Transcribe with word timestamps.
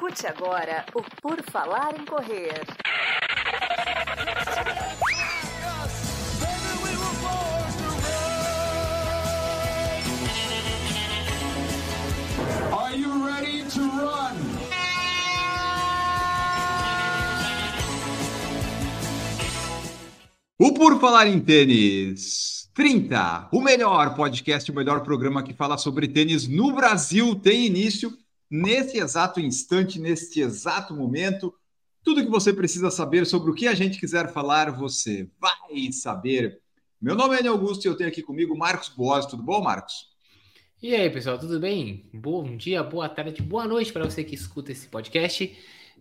Escute 0.00 0.26
agora 0.26 0.86
o 0.94 1.02
Por 1.20 1.42
Falar 1.50 1.94
em 1.94 2.06
Correr. 2.06 2.54
Are 12.72 12.98
you 12.98 13.26
ready 13.26 13.62
to 13.64 13.80
run? 13.80 14.36
O 20.58 20.72
Por 20.72 20.98
Falar 20.98 21.26
em 21.26 21.38
Tênis 21.38 22.70
30, 22.72 23.50
o 23.52 23.60
melhor 23.60 24.14
podcast, 24.14 24.70
o 24.70 24.74
melhor 24.74 25.02
programa 25.02 25.42
que 25.42 25.52
fala 25.52 25.76
sobre 25.76 26.08
tênis 26.08 26.48
no 26.48 26.72
Brasil, 26.72 27.34
tem 27.34 27.66
início 27.66 28.10
nesse 28.50 28.98
exato 28.98 29.40
instante, 29.40 30.00
neste 30.00 30.40
exato 30.40 30.94
momento. 30.94 31.54
Tudo 32.02 32.24
que 32.24 32.30
você 32.30 32.52
precisa 32.52 32.90
saber 32.90 33.24
sobre 33.26 33.50
o 33.50 33.54
que 33.54 33.68
a 33.68 33.74
gente 33.74 34.00
quiser 34.00 34.32
falar, 34.32 34.70
você 34.70 35.30
vai 35.38 35.92
saber. 35.92 36.60
Meu 37.00 37.14
nome 37.14 37.36
é 37.36 37.40
Enio 37.40 37.52
Augusto 37.52 37.84
e 37.84 37.88
eu 37.88 37.96
tenho 37.96 38.10
aqui 38.10 38.22
comigo 38.22 38.56
Marcos 38.56 38.88
Boas. 38.88 39.26
Tudo 39.26 39.42
bom, 39.42 39.62
Marcos? 39.62 40.10
E 40.82 40.94
aí, 40.94 41.10
pessoal, 41.10 41.38
tudo 41.38 41.60
bem? 41.60 42.08
Bom 42.12 42.56
dia, 42.56 42.82
boa 42.82 43.08
tarde, 43.08 43.42
boa 43.42 43.66
noite 43.66 43.92
para 43.92 44.04
você 44.04 44.24
que 44.24 44.34
escuta 44.34 44.72
esse 44.72 44.88
podcast. 44.88 45.56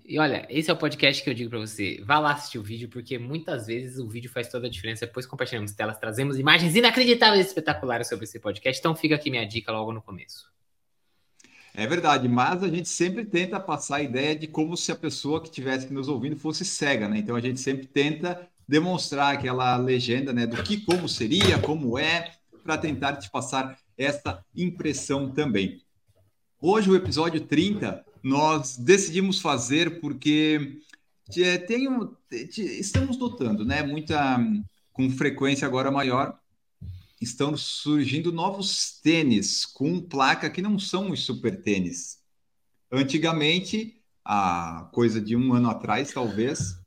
E 0.06 0.18
olha, 0.18 0.48
esse 0.50 0.72
é 0.72 0.74
o 0.74 0.78
podcast 0.78 1.22
que 1.22 1.30
eu 1.30 1.34
digo 1.34 1.50
para 1.50 1.60
você. 1.60 2.02
Vá 2.04 2.18
lá 2.18 2.32
assistir 2.32 2.58
o 2.58 2.64
vídeo, 2.64 2.90
porque 2.90 3.20
muitas 3.20 3.68
vezes 3.68 4.00
o 4.00 4.08
vídeo 4.08 4.32
faz 4.32 4.48
toda 4.50 4.68
a 4.68 4.70
diferença. 4.70 5.06
Depois 5.06 5.26
compartilhamos 5.26 5.74
telas, 5.74 6.00
trazemos 6.00 6.40
imagens 6.40 6.76
inacreditáveis 6.76 7.46
e 7.46 7.48
espetaculares 7.50 8.08
sobre 8.08 8.24
esse 8.24 8.40
podcast. 8.40 8.80
Então 8.80 8.96
fica 8.96 9.16
aqui 9.16 9.30
minha 9.30 9.46
dica 9.46 9.72
logo 9.72 9.92
no 9.92 10.02
começo. 10.02 10.50
É 11.74 11.86
verdade, 11.86 12.28
mas 12.28 12.64
a 12.64 12.68
gente 12.68 12.90
sempre 12.90 13.24
tenta 13.26 13.60
passar 13.60 13.98
a 13.98 14.02
ideia 14.02 14.36
de 14.36 14.48
como 14.48 14.76
se 14.76 14.92
a 14.92 14.96
pessoa 14.96 15.42
que 15.42 15.48
estivesse 15.48 15.92
nos 15.94 16.08
ouvindo 16.08 16.36
fosse 16.36 16.66
cega, 16.66 17.08
né? 17.08 17.20
Então 17.20 17.36
a 17.36 17.42
gente 17.42 17.60
sempre 17.60 17.86
tenta 17.86 18.48
demonstrar 18.68 19.34
aquela 19.34 19.76
legenda, 19.78 20.32
né, 20.32 20.46
do 20.46 20.62
que 20.62 20.78
como 20.78 21.10
seria, 21.10 21.58
como 21.58 21.98
é, 21.98 22.32
para 22.64 22.78
tentar 22.78 23.16
te 23.16 23.30
passar 23.32 23.78
essa 23.98 24.46
impressão 24.56 25.32
também. 25.32 25.82
Hoje, 26.62 26.90
o 26.90 26.96
episódio 26.96 27.42
30, 27.42 28.06
nós 28.22 28.78
decidimos 28.78 29.42
fazer 29.42 30.00
porque 30.00 30.80
é, 31.38 31.58
tem 31.58 31.88
estamos 32.32 33.18
notando, 33.18 33.66
né, 33.66 33.82
muita 33.82 34.40
com 34.94 35.10
frequência 35.10 35.66
agora 35.66 35.90
maior, 35.90 36.39
estão 37.20 37.56
surgindo 37.58 38.32
novos 38.32 39.00
tênis 39.02 39.66
com 39.66 40.02
placa 40.02 40.50
que 40.50 40.62
não 40.62 40.80
são 40.80 41.12
os 41.12 41.24
super 41.26 41.62
tênis. 41.62 42.20
Antigamente, 42.92 44.02
a 44.24 44.90
coisa 44.94 45.20
de 45.20 45.36
um 45.36 45.54
ano 45.54 45.70
atrás, 45.70 46.12
talvez. 46.14 46.80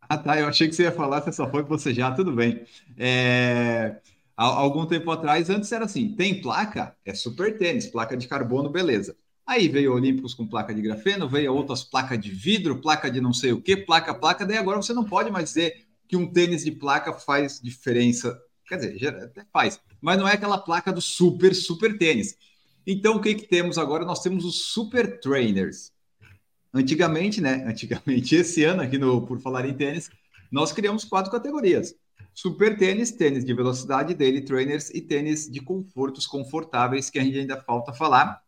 Ah, 0.00 0.18
tá. 0.18 0.38
Eu 0.38 0.46
achei 0.46 0.68
que 0.68 0.74
você 0.74 0.84
ia 0.84 0.92
falar, 0.92 1.22
você 1.22 1.32
só 1.32 1.50
foi 1.50 1.64
já, 1.94 2.12
tudo 2.12 2.32
bem. 2.32 2.64
É, 2.96 4.00
há 4.36 4.44
algum 4.44 4.86
tempo 4.86 5.10
atrás, 5.10 5.48
antes 5.50 5.72
era 5.72 5.84
assim: 5.84 6.14
tem 6.14 6.40
placa, 6.40 6.96
é 7.04 7.14
super 7.14 7.56
tênis, 7.56 7.86
placa 7.86 8.16
de 8.16 8.28
carbono, 8.28 8.68
beleza. 8.70 9.16
Aí 9.46 9.68
veio 9.68 9.92
Olímpicos 9.92 10.34
com 10.34 10.46
placa 10.46 10.74
de 10.74 10.80
grafeno, 10.80 11.28
veio 11.28 11.52
outras 11.52 11.82
placas 11.82 12.20
de 12.20 12.30
vidro, 12.30 12.80
placa 12.80 13.10
de 13.10 13.20
não 13.20 13.32
sei 13.32 13.52
o 13.52 13.60
que, 13.60 13.76
placa, 13.76 14.14
placa. 14.14 14.46
Daí 14.46 14.56
agora 14.56 14.80
você 14.80 14.92
não 14.92 15.04
pode 15.04 15.30
mais 15.30 15.48
dizer 15.48 15.86
que 16.06 16.16
um 16.16 16.30
tênis 16.30 16.64
de 16.64 16.70
placa 16.70 17.12
faz 17.12 17.60
diferença. 17.60 18.40
Quer 18.72 18.78
dizer, 18.78 19.14
até 19.22 19.44
faz, 19.52 19.78
mas 20.00 20.18
não 20.18 20.26
é 20.26 20.32
aquela 20.32 20.56
placa 20.56 20.90
do 20.90 21.00
super, 21.02 21.54
super 21.54 21.98
tênis. 21.98 22.38
Então, 22.86 23.16
o 23.16 23.20
que, 23.20 23.34
que 23.34 23.46
temos 23.46 23.76
agora? 23.76 24.02
Nós 24.02 24.22
temos 24.22 24.46
os 24.46 24.72
super 24.72 25.20
trainers. 25.20 25.92
Antigamente, 26.72 27.38
né? 27.38 27.64
Antigamente, 27.68 28.34
esse 28.34 28.64
ano 28.64 28.80
aqui 28.80 28.96
no 28.96 29.26
Por 29.26 29.38
Falar 29.40 29.66
em 29.66 29.74
Tênis, 29.74 30.08
nós 30.50 30.72
criamos 30.72 31.04
quatro 31.04 31.30
categorias. 31.30 31.94
Super 32.32 32.78
tênis, 32.78 33.10
tênis 33.10 33.44
de 33.44 33.52
velocidade, 33.52 34.14
daily 34.14 34.40
trainers 34.40 34.88
e 34.88 35.02
tênis 35.02 35.50
de 35.50 35.60
confortos 35.60 36.26
confortáveis, 36.26 37.10
que 37.10 37.18
a 37.18 37.22
gente 37.22 37.38
ainda 37.38 37.60
falta 37.60 37.92
falar 37.92 38.42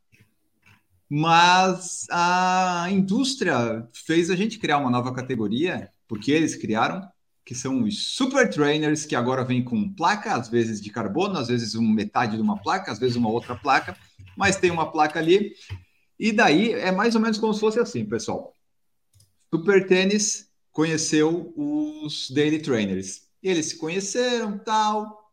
mas 1.06 2.06
a 2.10 2.88
indústria 2.90 3.86
fez 3.92 4.30
a 4.30 4.36
gente 4.36 4.58
criar 4.58 4.78
uma 4.78 4.90
nova 4.90 5.14
categoria, 5.14 5.90
porque 6.08 6.32
eles 6.32 6.56
criaram, 6.56 7.06
que 7.44 7.54
são 7.54 7.82
os 7.82 8.14
super 8.14 8.48
trainers, 8.48 9.04
que 9.04 9.14
agora 9.14 9.44
vem 9.44 9.62
com 9.62 9.92
placa, 9.92 10.34
às 10.34 10.48
vezes 10.48 10.80
de 10.80 10.90
carbono, 10.90 11.38
às 11.38 11.48
vezes 11.48 11.74
uma 11.74 11.94
metade 11.94 12.36
de 12.36 12.42
uma 12.42 12.60
placa, 12.60 12.90
às 12.90 12.98
vezes 12.98 13.16
uma 13.16 13.28
outra 13.28 13.54
placa, 13.54 13.96
mas 14.36 14.56
tem 14.56 14.70
uma 14.70 14.90
placa 14.90 15.18
ali. 15.18 15.52
E 16.18 16.32
daí 16.32 16.72
é 16.72 16.90
mais 16.90 17.14
ou 17.14 17.20
menos 17.20 17.38
como 17.38 17.52
se 17.52 17.60
fosse 17.60 17.78
assim, 17.78 18.04
pessoal. 18.04 18.54
Super 19.52 19.86
Tênis 19.86 20.48
conheceu 20.72 21.52
os 21.56 22.30
daily 22.30 22.60
trainers. 22.60 23.22
Eles 23.42 23.66
se 23.66 23.76
conheceram, 23.76 24.58
tal, 24.58 25.30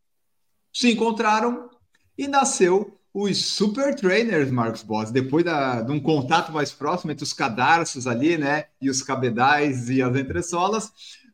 se 0.73 0.91
encontraram 0.91 1.69
e 2.17 2.27
nasceu 2.27 2.97
os 3.13 3.45
super 3.45 3.93
trainers, 3.93 4.49
Marcos 4.51 4.83
Boss, 4.83 5.11
depois 5.11 5.43
da, 5.43 5.81
de 5.81 5.91
um 5.91 5.99
contato 5.99 6.51
mais 6.51 6.71
próximo 6.71 7.11
entre 7.11 7.23
os 7.23 7.33
cadarços 7.33 8.07
ali, 8.07 8.37
né, 8.37 8.65
e 8.81 8.89
os 8.89 9.01
cabedais 9.01 9.89
e 9.89 10.01
as 10.01 10.15
entressolas, 10.15 10.91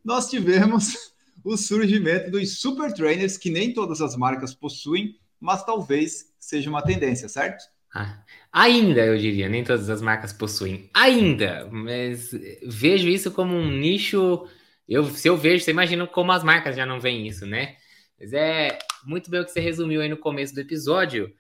nós 0.08 0.30
tivemos 0.30 0.94
o 1.44 1.58
surgimento 1.58 2.32
dos 2.32 2.62
super 2.62 2.94
trainers, 2.94 3.38
que 3.38 3.50
nem 3.50 3.74
todas 3.74 4.02
as 4.02 4.16
marcas 4.16 4.56
possuem, 4.56 5.20
mas 5.38 5.66
talvez 5.66 6.34
seja 6.40 6.70
uma 6.70 6.82
tendência, 6.82 7.28
certo? 7.28 7.62
Ah, 7.94 8.24
ainda, 8.52 9.06
eu 9.06 9.18
diria, 9.18 9.50
nem 9.50 9.66
todas 9.66 9.90
as 9.90 10.02
marcas 10.02 10.32
possuem. 10.32 10.90
Ainda, 10.94 11.68
mas 11.70 12.32
vejo 12.66 13.10
isso 13.10 13.32
como 13.32 13.54
um 13.54 13.70
nicho. 13.70 14.48
Eu, 14.88 15.04
se 15.04 15.28
eu 15.28 15.36
vejo, 15.36 15.66
você 15.66 15.72
imagina 15.72 16.08
como 16.08 16.32
as 16.32 16.44
marcas 16.44 16.78
já 16.78 16.86
não 16.86 17.02
veem 17.02 17.28
isso, 17.28 17.46
né? 17.46 17.76
Mas 18.18 18.32
é 18.32 18.80
muito 19.04 19.30
bem 19.30 19.42
o 19.42 19.46
que 19.46 19.52
você 19.52 19.60
resumiu 19.60 20.02
aí 20.02 20.08
no 20.08 20.18
começo 20.18 20.56
do 20.56 20.62
episódio. 20.62 21.34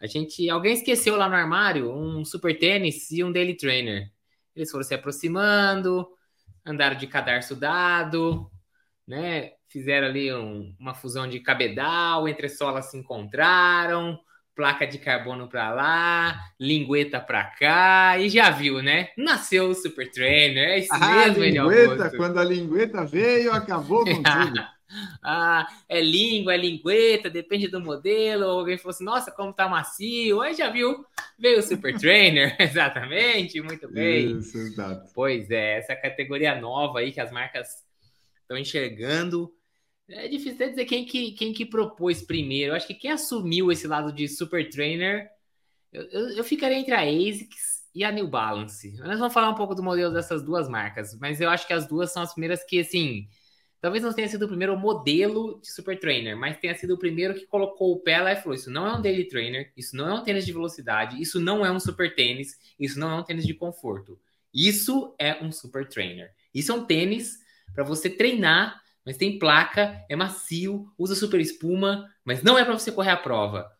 A 0.00 0.06
gente, 0.06 0.48
alguém 0.48 0.72
esqueceu 0.72 1.14
lá 1.14 1.28
no 1.28 1.34
armário 1.34 1.92
um 1.92 2.24
super 2.24 2.58
tênis 2.58 3.10
e 3.10 3.22
um 3.22 3.30
daily 3.30 3.54
trainer. 3.54 4.10
Eles 4.56 4.70
foram 4.70 4.84
se 4.84 4.94
aproximando, 4.94 6.08
andaram 6.64 6.96
de 6.96 7.06
cadarço 7.06 7.54
dado, 7.54 8.50
né? 9.06 9.52
Fizeram 9.68 10.06
ali 10.06 10.32
um, 10.32 10.74
uma 10.78 10.94
fusão 10.94 11.28
de 11.28 11.40
cabedal, 11.40 12.28
entre 12.28 12.48
solas 12.48 12.90
se 12.90 12.96
encontraram, 12.96 14.18
placa 14.54 14.86
de 14.86 14.98
carbono 14.98 15.48
para 15.48 15.72
lá, 15.72 16.40
lingueta 16.60 17.20
para 17.20 17.44
cá, 17.44 18.18
e 18.18 18.28
já 18.28 18.50
viu, 18.50 18.82
né? 18.82 19.08
Nasceu 19.18 19.68
o 19.68 19.74
Super 19.74 20.10
Trainer, 20.10 20.70
é 20.70 20.78
isso 20.78 20.94
ah, 20.94 20.98
mesmo, 20.98 21.42
lingueta, 21.42 22.10
quando 22.16 22.38
a 22.38 22.44
lingueta 22.44 23.04
veio, 23.04 23.52
acabou 23.52 24.04
com 24.06 24.22
tudo. 24.22 24.73
Ah, 25.22 25.66
é 25.88 26.00
língua, 26.00 26.54
é 26.54 26.56
lingueta, 26.56 27.30
depende 27.30 27.68
do 27.68 27.80
modelo. 27.80 28.44
Ou 28.46 28.60
alguém 28.60 28.78
falou 28.78 28.90
assim, 28.90 29.04
nossa, 29.04 29.30
como 29.30 29.52
tá 29.52 29.68
macio. 29.68 30.40
Aí 30.40 30.54
já 30.54 30.70
viu, 30.70 31.04
veio 31.38 31.58
o 31.58 31.62
Super 31.62 31.96
Trainer, 31.98 32.56
exatamente, 32.60 33.60
muito 33.60 33.88
bem. 33.88 34.38
Isso, 34.38 34.56
exato. 34.58 35.10
Pois 35.14 35.50
é, 35.50 35.78
essa 35.78 35.96
categoria 35.96 36.60
nova 36.60 37.00
aí 37.00 37.12
que 37.12 37.20
as 37.20 37.32
marcas 37.32 37.68
estão 38.42 38.56
enxergando. 38.56 39.52
É 40.08 40.28
difícil 40.28 40.54
até 40.54 40.68
dizer 40.68 40.84
quem 40.84 41.04
que, 41.04 41.32
quem 41.32 41.52
que 41.52 41.64
propôs 41.64 42.22
primeiro. 42.22 42.72
Eu 42.72 42.76
acho 42.76 42.86
que 42.86 42.94
quem 42.94 43.10
assumiu 43.10 43.72
esse 43.72 43.86
lado 43.86 44.12
de 44.12 44.28
Super 44.28 44.68
Trainer, 44.68 45.28
eu, 45.92 46.02
eu, 46.10 46.28
eu 46.36 46.44
ficaria 46.44 46.78
entre 46.78 46.92
a 46.92 47.00
ASICS 47.00 47.84
e 47.94 48.04
a 48.04 48.10
New 48.10 48.26
Balance. 48.26 48.92
Nós 48.98 49.18
vamos 49.18 49.32
falar 49.32 49.48
um 49.48 49.54
pouco 49.54 49.74
do 49.74 49.82
modelo 49.82 50.12
dessas 50.12 50.42
duas 50.42 50.68
marcas, 50.68 51.16
mas 51.18 51.40
eu 51.40 51.48
acho 51.48 51.66
que 51.66 51.72
as 51.72 51.86
duas 51.86 52.12
são 52.12 52.22
as 52.22 52.32
primeiras 52.32 52.62
que, 52.64 52.80
assim, 52.80 53.28
Talvez 53.84 54.02
não 54.02 54.14
tenha 54.14 54.26
sido 54.26 54.46
o 54.46 54.48
primeiro 54.48 54.74
modelo 54.78 55.60
de 55.60 55.70
super 55.70 56.00
trainer, 56.00 56.34
mas 56.34 56.56
tenha 56.56 56.74
sido 56.74 56.94
o 56.94 56.98
primeiro 56.98 57.34
que 57.34 57.44
colocou 57.44 57.92
o 57.92 58.00
pé 58.00 58.18
lá 58.18 58.32
e 58.32 58.36
falou: 58.36 58.54
Isso 58.54 58.70
não 58.70 58.86
é 58.86 58.94
um 58.94 59.02
daily 59.02 59.28
trainer, 59.28 59.70
isso 59.76 59.94
não 59.94 60.08
é 60.08 60.14
um 60.14 60.24
tênis 60.24 60.46
de 60.46 60.54
velocidade, 60.54 61.20
isso 61.20 61.38
não 61.38 61.66
é 61.66 61.70
um 61.70 61.78
super 61.78 62.14
tênis, 62.14 62.58
isso 62.80 62.98
não 62.98 63.10
é 63.10 63.14
um 63.14 63.22
tênis 63.22 63.46
de 63.46 63.52
conforto. 63.52 64.18
Isso 64.54 65.14
é 65.18 65.36
um 65.44 65.52
super 65.52 65.86
trainer. 65.86 66.32
Isso 66.54 66.72
é 66.72 66.74
um 66.74 66.86
tênis 66.86 67.40
para 67.74 67.84
você 67.84 68.08
treinar, 68.08 68.80
mas 69.04 69.18
tem 69.18 69.38
placa, 69.38 70.02
é 70.08 70.16
macio, 70.16 70.90
usa 70.96 71.14
super 71.14 71.38
espuma, 71.38 72.10
mas 72.24 72.42
não 72.42 72.56
é 72.58 72.64
para 72.64 72.72
você 72.72 72.90
correr 72.90 73.10
a 73.10 73.18
prova. 73.18 73.70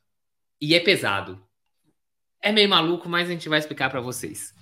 E 0.61 0.75
é 0.75 0.81
pesado. 0.81 1.43
É 2.43 2.53
meio 2.53 2.69
maluco, 2.69 3.09
mas 3.09 3.31
a 3.31 3.33
gente 3.33 3.49
vai 3.49 3.59
explicar 3.59 3.89
para 3.89 4.03
vocês. 4.03 4.53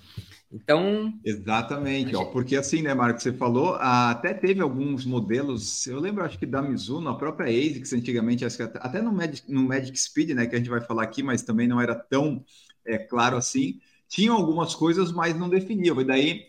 Então. 0.53 1.11
Exatamente, 1.25 2.15
ó, 2.15 2.25
porque 2.25 2.55
assim, 2.55 2.83
né, 2.83 2.93
Marco, 2.93 3.19
você 3.19 3.33
falou, 3.33 3.73
até 3.73 4.35
teve 4.35 4.61
alguns 4.61 5.03
modelos, 5.03 5.87
eu 5.87 5.99
lembro, 5.99 6.23
acho 6.23 6.37
que 6.37 6.45
da 6.45 6.61
Mizuno, 6.61 7.09
a 7.09 7.17
própria 7.17 7.47
ASICS 7.47 7.93
antigamente, 7.93 8.45
acho 8.45 8.57
que 8.57 8.63
até 8.63 9.01
no 9.01 9.11
Magic, 9.11 9.51
no 9.51 9.63
Magic 9.63 9.99
Speed, 9.99 10.29
né, 10.29 10.45
que 10.45 10.53
a 10.53 10.59
gente 10.59 10.69
vai 10.69 10.79
falar 10.79 11.03
aqui, 11.03 11.23
mas 11.23 11.41
também 11.41 11.67
não 11.67 11.81
era 11.81 11.95
tão 11.95 12.45
é, 12.85 12.99
claro 12.99 13.35
assim, 13.35 13.79
tinham 14.07 14.35
algumas 14.35 14.75
coisas, 14.75 15.11
mas 15.11 15.35
não 15.35 15.49
definiam. 15.49 15.99
E 15.99 16.05
daí 16.05 16.45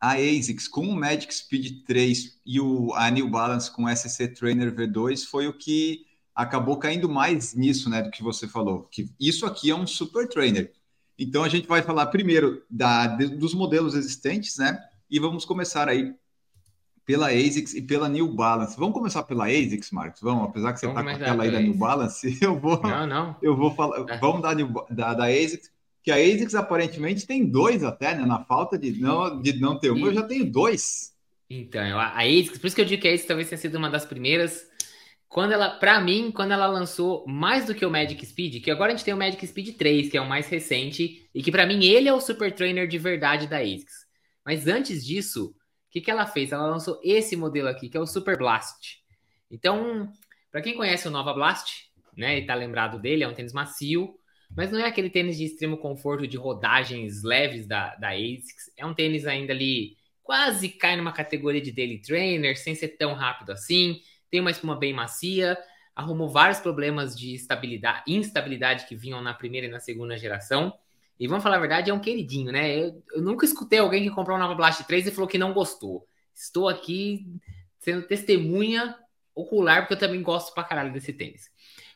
a 0.00 0.14
ASICS 0.14 0.66
com 0.66 0.88
o 0.88 0.96
Magic 0.96 1.32
Speed 1.32 1.84
3 1.86 2.40
e 2.44 2.60
o, 2.60 2.92
a 2.94 3.08
New 3.10 3.30
Balance 3.30 3.70
com 3.70 3.84
o 3.84 3.96
SC 3.96 4.26
Trainer 4.28 4.74
V2 4.74 5.24
foi 5.24 5.46
o 5.46 5.56
que 5.56 6.04
acabou 6.34 6.78
caindo 6.78 7.08
mais 7.08 7.54
nisso, 7.54 7.88
né, 7.88 8.02
do 8.02 8.10
que 8.10 8.24
você 8.24 8.48
falou, 8.48 8.88
que 8.90 9.08
isso 9.20 9.46
aqui 9.46 9.70
é 9.70 9.74
um 9.74 9.86
super 9.86 10.28
trainer. 10.28 10.72
Então 11.18 11.44
a 11.44 11.48
gente 11.48 11.68
vai 11.68 11.82
falar 11.82 12.06
primeiro 12.06 12.62
da, 12.68 13.06
dos 13.06 13.54
modelos 13.54 13.94
existentes, 13.94 14.56
né? 14.56 14.78
E 15.10 15.20
vamos 15.20 15.44
começar 15.44 15.88
aí 15.88 16.12
pela 17.06 17.28
ASICS 17.28 17.74
e 17.74 17.82
pela 17.82 18.08
New 18.08 18.28
Balance. 18.28 18.76
Vamos 18.78 18.94
começar 18.94 19.22
pela 19.22 19.46
ASICS, 19.46 19.90
Marcos? 19.90 20.20
Vamos, 20.20 20.48
apesar 20.48 20.72
que 20.72 20.80
você 20.80 20.86
está 20.86 21.02
com 21.02 21.08
aquela 21.08 21.44
aí 21.44 21.50
da 21.50 21.60
New 21.60 21.74
Balance, 21.74 22.38
eu 22.40 22.58
vou. 22.58 22.80
Não, 22.82 23.06
não. 23.06 23.36
Eu 23.42 23.56
vou 23.56 23.70
falar. 23.74 24.04
É. 24.08 24.18
Vamos 24.18 24.42
da, 24.42 24.54
da, 24.90 25.14
da 25.14 25.24
ASICS, 25.26 25.70
que 26.02 26.10
a 26.10 26.16
ASICS 26.16 26.54
aparentemente 26.54 27.26
tem 27.26 27.46
dois 27.46 27.84
até, 27.84 28.14
né? 28.14 28.24
Na 28.24 28.44
falta 28.44 28.78
de 28.78 28.98
não, 29.00 29.40
de 29.40 29.58
não 29.60 29.78
ter 29.78 29.90
um, 29.90 29.98
e... 29.98 30.02
eu 30.02 30.14
já 30.14 30.22
tenho 30.22 30.50
dois. 30.50 31.12
Então, 31.48 31.98
a 31.98 32.18
ASICS, 32.22 32.58
por 32.58 32.66
isso 32.66 32.76
que 32.76 32.82
eu 32.82 32.86
digo 32.86 33.02
que 33.02 33.08
a 33.08 33.12
ASICS 33.12 33.28
talvez 33.28 33.48
tenha 33.48 33.58
sido 33.58 33.76
uma 33.76 33.90
das 33.90 34.04
primeiras. 34.04 34.66
Quando 35.28 35.52
ela, 35.52 35.70
para 35.70 36.00
mim, 36.00 36.30
quando 36.30 36.52
ela 36.52 36.66
lançou 36.66 37.24
mais 37.26 37.66
do 37.66 37.74
que 37.74 37.84
o 37.84 37.90
Magic 37.90 38.24
Speed, 38.24 38.62
que 38.62 38.70
agora 38.70 38.92
a 38.92 38.96
gente 38.96 39.04
tem 39.04 39.14
o 39.14 39.16
Magic 39.16 39.44
Speed 39.46 39.76
3, 39.76 40.10
que 40.10 40.16
é 40.16 40.20
o 40.20 40.28
mais 40.28 40.48
recente, 40.48 41.28
e 41.34 41.42
que 41.42 41.50
para 41.50 41.66
mim 41.66 41.84
ele 41.84 42.08
é 42.08 42.12
o 42.12 42.20
super 42.20 42.52
trainer 42.52 42.86
de 42.86 42.98
verdade 42.98 43.48
da 43.48 43.58
ASICS. 43.58 44.04
Mas 44.44 44.66
antes 44.66 45.04
disso, 45.04 45.46
o 45.46 45.90
que, 45.90 46.00
que 46.00 46.10
ela 46.10 46.26
fez? 46.26 46.52
Ela 46.52 46.66
lançou 46.66 47.00
esse 47.02 47.34
modelo 47.34 47.68
aqui, 47.68 47.88
que 47.88 47.96
é 47.96 48.00
o 48.00 48.06
Super 48.06 48.36
Blast. 48.36 49.02
Então, 49.50 50.12
para 50.50 50.62
quem 50.62 50.76
conhece 50.76 51.08
o 51.08 51.10
Nova 51.10 51.32
Blast, 51.32 51.90
né, 52.16 52.38
e 52.38 52.46
tá 52.46 52.54
lembrado 52.54 53.00
dele, 53.00 53.24
é 53.24 53.28
um 53.28 53.34
tênis 53.34 53.52
macio, 53.52 54.14
mas 54.56 54.70
não 54.70 54.78
é 54.78 54.86
aquele 54.86 55.10
tênis 55.10 55.36
de 55.36 55.44
extremo 55.44 55.76
conforto 55.78 56.26
de 56.26 56.36
rodagens 56.36 57.22
leves 57.22 57.66
da, 57.66 57.94
da 57.96 58.10
ASICS. 58.10 58.72
É 58.76 58.86
um 58.86 58.94
tênis 58.94 59.26
ainda 59.26 59.52
ali 59.52 59.96
quase 60.22 60.68
cai 60.68 60.96
numa 60.96 61.12
categoria 61.12 61.60
de 61.60 61.72
daily 61.72 62.00
trainer, 62.00 62.56
sem 62.56 62.74
ser 62.74 62.88
tão 62.96 63.14
rápido 63.14 63.50
assim. 63.50 64.00
Tem 64.34 64.40
uma 64.40 64.50
espuma 64.50 64.74
bem 64.74 64.92
macia, 64.92 65.56
arrumou 65.94 66.28
vários 66.28 66.58
problemas 66.58 67.16
de 67.16 67.36
estabilidade, 67.36 68.02
instabilidade 68.08 68.84
que 68.84 68.96
vinham 68.96 69.22
na 69.22 69.32
primeira 69.32 69.68
e 69.68 69.70
na 69.70 69.78
segunda 69.78 70.18
geração. 70.18 70.76
E 71.20 71.28
vamos 71.28 71.44
falar 71.44 71.54
a 71.54 71.60
verdade, 71.60 71.88
é 71.88 71.94
um 71.94 72.00
queridinho, 72.00 72.50
né? 72.50 72.76
Eu, 72.76 73.00
eu 73.12 73.22
nunca 73.22 73.46
escutei 73.46 73.78
alguém 73.78 74.02
que 74.02 74.10
comprou 74.12 74.36
um 74.36 74.40
Nova 74.40 74.56
Blast 74.56 74.82
3 74.82 75.06
e 75.06 75.10
falou 75.12 75.28
que 75.28 75.38
não 75.38 75.52
gostou. 75.52 76.04
Estou 76.34 76.68
aqui 76.68 77.24
sendo 77.78 78.08
testemunha 78.08 78.98
ocular, 79.36 79.82
porque 79.82 79.94
eu 79.94 79.98
também 80.00 80.20
gosto 80.20 80.52
pra 80.52 80.64
caralho 80.64 80.92
desse 80.92 81.12
tênis. 81.12 81.48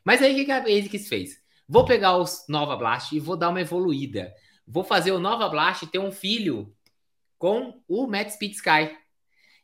Mas 0.05 0.23
aí 0.23 0.41
o 0.41 0.45
que 0.45 0.53
a 0.53 0.63
ASICS 0.63 1.09
fez? 1.09 1.43
Vou 1.69 1.85
pegar 1.85 2.19
os 2.19 2.45
Nova 2.49 2.77
Blast 2.77 3.17
e 3.17 3.19
vou 3.19 3.37
dar 3.37 3.49
uma 3.49 3.61
evoluída. 3.61 4.33
Vou 4.65 4.85
fazer 4.85 5.11
o 5.11 5.19
Nova 5.19 5.49
Blast 5.49 5.89
ter 5.89 5.99
um 5.99 6.13
filho 6.13 6.73
com 7.37 7.83
o 7.89 8.07
Matt 8.07 8.31
Speed 8.31 8.53
Sky. 8.53 8.97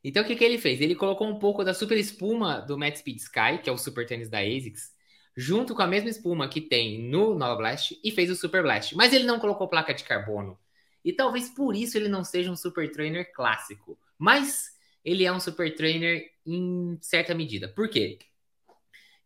Então 0.05 0.23
o 0.23 0.27
que, 0.27 0.37
que 0.37 0.45
ele 0.45 0.59
fez? 0.59 0.83
Ele 0.83 0.95
colocou 0.95 1.27
um 1.27 1.39
pouco 1.39 1.65
da 1.65 1.73
super 1.73 1.97
espuma 1.97 2.61
do 2.61 2.77
Matt 2.77 2.99
Speed 2.99 3.17
Sky, 3.17 3.59
que 3.62 3.71
é 3.71 3.73
o 3.73 3.79
super 3.79 4.06
tênis 4.06 4.29
da 4.29 4.41
ASICS, 4.41 4.93
junto 5.35 5.75
com 5.75 5.81
a 5.81 5.87
mesma 5.87 6.11
espuma 6.11 6.47
que 6.47 6.61
tem 6.61 7.03
no 7.03 7.35
Nova 7.35 7.56
Blast 7.56 7.99
e 8.05 8.11
fez 8.11 8.31
o 8.31 8.37
Super 8.37 8.62
Blast. 8.62 8.95
Mas 8.95 9.15
ele 9.15 9.25
não 9.25 9.41
colocou 9.41 9.67
placa 9.67 9.95
de 9.95 10.05
carbono. 10.05 10.59
E 11.03 11.12
talvez 11.12 11.49
por 11.49 11.75
isso 11.75 11.97
ele 11.97 12.09
não 12.09 12.23
seja 12.23 12.51
um 12.51 12.56
super 12.56 12.91
trainer 12.93 13.33
clássico. 13.33 13.99
Mas 14.19 14.73
ele 15.05 15.25
é 15.25 15.33
um 15.33 15.41
super 15.41 15.75
trainer 15.75 16.31
em 16.47 16.99
certa 17.01 17.35
medida. 17.35 17.69
Por 17.69 17.89
quê? 17.89 18.19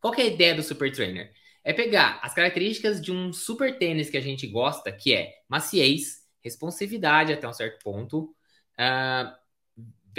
Qual 0.01 0.15
é 0.15 0.23
a 0.23 0.27
ideia 0.27 0.55
do 0.55 0.63
super 0.63 0.93
trainer? 0.93 1.33
É 1.65 1.73
pegar 1.73 2.21
as 2.23 2.33
características 2.35 3.01
de 3.01 3.13
um 3.13 3.33
super 3.33 3.77
tênis 3.79 4.09
que 4.09 4.17
a 4.17 4.21
gente 4.21 4.47
gosta, 4.47 4.93
que 4.93 5.13
é 5.13 5.35
maciez, 5.49 6.23
responsividade 6.43 7.33
até 7.33 7.47
um 7.49 7.53
certo 7.53 7.83
ponto, 7.83 8.35
uh, 8.79 9.48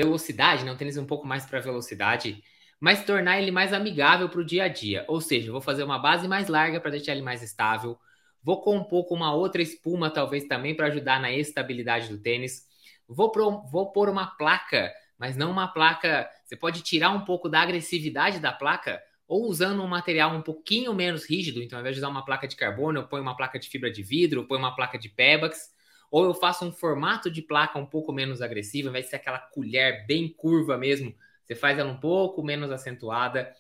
velocidade, 0.04 0.64
não 0.64 0.78
tênis 0.78 0.98
um 0.98 1.06
pouco 1.06 1.28
mais 1.28 1.46
para 1.46 1.60
velocidade, 1.60 2.42
mas 2.80 3.04
tornar 3.04 3.42
ele 3.42 3.52
mais 3.52 3.74
amigável 3.74 4.30
para 4.30 4.40
o 4.40 4.46
dia 4.46 4.64
a 4.64 4.68
dia. 4.70 5.04
Ou 5.10 5.20
seja, 5.20 5.52
vou 5.52 5.60
fazer 5.60 5.84
uma 5.84 6.00
base 6.00 6.26
mais 6.28 6.48
larga 6.48 6.80
para 6.80 6.92
deixar 6.92 7.12
ele 7.12 7.22
mais 7.22 7.44
estável. 7.44 8.00
Vou 8.42 8.62
compor 8.62 9.06
com 9.06 9.16
uma 9.16 9.34
outra 9.34 9.62
espuma, 9.62 10.10
talvez 10.10 10.46
também 10.46 10.74
para 10.74 10.88
ajudar 10.88 11.20
na 11.20 11.30
estabilidade 11.32 12.08
do 12.08 12.18
tênis. 12.18 12.66
Vou, 13.08 13.30
pro, 13.30 13.62
vou 13.70 13.92
pôr 13.92 14.08
uma 14.08 14.28
placa, 14.38 14.90
mas 15.18 15.36
não 15.36 15.52
uma 15.52 15.68
placa. 15.68 16.30
Você 16.46 16.56
pode 16.56 16.82
tirar 16.82 17.10
um 17.10 17.26
pouco 17.26 17.50
da 17.50 17.60
agressividade 17.60 18.40
da 18.40 18.54
placa, 18.54 19.02
ou 19.28 19.48
usando 19.48 19.84
um 19.84 19.88
material 19.88 20.34
um 20.34 20.42
pouquinho 20.42 20.94
menos 20.94 21.30
rígido. 21.30 21.62
Então, 21.62 21.78
ao 21.78 21.82
invés 21.82 21.96
de 21.96 22.00
usar 22.00 22.08
uma 22.08 22.24
placa 22.24 22.48
de 22.48 22.56
carbono, 22.56 23.00
eu 23.00 23.08
ponho 23.08 23.22
uma 23.22 23.36
placa 23.36 23.60
de 23.60 23.68
fibra 23.68 23.92
de 23.92 24.02
vidro, 24.02 24.42
eu 24.42 24.48
ponho 24.48 24.62
uma 24.62 24.74
placa 24.74 24.98
de 24.98 25.10
Pebax 25.10 25.78
ou 26.12 26.26
eu 26.26 26.34
faço 26.34 26.66
um 26.66 26.72
formato 26.72 27.30
de 27.30 27.42
placa 27.42 27.78
um 27.78 27.86
pouco 27.86 28.12
menos 28.12 28.42
agressivo, 28.42 28.92
vai 28.92 29.04
ser 29.04 29.18
aquela 29.18 29.40
colher 29.40 30.06
bem 30.08 30.28
curva 30.28 30.78
mesmo, 30.78 31.14
você 31.46 31.56
faz 31.56 31.80
ela 31.80 31.92
um 31.92 32.00
pouco 32.00 32.44
menos 32.44 32.72
acentuada. 32.72 33.52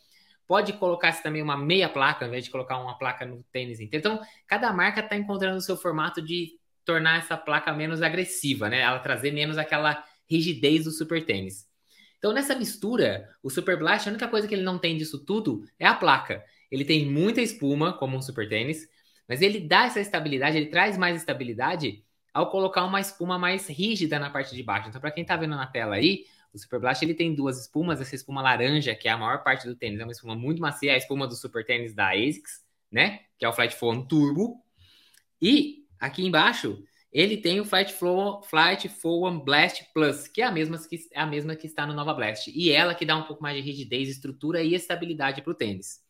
Pode 0.47 0.73
colocar 0.73 1.11
também 1.21 1.41
uma 1.41 1.57
meia 1.57 1.89
placa, 1.89 2.25
ao 2.25 2.29
invés 2.29 2.45
de 2.45 2.51
colocar 2.51 2.77
uma 2.77 2.97
placa 2.97 3.25
no 3.25 3.43
tênis 3.51 3.79
inteiro. 3.79 4.07
Então, 4.07 4.27
cada 4.47 4.71
marca 4.71 4.99
está 4.99 5.15
encontrando 5.15 5.57
o 5.57 5.61
seu 5.61 5.77
formato 5.77 6.21
de 6.21 6.59
tornar 6.85 7.19
essa 7.19 7.37
placa 7.37 7.71
menos 7.73 8.01
agressiva, 8.01 8.69
né? 8.69 8.81
Ela 8.81 8.99
trazer 8.99 9.31
menos 9.31 9.57
aquela 9.57 10.03
rigidez 10.27 10.83
do 10.85 10.91
super 10.91 11.25
tênis. 11.25 11.67
Então, 12.17 12.33
nessa 12.33 12.55
mistura, 12.55 13.29
o 13.41 13.49
Super 13.49 13.77
Blast, 13.77 14.07
a 14.07 14.11
única 14.11 14.27
coisa 14.27 14.47
que 14.47 14.53
ele 14.53 14.63
não 14.63 14.77
tem 14.77 14.97
disso 14.97 15.23
tudo 15.23 15.63
é 15.79 15.87
a 15.87 15.95
placa. 15.95 16.43
Ele 16.69 16.83
tem 16.83 17.05
muita 17.05 17.41
espuma, 17.41 17.93
como 17.93 18.17
um 18.17 18.21
super 18.21 18.47
tênis, 18.47 18.87
mas 19.27 19.41
ele 19.41 19.59
dá 19.59 19.85
essa 19.85 19.99
estabilidade, 19.99 20.57
ele 20.57 20.67
traz 20.67 20.97
mais 20.97 21.15
estabilidade 21.15 22.03
ao 22.33 22.49
colocar 22.49 22.85
uma 22.85 22.99
espuma 22.99 23.37
mais 23.37 23.67
rígida 23.67 24.19
na 24.19 24.29
parte 24.29 24.55
de 24.55 24.63
baixo. 24.63 24.89
Então, 24.89 25.01
para 25.01 25.11
quem 25.11 25.23
está 25.23 25.35
vendo 25.35 25.55
na 25.55 25.67
tela 25.67 25.95
aí, 25.95 26.25
o 26.53 26.57
Super 26.57 26.79
Blast 26.79 27.03
ele 27.03 27.13
tem 27.13 27.33
duas 27.33 27.59
espumas, 27.59 28.01
essa 28.01 28.15
espuma 28.15 28.41
laranja, 28.41 28.95
que 28.95 29.07
é 29.07 29.11
a 29.11 29.17
maior 29.17 29.43
parte 29.43 29.67
do 29.67 29.75
tênis, 29.75 29.99
é 29.99 30.03
uma 30.03 30.11
espuma 30.11 30.35
muito 30.35 30.61
macia, 30.61 30.91
é 30.91 30.95
a 30.95 30.97
espuma 30.97 31.27
do 31.27 31.35
Super 31.35 31.65
Tênis 31.65 31.93
da 31.93 32.09
ASICS, 32.09 32.63
né? 32.91 33.21
Que 33.37 33.45
é 33.45 33.49
o 33.49 33.53
Flight 33.53 33.75
Foam 33.75 34.05
Turbo. 34.05 34.63
E 35.41 35.85
aqui 35.99 36.25
embaixo, 36.25 36.83
ele 37.11 37.37
tem 37.37 37.59
o 37.59 37.65
Flight 37.65 37.93
Flow, 37.93 38.41
Flight 38.43 38.89
Foam 38.89 39.39
Blast 39.39 39.83
Plus, 39.93 40.27
que 40.27 40.41
é 40.41 40.45
a 40.45 40.51
mesma 40.51 40.77
que 40.77 40.99
é 41.11 41.19
a 41.19 41.25
mesma 41.25 41.55
que 41.55 41.67
está 41.67 41.85
no 41.85 41.93
Nova 41.93 42.13
Blast, 42.13 42.51
e 42.53 42.71
ela 42.71 42.95
que 42.95 43.05
dá 43.05 43.15
um 43.15 43.23
pouco 43.23 43.41
mais 43.41 43.55
de 43.55 43.61
rigidez, 43.61 44.09
estrutura 44.09 44.61
e 44.63 44.73
estabilidade 44.73 45.41
para 45.41 45.51
o 45.51 45.55
tênis. 45.55 46.03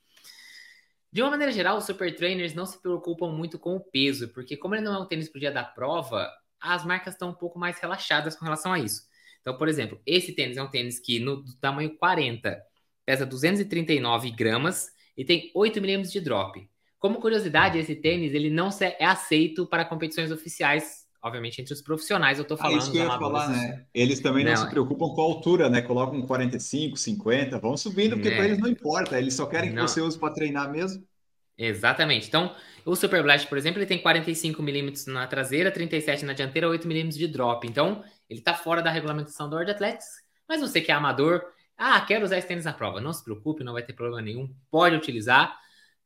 De 1.11 1.21
uma 1.21 1.31
maneira 1.31 1.51
geral, 1.51 1.77
os 1.77 1.85
super 1.85 2.15
trainers 2.15 2.53
não 2.53 2.65
se 2.65 2.79
preocupam 2.81 3.31
muito 3.31 3.57
com 3.57 3.75
o 3.75 3.79
peso, 3.79 4.29
porque 4.29 4.55
como 4.55 4.75
ele 4.75 4.83
não 4.83 4.93
é 4.93 4.99
um 4.99 5.07
tênis 5.07 5.27
para 5.27 5.37
o 5.37 5.41
dia 5.41 5.51
da 5.51 5.63
prova, 5.63 6.29
as 6.61 6.85
marcas 6.85 7.13
estão 7.13 7.29
um 7.29 7.33
pouco 7.33 7.57
mais 7.57 7.79
relaxadas 7.79 8.35
com 8.35 8.45
relação 8.45 8.71
a 8.73 8.79
isso. 8.79 9.03
Então, 9.41 9.57
por 9.57 9.67
exemplo, 9.67 9.99
esse 10.05 10.33
tênis 10.33 10.57
é 10.57 10.63
um 10.63 10.69
tênis 10.69 10.99
que 10.99 11.19
no 11.19 11.43
tamanho 11.59 11.97
40 11.97 12.61
pesa 13.05 13.25
239 13.25 14.31
gramas 14.31 14.89
e 15.17 15.25
tem 15.25 15.51
8 15.55 15.81
milímetros 15.81 16.11
de 16.11 16.21
drop. 16.21 16.69
Como 16.99 17.19
curiosidade, 17.19 17.79
esse 17.79 17.95
tênis 17.95 18.33
ele 18.33 18.49
não 18.49 18.69
é 18.81 19.05
aceito 19.05 19.65
para 19.65 19.85
competições 19.85 20.31
oficiais, 20.31 21.05
obviamente 21.23 21.61
entre 21.61 21.73
os 21.73 21.81
profissionais. 21.81 22.37
Eu 22.37 22.43
estou 22.43 22.57
falando. 22.57 22.75
É 22.75 22.77
isso 22.77 22.91
que 22.91 22.97
eu 22.97 23.05
ia 23.05 23.17
falar, 23.17 23.49
né? 23.49 23.85
Eles 23.93 24.19
também 24.19 24.43
não, 24.43 24.51
não 24.51 24.57
se 24.57 24.67
é. 24.67 24.69
preocupam 24.69 25.09
com 25.09 25.21
a 25.21 25.23
altura, 25.23 25.69
né? 25.69 25.81
Colocam 25.81 26.21
45, 26.21 26.97
50, 26.97 27.57
vão 27.57 27.77
subindo, 27.77 28.15
porque 28.15 28.29
é. 28.29 28.35
para 28.35 28.45
eles 28.45 28.59
não 28.59 28.69
importa. 28.69 29.17
Eles 29.17 29.33
só 29.33 29.45
querem 29.45 29.69
que 29.69 29.75
não. 29.75 29.87
você 29.87 30.01
use 30.01 30.19
para 30.19 30.33
treinar 30.33 30.69
mesmo. 30.69 31.03
Exatamente. 31.59 32.25
Então, 32.25 32.55
o 32.85 32.95
Super 32.95 33.21
Blast, 33.21 33.45
por 33.47 33.57
exemplo, 33.57 33.79
ele 33.79 33.85
tem 33.85 34.01
45 34.01 34.63
milímetros 34.63 35.05
na 35.07 35.27
traseira, 35.27 35.69
37 35.69 36.23
na 36.23 36.31
dianteira, 36.31 36.69
8 36.69 36.87
milímetros 36.87 37.17
de 37.17 37.27
drop. 37.27 37.67
Então, 37.67 38.01
ele 38.29 38.39
está 38.39 38.53
fora 38.53 38.81
da 38.81 38.89
regulamentação 38.89 39.49
do 39.49 39.57
World 39.57 39.71
Athletics. 39.71 40.07
Mas 40.47 40.61
você 40.61 40.79
que 40.79 40.89
é 40.89 40.95
amador, 40.95 41.43
ah, 41.77 41.99
quero 41.99 42.23
usar 42.23 42.37
esse 42.37 42.47
tênis 42.47 42.63
na 42.63 42.71
prova. 42.71 43.01
Não 43.01 43.11
se 43.11 43.21
preocupe, 43.21 43.61
não 43.61 43.73
vai 43.73 43.83
ter 43.83 43.91
problema 43.91 44.21
nenhum. 44.21 44.49
Pode 44.71 44.95
utilizar 44.95 45.59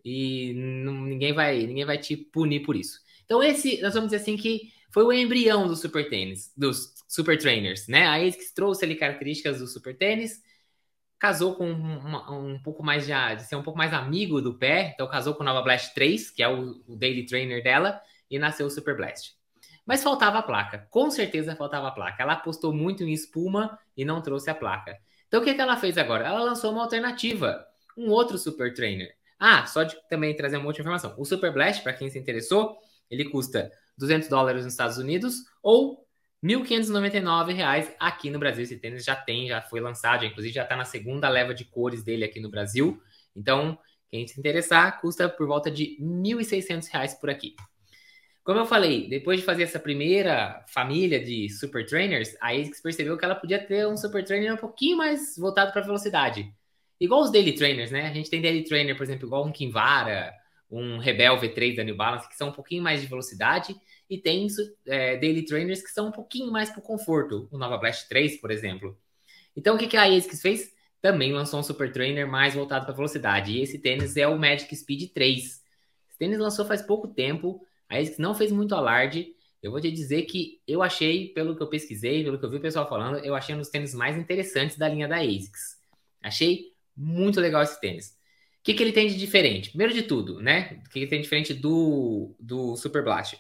e 0.03 0.53
ninguém 0.55 1.33
vai 1.33 1.67
ninguém 1.67 1.86
vai 1.86 2.00
te 2.00 2.17
punir 2.17 2.62
por 2.62 2.75
isso. 2.75 3.00
Então, 3.24 3.41
esse, 3.43 3.79
nós 3.79 3.93
vamos 3.93 4.10
dizer 4.10 4.24
assim 4.24 4.36
que 4.36 4.74
foi 4.91 5.03
o 5.03 5.13
embrião 5.13 5.67
do 5.67 5.75
super 5.75 6.10
tênis, 6.10 6.51
dos 6.57 6.93
super 7.07 7.38
trainers, 7.38 7.88
né? 7.88 8.07
A 8.07 8.15
ASICS 8.15 8.53
trouxe 8.53 8.83
ali 8.86 8.95
características 8.95 9.60
do 9.60 9.67
super 9.67 9.95
tênis 9.95 10.41
casou 11.24 11.56
com 11.56 11.72
uma, 11.72 12.30
um 12.34 12.60
pouco 12.60 12.84
mais 12.84 13.06
de, 13.06 13.13
de, 13.38 13.44
ser 13.44 13.56
um 13.56 13.63
pouco 13.63 13.77
mais 13.77 13.94
amigo 13.94 14.42
do 14.42 14.56
pé, 14.56 14.92
então 14.94 15.08
casou 15.08 15.34
com 15.34 15.42
o 15.42 15.46
Nova 15.46 15.62
Blast 15.62 15.94
3, 15.94 16.30
que 16.30 16.44
é 16.44 16.50
o, 16.50 16.84
o 16.86 16.98
daily 16.98 17.25
trainer 17.25 17.63
dela, 17.63 18.01
e 18.30 18.38
nasceu 18.38 18.68
o 18.68 18.70
Super 18.70 18.98
Blast. 18.98 19.32
Mas 19.86 20.03
faltava 20.03 20.39
a 20.39 20.44
placa, 20.44 20.86
com 20.92 21.10
certeza 21.10 21.56
faltava 21.56 21.88
a 21.88 21.92
placa. 21.92 22.22
Ela 22.22 22.34
apostou 22.34 22.74
muito 22.74 23.06
em 23.06 23.13
espuma 23.13 23.80
e 23.96 24.03
não 24.03 24.22
trouxe 24.22 24.50
a 24.50 24.56
placa. 24.56 24.98
Então 25.25 25.39
o 25.39 25.44
que, 25.46 25.53
que 25.53 25.62
ela 25.62 25.77
fez 25.77 25.98
agora? 25.98 26.27
Ela 26.27 26.44
lançou 26.44 26.74
uma 26.74 26.84
alternativa, 26.84 27.65
um 27.98 28.10
outro 28.10 28.38
Super 28.38 28.74
Trainer. 28.74 29.15
Ah, 29.39 29.65
só 29.65 29.84
de 29.84 29.96
também 30.10 30.36
trazer 30.36 30.58
uma 30.58 30.68
outra 30.68 30.82
informação. 30.82 31.15
O 31.18 31.24
Super 31.24 31.53
Blast, 31.53 31.84
para 31.84 31.94
quem 31.94 32.10
se 32.10 32.20
interessou, 32.20 32.75
ele 33.10 33.24
custa 33.30 33.72
200 33.98 34.27
dólares 34.27 34.65
nos 34.65 34.74
Estados 34.74 34.98
Unidos 34.98 35.36
ou 35.62 36.06
1.599 36.44 37.54
reais 37.54 37.96
aqui 38.00 38.30
no 38.30 38.38
Brasil. 38.38 38.64
Esse 38.64 38.78
tênis 38.78 39.06
já 39.06 39.16
tem, 39.16 39.48
já 39.48 39.62
foi 39.62 39.80
lançado, 39.80 40.26
inclusive 40.26 40.54
já 40.54 40.64
está 40.64 40.76
na 40.76 40.84
segunda 40.84 41.30
leva 41.30 41.54
de 41.54 41.64
cores 41.64 42.04
dele 42.04 42.26
aqui 42.26 42.40
no 42.40 42.50
Brasil. 42.50 43.02
Então, 43.36 43.78
quem 44.12 44.28
se 44.28 44.40
interessar, 44.40 45.00
custa 45.00 45.30
por 45.30 45.48
volta 45.48 45.72
de 45.72 45.98
1.600 46.00 46.88
reais 46.92 47.14
por 47.14 47.30
aqui. 47.30 47.56
Como 48.44 48.60
eu 48.60 48.66
falei, 48.66 49.08
depois 49.08 49.40
de 49.40 49.46
fazer 49.46 49.64
essa 49.64 49.80
primeira 49.80 50.66
família 50.68 51.24
de 51.24 51.48
super 51.50 51.86
trainers, 51.86 52.36
a 52.42 52.52
ASICS 52.52 52.82
percebeu 52.82 53.18
que 53.18 53.24
ela 53.24 53.36
podia 53.36 53.66
ter 53.66 53.88
um 53.88 53.96
super 53.96 54.22
trainer 54.24 54.54
um 54.54 54.58
pouquinho 54.58 54.98
mais 54.98 55.38
voltado 55.38 55.72
para 55.72 55.82
velocidade. 55.82 56.54
Igual 57.00 57.22
os 57.22 57.32
daily 57.32 57.54
trainers, 57.54 57.90
né? 57.90 58.08
A 58.08 58.14
gente 58.14 58.30
tem 58.30 58.42
daily 58.42 58.66
trainer, 58.66 58.98
por 58.98 59.04
exemplo, 59.04 59.26
igual 59.26 59.46
um 59.46 59.52
Kinvara, 59.52 60.34
um 60.74 60.98
Rebel 60.98 61.38
V3 61.38 61.75
da 61.75 61.84
New 61.84 61.96
Balance, 61.96 62.27
que 62.27 62.36
são 62.36 62.50
um 62.50 62.51
pouquinho 62.51 62.82
mais 62.82 63.01
de 63.01 63.08
velocidade, 63.08 63.75
e 64.10 64.18
tem 64.18 64.48
é, 64.88 65.18
Daily 65.18 65.46
Trainers 65.46 65.82
que 65.82 65.89
são 65.89 66.08
um 66.08 66.12
pouquinho 66.12 66.51
mais 66.51 66.70
para 66.70 66.80
o 66.80 66.84
conforto, 66.84 67.48
o 67.51 67.58
Nova 67.58 67.77
Blast 67.77 68.08
3, 68.10 68.38
por 68.42 68.50
exemplo. 68.51 68.98
Então, 69.56 69.75
o 69.75 69.77
que, 69.77 69.88
que 69.88 69.98
a 69.98 70.03
ASICS 70.03 70.42
fez? 70.42 70.74
Também 71.01 71.32
lançou 71.32 71.60
um 71.60 71.63
Super 71.63 71.92
Trainer 71.92 72.27
mais 72.27 72.56
voltado 72.56 72.86
para 72.86 72.96
velocidade, 72.96 73.51
e 73.51 73.62
esse 73.62 73.77
tênis 73.77 74.18
é 74.18 74.27
o 74.27 74.38
Magic 74.38 74.75
Speed 74.75 75.12
3. 75.13 75.44
Esse 75.44 76.18
tênis 76.18 76.39
lançou 76.39 76.65
faz 76.65 76.82
pouco 76.82 77.08
tempo, 77.08 77.65
a 77.88 77.98
ASICS 77.98 78.18
não 78.18 78.34
fez 78.34 78.51
muito 78.51 78.74
alarde, 78.74 79.36
eu 79.62 79.72
vou 79.72 79.80
te 79.80 79.92
dizer 79.92 80.24
que 80.24 80.62
eu 80.68 80.82
achei, 80.82 81.30
pelo 81.30 81.56
que 81.56 81.63
eu 81.63 81.68
pesquisei, 81.68 82.24
pelo 82.24 82.38
que 82.38 82.46
eu 82.46 82.50
vi 82.50 82.58
o 82.58 82.62
pessoal 82.62 82.88
falando, 82.88 83.20
eu 83.20 83.36
achei 83.36 83.56
um 83.56 83.60
dos 83.60 83.70
tênis 83.70 83.94
mais 83.94 84.18
interessantes 84.18 84.77
da 84.77 84.89
linha 84.89 85.08
da 85.08 85.18
ASICS. 85.18 85.77
Achei 86.22 86.74
muito 86.98 87.39
legal 87.39 87.62
esse 87.62 87.80
tênis. 87.80 88.18
O 88.63 88.65
que, 88.65 88.74
que 88.74 88.82
ele 88.82 88.93
tem 88.93 89.10
de 89.10 89.17
diferente? 89.17 89.72
Primeiro 89.72 89.93
de 89.93 90.03
tudo, 90.03 90.39
né? 90.39 90.82
O 90.86 90.89
que 90.89 91.00
ele 91.00 91.08
tem 91.08 91.20
de 91.20 91.24
diferente 91.24 91.53
do, 91.53 92.34
do 92.39 92.77
Super 92.77 93.03
Blast? 93.03 93.38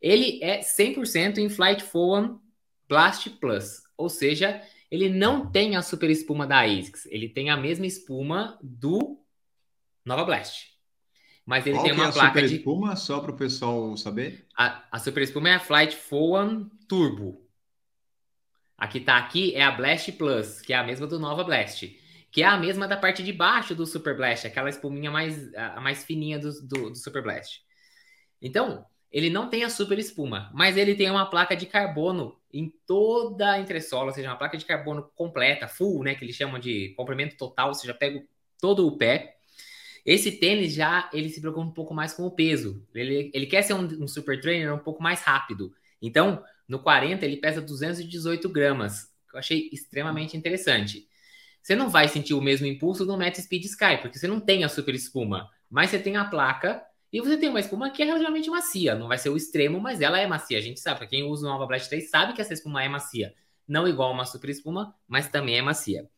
Ele 0.00 0.42
é 0.42 0.60
100% 0.60 1.36
em 1.36 1.50
Flight 1.50 1.84
Foam 1.84 2.40
Blast 2.88 3.28
Plus, 3.38 3.82
ou 3.98 4.08
seja, 4.08 4.62
ele 4.90 5.10
não 5.10 5.50
tem 5.50 5.76
a 5.76 5.82
super 5.82 6.08
espuma 6.08 6.46
da 6.46 6.62
ASICS, 6.62 7.04
ele 7.10 7.28
tem 7.28 7.50
a 7.50 7.56
mesma 7.56 7.84
espuma 7.84 8.58
do 8.62 9.20
Nova 10.02 10.24
Blast. 10.24 10.74
Mas 11.44 11.66
ele 11.66 11.76
Qual 11.76 11.84
tem 11.84 11.92
uma 11.92 12.06
é 12.06 12.08
a 12.08 12.12
placa 12.12 12.28
super 12.28 12.48
de 12.48 12.56
espuma, 12.56 12.96
só 12.96 13.20
para 13.20 13.32
o 13.32 13.36
pessoal 13.36 13.94
saber? 13.98 14.46
a, 14.56 14.84
a 14.90 14.98
super 14.98 15.22
espuma 15.22 15.50
é 15.50 15.54
a 15.56 15.60
Flight 15.60 15.94
Foam 15.94 16.70
Turbo. 16.88 17.46
A 18.78 18.88
que 18.88 19.00
tá 19.00 19.18
aqui 19.18 19.54
é 19.54 19.62
a 19.62 19.70
Blast 19.70 20.12
Plus, 20.12 20.62
que 20.62 20.72
é 20.72 20.76
a 20.76 20.82
mesma 20.82 21.06
do 21.06 21.18
Nova 21.18 21.44
Blast 21.44 22.05
que 22.30 22.42
é 22.42 22.46
a 22.46 22.56
mesma 22.56 22.86
da 22.86 22.96
parte 22.96 23.22
de 23.22 23.32
baixo 23.32 23.74
do 23.74 23.86
Super 23.86 24.16
Blast, 24.16 24.46
aquela 24.46 24.68
espuminha 24.68 25.10
mais, 25.10 25.52
a 25.54 25.80
mais 25.80 26.04
fininha 26.04 26.38
do, 26.38 26.52
do, 26.66 26.90
do 26.90 26.96
Super 26.96 27.22
Blast. 27.22 27.60
Então, 28.40 28.84
ele 29.10 29.30
não 29.30 29.48
tem 29.48 29.64
a 29.64 29.70
super 29.70 29.98
espuma, 29.98 30.50
mas 30.52 30.76
ele 30.76 30.94
tem 30.94 31.10
uma 31.10 31.24
placa 31.30 31.56
de 31.56 31.66
carbono 31.66 32.38
em 32.52 32.72
toda 32.86 33.52
a 33.52 33.58
entressola, 33.58 34.08
ou 34.08 34.12
seja, 34.12 34.28
uma 34.28 34.36
placa 34.36 34.58
de 34.58 34.64
carbono 34.64 35.10
completa, 35.14 35.68
full, 35.68 36.02
né, 36.02 36.14
que 36.14 36.24
eles 36.24 36.36
chamam 36.36 36.58
de 36.58 36.94
comprimento 36.96 37.36
total, 37.36 37.68
ou 37.68 37.74
seja, 37.74 37.94
pega 37.94 38.22
todo 38.60 38.86
o 38.86 38.96
pé. 38.96 39.36
Esse 40.04 40.32
tênis 40.32 40.72
já, 40.72 41.10
ele 41.12 41.28
se 41.28 41.40
preocupa 41.40 41.66
um 41.66 41.72
pouco 41.72 41.94
mais 41.94 42.12
com 42.12 42.24
o 42.24 42.30
peso. 42.30 42.86
Ele, 42.94 43.30
ele 43.34 43.46
quer 43.46 43.62
ser 43.62 43.74
um, 43.74 43.86
um 44.02 44.06
super 44.06 44.40
trainer 44.40 44.72
um 44.74 44.78
pouco 44.78 45.02
mais 45.02 45.20
rápido. 45.22 45.72
Então, 46.00 46.42
no 46.68 46.78
40, 46.78 47.24
ele 47.24 47.38
pesa 47.38 47.60
218 47.60 48.48
gramas, 48.48 49.04
que 49.28 49.36
eu 49.36 49.38
achei 49.38 49.68
extremamente 49.72 50.36
interessante. 50.36 51.08
Você 51.66 51.74
não 51.74 51.88
vai 51.88 52.06
sentir 52.06 52.32
o 52.32 52.40
mesmo 52.40 52.64
impulso 52.64 53.04
no 53.04 53.16
Met 53.16 53.42
Speed 53.42 53.64
Sky, 53.64 53.96
porque 54.00 54.16
você 54.16 54.28
não 54.28 54.38
tem 54.38 54.62
a 54.62 54.68
super 54.68 54.94
espuma, 54.94 55.50
mas 55.68 55.90
você 55.90 55.98
tem 55.98 56.16
a 56.16 56.24
placa 56.24 56.80
e 57.12 57.20
você 57.20 57.36
tem 57.36 57.48
uma 57.48 57.58
espuma 57.58 57.90
que 57.90 58.00
é 58.02 58.04
relativamente 58.04 58.48
macia. 58.48 58.94
Não 58.94 59.08
vai 59.08 59.18
ser 59.18 59.30
o 59.30 59.36
extremo, 59.36 59.80
mas 59.80 60.00
ela 60.00 60.16
é 60.16 60.28
macia. 60.28 60.58
A 60.58 60.60
gente 60.60 60.78
sabe, 60.78 60.98
para 60.98 61.08
quem 61.08 61.24
usa 61.24 61.44
o 61.44 61.50
Nova 61.50 61.66
Blast 61.66 61.88
3 61.88 62.08
sabe 62.08 62.34
que 62.34 62.40
essa 62.40 62.52
espuma 62.52 62.84
é 62.84 62.88
macia. 62.88 63.34
Não 63.66 63.88
igual 63.88 64.12
uma 64.12 64.24
super 64.24 64.48
espuma, 64.48 64.94
mas 65.08 65.28
também 65.28 65.58
é 65.58 65.62
macia. 65.62 66.08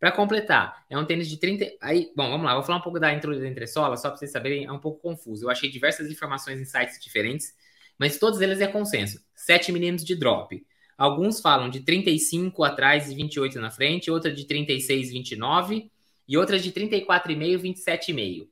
Para 0.00 0.10
completar, 0.10 0.84
é 0.90 0.98
um 0.98 1.04
tênis 1.04 1.28
de 1.28 1.36
30. 1.36 1.76
Aí, 1.80 2.10
bom, 2.16 2.28
vamos 2.28 2.44
lá, 2.44 2.54
vou 2.54 2.64
falar 2.64 2.78
um 2.78 2.82
pouco 2.82 2.98
da 2.98 3.14
intro 3.14 3.38
da 3.38 3.46
entressola, 3.46 3.96
só 3.96 4.08
para 4.08 4.18
vocês 4.18 4.32
saberem, 4.32 4.64
é 4.64 4.72
um 4.72 4.80
pouco 4.80 5.00
confuso. 5.00 5.44
Eu 5.44 5.50
achei 5.50 5.70
diversas 5.70 6.10
informações 6.10 6.60
em 6.60 6.64
sites 6.64 6.98
diferentes, 7.00 7.54
mas 7.96 8.18
todos 8.18 8.40
eles 8.40 8.60
é 8.60 8.66
consenso. 8.66 9.24
7 9.36 9.70
milímetros 9.70 10.04
de 10.04 10.16
drop. 10.16 10.60
Alguns 10.98 11.40
falam 11.40 11.70
de 11.70 11.78
35 11.78 12.64
atrás 12.64 13.08
e 13.08 13.14
28 13.14 13.60
na 13.60 13.70
frente, 13.70 14.10
outra 14.10 14.32
de 14.32 14.44
36 14.44 15.10
e 15.10 15.12
29 15.12 15.92
e 16.26 16.36
outra 16.36 16.58
de 16.58 16.72
34,5 16.72 17.40
e 17.40 17.56
27,5. 17.56 18.48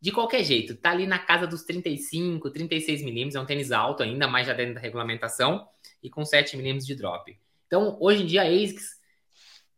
De 0.00 0.12
qualquer 0.12 0.44
jeito, 0.44 0.76
tá 0.76 0.90
ali 0.90 1.06
na 1.06 1.18
casa 1.18 1.44
dos 1.46 1.64
35, 1.64 2.50
36 2.50 3.02
milímetros, 3.02 3.34
é 3.34 3.40
um 3.40 3.46
tênis 3.46 3.72
alto 3.72 4.02
ainda, 4.02 4.28
mais 4.28 4.46
já 4.46 4.52
dentro 4.52 4.74
da 4.74 4.80
regulamentação, 4.80 5.68
e 6.02 6.08
com 6.08 6.24
7 6.24 6.56
milímetros 6.56 6.86
de 6.86 6.94
drop. 6.94 7.36
Então, 7.66 7.96
hoje 8.00 8.22
em 8.22 8.26
dia, 8.26 8.42
a 8.42 8.46
ASICS 8.46 9.00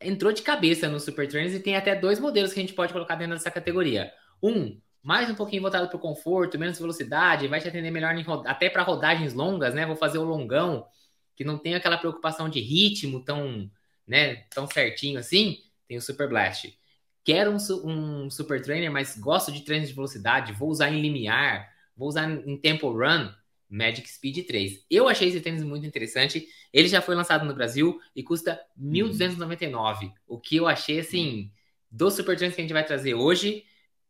entrou 0.01 0.33
de 0.33 0.43
cabeça 0.43 0.89
no 0.89 1.01
Super 1.01 1.27
Trainers 1.27 1.55
e 1.55 1.61
tem 1.61 1.77
até 1.77 1.95
dois 1.95 2.21
modelos 2.21 2.53
que 2.53 2.61
a 2.61 2.63
gente 2.63 2.75
pode 2.75 2.93
colocar 2.93 3.17
dentro 3.17 3.35
dessa 3.35 3.51
categoria. 3.51 4.11
Um, 4.43 4.79
mais 5.03 5.31
um 5.31 5.35
pouquinho 5.35 5.63
voltado 5.63 5.89
para 5.89 5.97
o 5.97 6.01
conforto, 6.01 6.59
menos 6.59 6.79
velocidade, 6.79 7.49
vai 7.49 7.61
te 7.61 7.69
atender 7.69 7.91
melhor 7.91 8.15
até 8.47 8.69
para 8.69 8.83
rodagens 8.83 9.35
longas, 9.35 9.75
né? 9.75 9.87
Vou 9.87 9.97
fazer 9.97 10.19
o 10.19 10.25
longão, 10.25 10.87
que 11.37 11.45
não 11.45 11.59
tem 11.59 11.75
aquela 11.75 11.99
preocupação 11.99 12.49
de 12.49 12.61
ritmo 12.61 13.25
tão, 13.25 13.71
né, 14.07 14.37
tão 14.51 14.67
certinho 14.67 15.19
assim, 15.19 15.59
tem 15.89 15.97
o 15.97 16.03
Super 16.03 16.29
Blast. 16.29 16.77
Quero 17.25 17.51
um, 17.51 17.57
um 17.89 18.31
Super 18.31 18.63
Trainer, 18.63 18.91
mas 18.91 19.17
gosto 19.17 19.51
de 19.51 19.63
treinos 19.63 19.89
de 19.89 19.95
velocidade, 19.95 20.53
vou 20.53 20.69
usar 20.69 20.91
em 20.91 21.01
limiar, 21.01 21.69
vou 21.97 22.09
usar 22.09 22.31
em 22.31 22.57
tempo 22.57 22.91
run, 22.91 23.31
Magic 23.69 24.09
Speed 24.09 24.47
3. 24.47 24.85
Eu 24.91 25.09
achei 25.09 25.29
esse 25.29 25.41
tênis 25.41 25.63
muito 25.63 25.87
interessante. 25.87 26.47
Ele 26.73 26.87
já 26.87 27.01
foi 27.01 27.15
lançado 27.15 27.45
no 27.45 27.55
Brasil 27.55 27.99
e 28.15 28.23
custa 28.23 28.61
R$ 28.77 28.85
1.299. 28.85 30.03
Uhum. 30.03 30.13
O 30.27 30.39
que 30.39 30.57
eu 30.57 30.69
achei, 30.69 31.01
assim, 31.01 31.51
dos 31.91 32.15
Super 32.15 32.37
Trainers 32.37 32.55
que 32.55 32.61
a 32.61 32.65
gente 32.65 32.73
vai 32.73 32.85
trazer 32.85 33.15
hoje, 33.15 33.65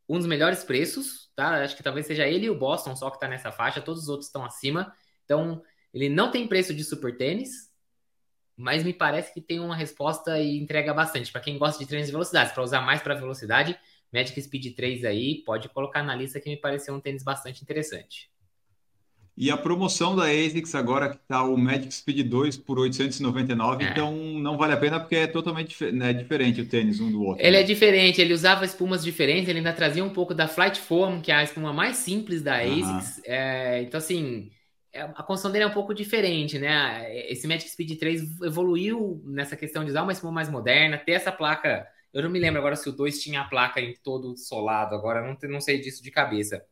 um 0.07 0.17
dos 0.17 0.27
melhores 0.27 0.63
preços, 0.63 1.31
tá? 1.35 1.63
Acho 1.63 1.75
que 1.75 1.83
talvez 1.83 2.05
seja 2.05 2.27
ele 2.27 2.45
e 2.45 2.49
o 2.49 2.57
Boston 2.57 2.95
só 2.95 3.09
que 3.09 3.19
tá 3.19 3.27
nessa 3.27 3.51
faixa, 3.51 3.81
todos 3.81 4.03
os 4.03 4.09
outros 4.09 4.27
estão 4.27 4.45
acima. 4.45 4.93
Então, 5.23 5.63
ele 5.95 6.09
não 6.09 6.29
tem 6.29 6.45
preço 6.45 6.73
de 6.73 6.83
super 6.83 7.15
tênis, 7.15 7.71
mas 8.57 8.83
me 8.83 8.93
parece 8.93 9.33
que 9.33 9.39
tem 9.39 9.61
uma 9.61 9.75
resposta 9.75 10.37
e 10.37 10.57
entrega 10.57 10.93
bastante. 10.93 11.31
Para 11.31 11.39
quem 11.39 11.57
gosta 11.57 11.79
de 11.79 11.87
treinos 11.87 12.07
de 12.07 12.11
velocidade, 12.11 12.53
para 12.53 12.63
usar 12.63 12.81
mais 12.81 13.01
para 13.01 13.15
velocidade, 13.15 13.79
Magic 14.13 14.41
Speed 14.41 14.75
3 14.75 15.05
aí, 15.05 15.41
pode 15.45 15.69
colocar 15.69 16.03
na 16.03 16.13
lista 16.13 16.39
que 16.41 16.49
me 16.49 16.57
pareceu 16.57 16.93
um 16.93 16.99
tênis 16.99 17.23
bastante 17.23 17.61
interessante. 17.61 18.29
E 19.37 19.49
a 19.49 19.55
promoção 19.55 20.15
da 20.15 20.25
ASICS 20.25 20.75
agora 20.75 21.09
que 21.09 21.15
está 21.15 21.43
o 21.43 21.57
Magic 21.57 21.93
Speed 21.93 22.27
2 22.27 22.57
por 22.57 22.77
899, 22.77 23.83
é. 23.83 23.89
então 23.89 24.13
não 24.13 24.57
vale 24.57 24.73
a 24.73 24.77
pena 24.77 24.99
porque 24.99 25.15
é 25.15 25.27
totalmente 25.27 25.91
né, 25.91 26.11
diferente 26.11 26.59
o 26.59 26.65
tênis 26.65 26.99
um 26.99 27.09
do 27.09 27.23
outro. 27.23 27.41
Ele 27.41 27.55
né? 27.55 27.61
é 27.61 27.63
diferente, 27.63 28.19
ele 28.19 28.33
usava 28.33 28.65
espumas 28.65 29.03
diferentes, 29.03 29.47
ele 29.47 29.59
ainda 29.59 29.73
trazia 29.73 30.03
um 30.03 30.09
pouco 30.09 30.33
da 30.33 30.47
Flight 30.47 30.77
Foam, 30.79 31.21
que 31.21 31.31
é 31.31 31.35
a 31.35 31.43
espuma 31.43 31.71
mais 31.71 31.97
simples 31.97 32.41
da 32.41 32.57
ASICS. 32.59 33.21
É, 33.25 33.81
então, 33.81 33.97
assim, 33.97 34.51
a 34.95 35.23
construção 35.23 35.51
dele 35.51 35.65
é 35.65 35.67
um 35.67 35.73
pouco 35.73 35.93
diferente, 35.93 36.57
né? 36.57 37.13
Esse 37.29 37.47
Magic 37.47 37.69
Speed 37.69 37.99
3 37.99 38.41
evoluiu 38.41 39.21
nessa 39.25 39.55
questão 39.55 39.83
de 39.83 39.91
usar 39.91 40.03
uma 40.03 40.11
espuma 40.11 40.31
mais 40.31 40.49
moderna, 40.49 40.97
ter 40.97 41.13
essa 41.13 41.31
placa. 41.31 41.87
Eu 42.13 42.23
não 42.23 42.29
me 42.29 42.39
lembro 42.39 42.59
agora 42.59 42.75
se 42.75 42.87
o 42.87 42.91
2 42.91 43.21
tinha 43.21 43.41
a 43.41 43.45
placa 43.45 43.81
em 43.81 43.93
todo 44.03 44.37
solado, 44.37 44.95
agora 44.95 45.21
não, 45.21 45.37
não 45.49 45.61
sei 45.61 45.79
disso 45.79 46.01
de 46.01 46.11
cabeça. 46.11 46.65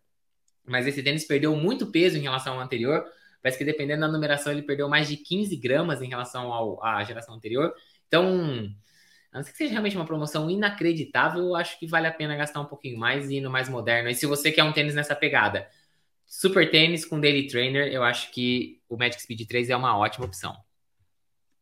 Mas 0.65 0.87
esse 0.87 1.03
tênis 1.03 1.25
perdeu 1.25 1.55
muito 1.55 1.87
peso 1.87 2.17
em 2.17 2.21
relação 2.21 2.55
ao 2.55 2.61
anterior. 2.61 3.05
Parece 3.41 3.57
que 3.57 3.65
dependendo 3.65 4.01
da 4.01 4.07
numeração, 4.07 4.53
ele 4.53 4.61
perdeu 4.61 4.87
mais 4.87 5.07
de 5.07 5.17
15 5.17 5.55
gramas 5.57 6.01
em 6.01 6.07
relação 6.07 6.53
ao, 6.53 6.83
à 6.83 7.03
geração 7.03 7.35
anterior. 7.35 7.73
Então, 8.07 8.73
a 9.33 9.37
não 9.37 9.43
ser 9.43 9.51
que 9.51 9.57
seja 9.57 9.71
realmente 9.71 9.97
uma 9.97 10.05
promoção 10.05 10.49
inacreditável, 10.49 11.43
eu 11.43 11.55
acho 11.55 11.77
que 11.77 11.87
vale 11.87 12.07
a 12.07 12.11
pena 12.11 12.37
gastar 12.37 12.61
um 12.61 12.65
pouquinho 12.65 12.97
mais 12.97 13.29
e 13.29 13.37
ir 13.37 13.41
no 13.41 13.49
mais 13.49 13.67
moderno. 13.67 14.09
E 14.09 14.15
se 14.15 14.25
você 14.25 14.51
quer 14.51 14.63
um 14.63 14.71
tênis 14.71 14.95
nessa 14.95 15.15
pegada, 15.15 15.67
Super 16.25 16.69
tênis 16.69 17.05
com 17.05 17.19
daily 17.19 17.47
trainer, 17.47 17.91
eu 17.91 18.03
acho 18.03 18.31
que 18.31 18.81
o 18.89 18.97
Magic 18.97 19.21
Speed 19.21 19.47
3 19.47 19.69
é 19.69 19.75
uma 19.75 19.97
ótima 19.97 20.25
opção. 20.25 20.55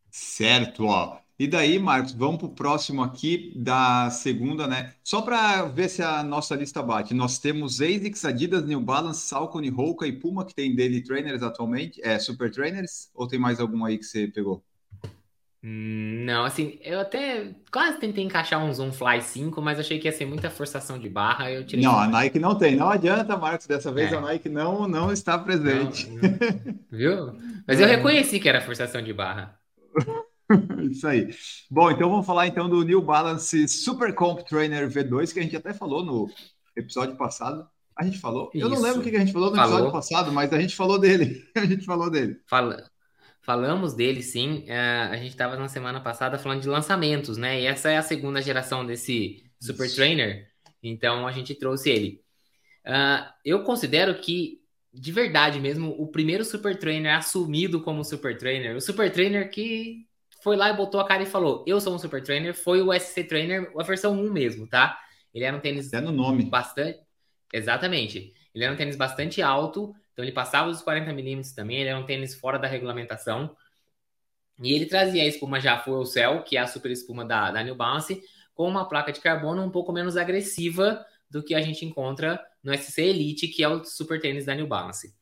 Certo, 0.10 0.86
ó. 0.86 1.20
E 1.40 1.48
daí, 1.48 1.80
Marcos, 1.80 2.12
vamos 2.12 2.38
para 2.38 2.46
o 2.48 2.54
próximo 2.54 3.02
aqui 3.02 3.52
da 3.56 4.12
segunda, 4.12 4.68
né? 4.68 4.94
Só 5.04 5.24
para 5.24 5.64
ver 5.66 5.90
se 5.90 6.04
a 6.04 6.22
nossa 6.22 6.56
lista 6.56 6.84
bate. 6.84 7.16
Nós 7.16 7.40
temos 7.40 7.82
ASICS, 7.82 8.26
Adidas, 8.26 8.64
New 8.64 8.80
Balance, 8.80 9.22
Salcone, 9.22 9.72
Hoka 9.72 10.06
e 10.06 10.12
Puma, 10.12 10.46
que 10.46 10.54
tem 10.54 10.76
daily 10.76 11.02
trainers 11.02 11.42
atualmente. 11.42 12.00
É, 12.04 12.20
super 12.20 12.52
trainers? 12.52 13.10
Ou 13.16 13.28
tem 13.28 13.40
mais 13.40 13.60
algum 13.60 13.84
aí 13.84 13.98
que 13.98 14.04
você 14.06 14.28
pegou? 14.28 14.64
Hum, 15.64 16.24
não, 16.26 16.44
assim, 16.44 16.80
eu 16.82 17.00
até 17.00 17.54
quase 17.72 18.00
tentei 18.00 18.24
encaixar 18.24 18.64
um 18.64 18.74
Zoom 18.74 18.92
Fly 18.92 19.22
5, 19.22 19.62
mas 19.62 19.80
achei 19.80 20.00
que 20.00 20.08
ia 20.08 20.12
ser 20.12 20.26
muita 20.26 20.50
forçação 20.50 20.98
de 20.98 21.08
barra. 21.08 21.52
Eu 21.52 21.64
tirei 21.64 21.86
não, 21.86 22.00
a 22.00 22.08
Nike 22.08 22.40
não 22.40 22.56
tem. 22.56 22.76
Não 22.76 22.90
adianta, 22.90 23.38
Marcos. 23.38 23.68
Dessa 23.68 23.92
vez 23.92 24.12
é. 24.12 24.16
a 24.16 24.22
Nike 24.22 24.50
não, 24.50 24.88
não 24.88 25.12
está 25.12 25.38
presente. 25.38 26.10
Não, 26.10 26.16
não. 26.16 26.80
Viu? 26.92 27.34
Mas 27.68 27.80
eu 27.80 27.86
é. 27.86 27.96
reconheci 27.96 28.40
que 28.40 28.50
era 28.50 28.62
forçação 28.62 29.04
de 29.04 29.14
barra. 29.14 29.56
Isso 30.90 31.08
aí. 31.08 31.30
Bom, 31.70 31.92
então 31.92 32.10
vamos 32.10 32.26
falar 32.26 32.48
então 32.48 32.68
do 32.68 32.84
New 32.84 33.02
Balance 33.02 33.68
Super 33.68 34.14
Comp 34.16 34.40
Trainer 34.40 34.90
V2, 34.90 35.32
que 35.32 35.40
a 35.40 35.44
gente 35.44 35.56
até 35.56 35.74
falou 35.74 36.04
no 36.04 36.30
episódio 36.76 37.16
passado. 37.16 37.68
A 37.96 38.04
gente 38.04 38.18
falou. 38.18 38.50
Isso. 38.54 38.66
Eu 38.66 38.70
não 38.70 38.82
lembro 38.82 39.02
o 39.02 39.04
que 39.04 39.16
a 39.16 39.20
gente 39.20 39.32
falou 39.32 39.52
no 39.52 39.56
falou. 39.56 39.74
episódio 39.74 39.92
passado, 39.92 40.32
mas 40.32 40.52
a 40.52 40.60
gente 40.60 40.76
falou 40.76 40.98
dele. 40.98 41.44
A 41.56 41.66
gente 41.66 41.86
falou 41.86 42.10
dele. 42.10 42.38
Fala. 42.48 42.90
Falamos 43.42 43.94
dele, 43.94 44.22
sim. 44.22 44.66
Uh, 44.68 45.12
a 45.12 45.18
gente 45.18 45.30
estava 45.30 45.58
na 45.58 45.68
semana 45.68 46.00
passada 46.00 46.38
falando 46.38 46.62
de 46.62 46.70
lançamentos, 46.70 47.38
né? 47.38 47.62
E 47.62 47.66
essa 47.66 47.90
é 47.90 47.98
a 47.98 48.04
segunda 48.04 48.42
geração 48.42 48.86
desse 48.86 49.44
Super 49.60 49.88
Isso. 49.88 49.96
Trainer. 49.96 50.48
Então 50.82 51.28
a 51.28 51.32
gente 51.32 51.56
trouxe 51.56 51.90
ele. 51.90 52.22
Uh, 52.86 53.32
eu 53.44 53.64
considero 53.64 54.14
que, 54.20 54.62
de 54.94 55.12
verdade 55.12 55.60
mesmo, 55.60 55.90
o 55.98 56.08
primeiro 56.08 56.46
Super 56.46 56.78
Trainer 56.78 57.16
assumido 57.16 57.82
como 57.82 58.04
Super 58.04 58.38
Trainer, 58.38 58.76
o 58.76 58.82
Super 58.82 59.12
Trainer 59.12 59.50
que 59.50 60.06
foi 60.44 60.56
lá 60.56 60.70
e 60.70 60.76
botou 60.76 61.00
a 61.00 61.08
cara 61.08 61.24
e 61.24 61.28
falou: 61.28 61.64
Eu 61.68 61.80
sou 61.80 61.96
um 61.96 62.00
Super 62.00 62.22
Trainer, 62.22 62.54
foi 62.54 62.82
o 62.82 62.94
SC 62.94 63.24
Trainer, 63.24 63.72
a 63.78 63.84
versão 63.84 64.14
1 64.14 64.32
mesmo, 64.32 64.68
tá? 64.68 65.00
Ele 65.34 65.46
era 65.46 65.56
um 65.56 65.60
tênis. 65.60 65.92
É 65.94 66.02
no 66.02 66.12
nome. 66.12 66.46
Bastante. 66.46 67.00
Exatamente. 67.54 68.34
Ele 68.54 68.64
era 68.64 68.74
um 68.74 68.78
tênis 68.78 68.96
bastante 68.96 69.42
alto, 69.42 69.96
então 70.12 70.24
ele 70.24 70.32
passava 70.32 70.70
dos 70.70 70.82
40 70.82 71.14
milímetros 71.14 71.54
também, 71.54 71.78
ele 71.78 71.90
era 71.90 72.00
um 72.00 72.06
tênis 72.06 72.36
fora 72.36 72.58
da 72.60 72.68
regulamentação. 72.68 73.56
E 74.62 74.74
ele 74.74 74.86
trazia 74.86 75.24
a 75.24 75.26
espuma 75.26 75.60
já 75.60 75.80
Fuel 75.80 76.06
Cell, 76.06 76.44
que 76.44 76.58
é 76.58 76.60
a 76.60 76.68
super 76.68 76.92
espuma 76.92 77.26
da, 77.26 77.52
da 77.52 77.64
New 77.64 77.76
Balance, 77.76 78.22
com 78.54 78.68
uma 78.68 78.88
placa 78.88 79.12
de 79.12 79.20
carbono 79.20 79.64
um 79.64 79.72
pouco 79.72 79.92
menos 79.92 80.18
agressiva 80.18 81.04
do 81.30 81.42
que 81.42 81.56
a 81.56 81.62
gente 81.62 81.86
encontra 81.86 82.40
no 82.64 82.74
SC 82.78 83.02
Elite, 83.02 83.48
que 83.48 83.64
é 83.64 83.68
o 83.68 83.84
super 83.84 84.22
tênis 84.22 84.46
da 84.46 84.54
New 84.54 84.68
Balance. 84.68 85.16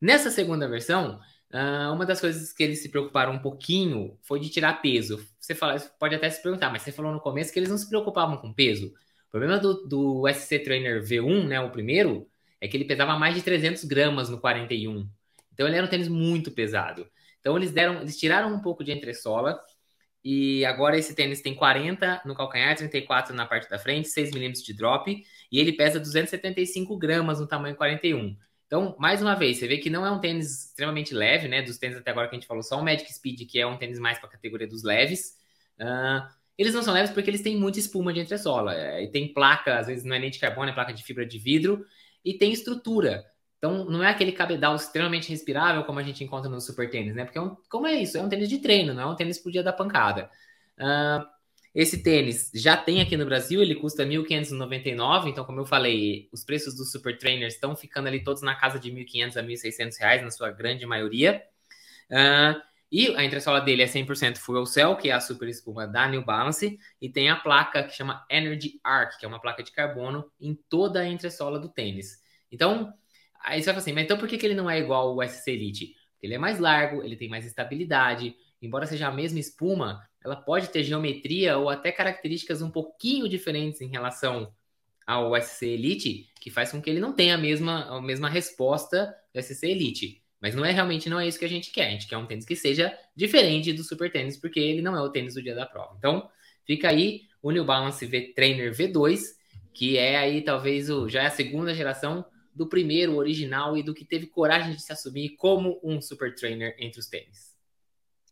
Nessa 0.00 0.30
segunda 0.30 0.68
versão, 0.68 1.20
Uh, 1.52 1.92
uma 1.92 2.06
das 2.06 2.20
coisas 2.20 2.52
que 2.52 2.62
eles 2.62 2.80
se 2.80 2.88
preocuparam 2.88 3.32
um 3.32 3.38
pouquinho 3.40 4.16
foi 4.22 4.38
de 4.38 4.48
tirar 4.48 4.80
peso. 4.80 5.18
Você 5.40 5.52
fala, 5.52 5.80
pode 5.98 6.14
até 6.14 6.30
se 6.30 6.40
perguntar, 6.40 6.70
mas 6.70 6.82
você 6.82 6.92
falou 6.92 7.12
no 7.12 7.18
começo 7.18 7.52
que 7.52 7.58
eles 7.58 7.68
não 7.68 7.76
se 7.76 7.88
preocupavam 7.88 8.36
com 8.36 8.52
peso. 8.52 8.94
O 9.26 9.30
problema 9.30 9.58
do, 9.58 9.84
do 9.86 10.28
SC 10.28 10.60
Trainer 10.60 11.02
V1, 11.02 11.48
né, 11.48 11.60
o 11.60 11.70
primeiro, 11.70 12.28
é 12.60 12.68
que 12.68 12.76
ele 12.76 12.84
pesava 12.84 13.18
mais 13.18 13.34
de 13.34 13.42
300 13.42 13.84
gramas 13.84 14.28
no 14.28 14.38
41. 14.38 15.08
Então 15.52 15.66
ele 15.66 15.76
era 15.76 15.86
um 15.86 15.90
tênis 15.90 16.08
muito 16.08 16.50
pesado. 16.50 17.06
Então 17.40 17.56
eles 17.56 17.72
deram, 17.72 18.00
eles 18.00 18.18
tiraram 18.18 18.52
um 18.52 18.60
pouco 18.60 18.84
de 18.84 18.92
entressola 18.92 19.58
e 20.22 20.64
agora 20.66 20.98
esse 20.98 21.14
tênis 21.14 21.40
tem 21.40 21.54
40 21.54 22.22
no 22.26 22.34
calcanhar, 22.34 22.76
34 22.76 23.34
na 23.34 23.46
parte 23.46 23.68
da 23.70 23.78
frente, 23.78 24.08
6 24.08 24.32
milímetros 24.32 24.64
de 24.64 24.74
drop 24.74 25.24
e 25.50 25.58
ele 25.58 25.72
pesa 25.72 25.98
275 25.98 26.96
gramas 26.98 27.40
no 27.40 27.46
tamanho 27.46 27.76
41. 27.76 28.36
Então, 28.66 28.94
mais 29.00 29.20
uma 29.20 29.34
vez, 29.34 29.58
você 29.58 29.66
vê 29.66 29.78
que 29.78 29.90
não 29.90 30.06
é 30.06 30.10
um 30.12 30.20
tênis 30.20 30.66
extremamente 30.66 31.12
leve, 31.12 31.48
né? 31.48 31.60
Dos 31.60 31.76
tênis 31.76 31.96
até 31.96 32.12
agora 32.12 32.28
que 32.28 32.36
a 32.36 32.38
gente 32.38 32.46
falou, 32.46 32.62
só 32.62 32.78
o 32.78 32.84
Magic 32.84 33.12
Speed, 33.12 33.50
que 33.50 33.58
é 33.58 33.66
um 33.66 33.76
tênis 33.76 33.98
mais 33.98 34.18
para 34.18 34.28
a 34.28 34.30
categoria 34.30 34.68
dos 34.68 34.84
leves. 34.84 35.34
Uh, 35.80 36.22
eles 36.56 36.72
não 36.72 36.82
são 36.82 36.94
leves 36.94 37.10
porque 37.10 37.28
eles 37.28 37.42
têm 37.42 37.56
muita 37.56 37.80
espuma 37.80 38.12
de 38.12 38.20
entressola. 38.20 38.74
É, 38.74 39.02
e 39.02 39.10
tem 39.10 39.32
placa, 39.32 39.78
às 39.78 39.88
vezes 39.88 40.04
não 40.04 40.14
é 40.14 40.20
nem 40.20 40.30
de 40.30 40.38
carbono, 40.38 40.70
é 40.70 40.72
placa 40.72 40.92
de 40.92 41.02
fibra 41.02 41.26
de 41.26 41.36
vidro. 41.36 41.84
E 42.24 42.34
tem 42.34 42.52
estrutura. 42.52 43.24
Então, 43.58 43.84
não 43.84 44.02
é 44.02 44.08
aquele 44.08 44.32
cabedal 44.32 44.74
extremamente 44.74 45.28
respirável 45.28 45.84
como 45.84 45.98
a 45.98 46.02
gente 46.02 46.24
encontra 46.24 46.50
no 46.50 46.60
super 46.60 46.88
tênis, 46.90 47.14
né? 47.14 47.24
Porque, 47.24 47.38
é 47.38 47.42
um, 47.42 47.56
como 47.68 47.86
é 47.86 47.94
isso? 47.94 48.16
É 48.16 48.22
um 48.22 48.28
tênis 48.28 48.48
de 48.48 48.58
treino, 48.58 48.94
não 48.94 49.02
é 49.02 49.06
um 49.06 49.16
tênis 49.16 49.38
pro 49.38 49.52
dia 49.52 49.62
da 49.62 49.72
pancada. 49.72 50.30
Uh, 50.78 51.26
esse 51.74 52.02
tênis 52.02 52.50
já 52.54 52.76
tem 52.76 53.00
aqui 53.00 53.16
no 53.16 53.26
Brasil, 53.26 53.62
ele 53.62 53.74
custa 53.74 54.04
1.599, 54.04 55.28
então 55.28 55.44
como 55.44 55.60
eu 55.60 55.66
falei, 55.66 56.28
os 56.32 56.42
preços 56.42 56.74
dos 56.74 56.90
super 56.90 57.16
trainers 57.16 57.54
estão 57.54 57.76
ficando 57.76 58.08
ali 58.08 58.24
todos 58.24 58.42
na 58.42 58.56
casa 58.56 58.78
de 58.78 58.90
1.500 58.90 59.36
a 59.36 59.42
1.600 59.42 59.98
reais, 60.00 60.22
na 60.22 60.30
sua 60.30 60.50
grande 60.50 60.86
maioria. 60.86 61.42
Uh, 62.10 62.60
e 62.90 63.14
a 63.14 63.24
entressola 63.24 63.60
dele 63.60 63.82
é 63.82 63.86
100% 63.86 64.38
fuel 64.38 64.66
cell, 64.66 64.96
que 64.96 65.10
é 65.10 65.12
a 65.12 65.20
super 65.20 65.48
espuma 65.48 65.86
da 65.86 66.08
New 66.08 66.24
Balance, 66.24 66.78
e 67.00 67.08
tem 67.08 67.30
a 67.30 67.36
placa 67.36 67.84
que 67.84 67.94
chama 67.94 68.24
Energy 68.28 68.80
Arc, 68.82 69.18
que 69.18 69.24
é 69.24 69.28
uma 69.28 69.40
placa 69.40 69.62
de 69.62 69.70
carbono 69.70 70.30
em 70.40 70.58
toda 70.68 71.00
a 71.00 71.08
entressola 71.08 71.58
do 71.58 71.68
tênis. 71.68 72.20
Então, 72.50 72.92
aí 73.44 73.60
você 73.60 73.66
vai 73.66 73.74
falar 73.74 73.82
assim, 73.82 73.92
mas 73.92 74.04
então 74.04 74.18
por 74.18 74.28
que, 74.28 74.36
que 74.36 74.44
ele 74.44 74.54
não 74.54 74.68
é 74.68 74.78
igual 74.80 75.08
ao 75.08 75.28
SC 75.28 75.52
Elite? 75.52 75.94
Porque 76.12 76.26
ele 76.26 76.34
é 76.34 76.38
mais 76.38 76.58
largo, 76.58 77.02
ele 77.02 77.16
tem 77.16 77.28
mais 77.28 77.46
estabilidade, 77.46 78.34
embora 78.60 78.86
seja 78.86 79.06
a 79.06 79.12
mesma 79.12 79.38
espuma, 79.38 80.02
ela 80.22 80.36
pode 80.36 80.68
ter 80.68 80.82
geometria 80.82 81.56
ou 81.58 81.68
até 81.68 81.92
características 81.92 82.60
um 82.60 82.70
pouquinho 82.70 83.28
diferentes 83.28 83.80
em 83.80 83.88
relação 83.88 84.52
ao 85.06 85.34
SC 85.40 85.66
Elite, 85.66 86.28
que 86.40 86.50
faz 86.50 86.70
com 86.70 86.82
que 86.82 86.90
ele 86.90 87.00
não 87.00 87.12
tenha 87.12 87.36
a 87.36 87.38
mesma, 87.38 87.96
a 87.96 88.02
mesma 88.02 88.28
resposta 88.28 89.14
do 89.32 89.40
SC 89.42 89.64
Elite. 89.66 90.22
Mas 90.40 90.54
não 90.54 90.64
é 90.64 90.72
realmente 90.72 91.10
não 91.10 91.20
é 91.20 91.28
isso 91.28 91.38
que 91.38 91.44
a 91.44 91.48
gente 91.48 91.70
quer. 91.70 91.88
A 91.88 91.90
gente 91.90 92.06
quer 92.06 92.16
um 92.16 92.26
tênis 92.26 92.44
que 92.44 92.56
seja 92.56 92.96
diferente 93.14 93.72
do 93.72 93.84
Super 93.84 94.10
Tênis, 94.10 94.36
porque 94.36 94.58
ele 94.58 94.80
não 94.80 94.96
é 94.96 95.02
o 95.02 95.10
tênis 95.10 95.34
do 95.34 95.42
dia 95.42 95.54
da 95.54 95.66
prova. 95.66 95.94
Então, 95.98 96.28
fica 96.66 96.88
aí 96.88 97.22
o 97.42 97.50
New 97.50 97.64
Balance 97.64 98.04
V 98.04 98.32
Trainer 98.34 98.74
V2, 98.74 99.20
que 99.72 99.98
é 99.98 100.16
aí 100.16 100.42
talvez 100.42 100.88
o, 100.88 101.08
já 101.08 101.22
é 101.22 101.26
a 101.26 101.30
segunda 101.30 101.74
geração 101.74 102.24
do 102.54 102.66
primeiro 102.66 103.16
original 103.16 103.76
e 103.76 103.82
do 103.82 103.94
que 103.94 104.04
teve 104.04 104.26
coragem 104.26 104.74
de 104.74 104.82
se 104.82 104.92
assumir 104.92 105.36
como 105.36 105.78
um 105.82 106.00
super 106.00 106.34
trainer 106.34 106.74
entre 106.78 107.00
os 107.00 107.06
tênis. 107.06 107.50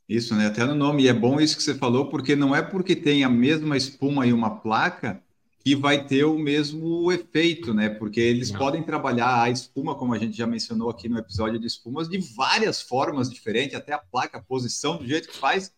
Isso, 0.08 0.34
né? 0.34 0.46
Até 0.46 0.64
no 0.64 0.74
nome. 0.74 1.04
E 1.04 1.08
é 1.08 1.12
bom 1.12 1.38
isso 1.38 1.56
que 1.56 1.62
você 1.62 1.74
falou, 1.74 2.08
porque 2.08 2.34
não 2.34 2.56
é 2.56 2.62
porque 2.62 2.96
tem 2.96 3.24
a 3.24 3.28
mesma 3.28 3.76
espuma 3.76 4.26
e 4.26 4.32
uma 4.32 4.60
placa 4.60 5.22
que 5.68 5.76
vai 5.76 6.06
ter 6.06 6.24
o 6.24 6.38
mesmo 6.38 7.12
efeito, 7.12 7.74
né? 7.74 7.90
Porque 7.90 8.20
eles 8.20 8.50
não. 8.50 8.58
podem 8.58 8.82
trabalhar 8.82 9.42
a 9.42 9.50
espuma, 9.50 9.94
como 9.94 10.14
a 10.14 10.18
gente 10.18 10.34
já 10.34 10.46
mencionou 10.46 10.88
aqui 10.88 11.10
no 11.10 11.18
episódio 11.18 11.58
de 11.58 11.66
espumas, 11.66 12.08
de 12.08 12.16
várias 12.34 12.80
formas 12.80 13.28
diferentes, 13.28 13.76
até 13.76 13.92
a 13.92 13.98
placa, 13.98 14.38
a 14.38 14.42
posição, 14.42 14.96
do 14.96 15.06
jeito 15.06 15.28
que 15.28 15.36
faz. 15.36 15.70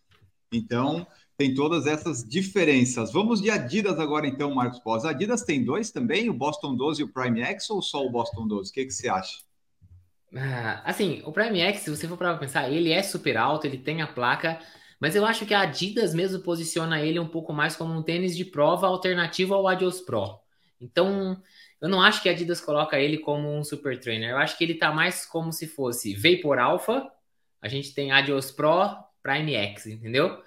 Então, 0.52 1.04
tem 1.36 1.52
todas 1.54 1.88
essas 1.88 2.22
diferenças. 2.22 3.12
Vamos 3.12 3.40
de 3.40 3.50
Adidas 3.50 3.98
agora, 3.98 4.28
então, 4.28 4.54
Marcos 4.54 4.78
Pós. 4.78 5.04
Adidas 5.04 5.42
tem 5.42 5.64
dois 5.64 5.90
também, 5.90 6.30
o 6.30 6.34
Boston 6.34 6.76
12 6.76 7.00
e 7.00 7.04
o 7.04 7.08
Prime 7.08 7.42
X, 7.42 7.68
ou 7.68 7.82
só 7.82 8.06
o 8.06 8.10
Boston 8.10 8.46
12? 8.46 8.70
O 8.70 8.72
que, 8.72 8.84
que 8.84 8.92
você 8.92 9.08
acha? 9.08 9.38
Ah, 10.36 10.82
assim, 10.84 11.20
o 11.24 11.32
Prime 11.32 11.58
X, 11.58 11.80
se 11.80 11.90
você 11.90 12.06
for 12.06 12.16
para 12.16 12.36
pensar, 12.36 12.70
ele 12.70 12.92
é 12.92 13.02
super 13.02 13.36
alto, 13.36 13.66
ele 13.66 13.78
tem 13.78 14.02
a 14.02 14.06
placa, 14.06 14.60
mas 15.00 15.16
eu 15.16 15.24
acho 15.24 15.46
que 15.46 15.54
a 15.54 15.62
Adidas 15.62 16.14
mesmo 16.14 16.40
posiciona 16.40 17.00
ele 17.00 17.18
um 17.18 17.26
pouco 17.26 17.52
mais 17.52 17.74
como 17.74 17.94
um 17.94 18.02
tênis 18.02 18.36
de 18.36 18.44
prova 18.44 18.86
alternativo 18.86 19.54
ao 19.54 19.66
Adios 19.66 20.00
Pro. 20.02 20.38
Então, 20.78 21.42
eu 21.80 21.88
não 21.88 22.02
acho 22.02 22.22
que 22.22 22.28
a 22.28 22.32
Adidas 22.32 22.60
coloca 22.60 23.00
ele 23.00 23.18
como 23.18 23.50
um 23.52 23.64
super 23.64 23.98
trainer. 23.98 24.30
Eu 24.30 24.36
acho 24.36 24.58
que 24.58 24.62
ele 24.62 24.74
tá 24.74 24.92
mais 24.92 25.24
como 25.24 25.52
se 25.52 25.66
fosse 25.66 26.14
Vapor 26.14 26.58
Alpha, 26.58 27.10
a 27.62 27.68
gente 27.68 27.94
tem 27.94 28.12
Adios 28.12 28.50
Pro, 28.50 28.94
Prime 29.22 29.54
X, 29.54 29.86
entendeu? 29.86 30.38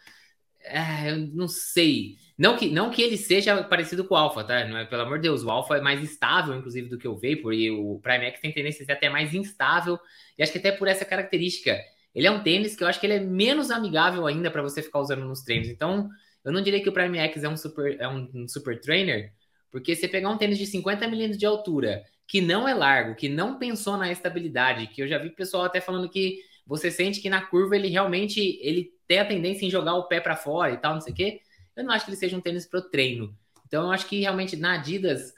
É, 0.62 1.12
eu 1.12 1.18
não 1.18 1.48
sei. 1.48 2.18
Não 2.38 2.56
que, 2.56 2.70
não 2.70 2.90
que 2.90 3.02
ele 3.02 3.18
seja 3.18 3.64
parecido 3.64 4.06
com 4.06 4.16
o 4.16 4.18
Alpha, 4.18 4.44
tá? 4.44 4.66
Não 4.66 4.78
é, 4.78 4.86
pelo 4.86 5.02
amor 5.02 5.18
de 5.18 5.24
Deus, 5.24 5.44
o 5.44 5.50
Alpha 5.50 5.78
é 5.78 5.82
mais 5.82 6.02
instável, 6.02 6.56
inclusive, 6.56 6.90
do 6.90 6.98
que 6.98 7.08
o 7.08 7.16
Vapor, 7.16 7.54
e 7.54 7.70
o 7.70 8.00
Prime 8.00 8.26
X 8.26 8.40
tem 8.40 8.52
tendência 8.52 8.84
a 8.84 8.86
ser 8.86 8.92
até 8.94 9.10
mais 9.10 9.34
instável, 9.34 10.00
e 10.38 10.44
acho 10.44 10.52
que 10.52 10.58
até 10.58 10.72
por 10.72 10.88
essa 10.88 11.06
característica. 11.06 11.80
Ele 12.14 12.28
é 12.28 12.32
um 12.32 12.44
tênis 12.44 12.76
que 12.76 12.84
eu 12.84 12.88
acho 12.88 13.00
que 13.00 13.06
ele 13.06 13.14
é 13.14 13.20
menos 13.20 13.72
amigável 13.72 14.28
ainda 14.28 14.52
para 14.52 14.62
você 14.62 14.82
ficar 14.82 15.00
usando 15.00 15.26
nos 15.26 15.42
treinos. 15.42 15.68
Então, 15.68 16.10
eu 16.44 16.52
não 16.52 16.62
diria 16.62 16.82
que 16.82 16.90
o 16.90 16.94
Prime 16.94 17.18
X 17.18 17.44
é 17.44 17.50
um 17.50 17.58
super, 17.58 18.00
é 18.00 18.08
um 18.08 18.48
super 18.48 18.80
trainer, 18.80 19.32
porque 19.72 19.96
você 19.96 20.08
pegar 20.08 20.30
um 20.30 20.38
tênis 20.38 20.58
de 20.58 20.66
50 20.66 21.08
milímetros 21.08 21.40
de 21.40 21.46
altura, 21.46 22.04
que 22.28 22.42
não 22.42 22.68
é 22.68 22.74
largo, 22.74 23.16
que 23.16 23.30
não 23.30 23.58
pensou 23.58 23.98
na 23.98 24.12
estabilidade, 24.12 24.88
que 24.88 25.02
eu 25.02 25.08
já 25.08 25.18
vi 25.18 25.30
pessoal 25.30 25.64
até 25.64 25.82
falando 25.82 26.10
que 26.10 26.40
você 26.66 26.92
sente 26.92 27.22
que 27.22 27.30
na 27.30 27.42
curva 27.42 27.76
ele 27.76 27.90
realmente 27.90 28.60
ele 28.62 28.92
tem 29.08 29.20
a 29.20 29.26
tendência 29.26 29.66
em 29.66 29.70
jogar 29.70 29.96
o 29.96 30.08
pé 30.08 30.22
para 30.22 30.36
fora 30.36 30.72
e 30.72 30.78
tal, 30.78 30.94
não 30.94 31.02
sei 31.02 31.14
o 31.14 31.16
quê 31.16 31.42
eu 31.76 31.84
não 31.84 31.94
acho 31.94 32.06
que 32.06 32.12
ele 32.12 32.18
seja 32.18 32.38
um 32.38 32.42
tênis 32.42 32.66
para 32.66 32.80
o 32.80 32.90
treino. 32.90 33.36
Então, 33.66 33.86
eu 33.86 33.92
acho 33.92 34.08
que 34.08 34.20
realmente 34.20 34.56
na 34.56 34.76
Adidas, 34.76 35.34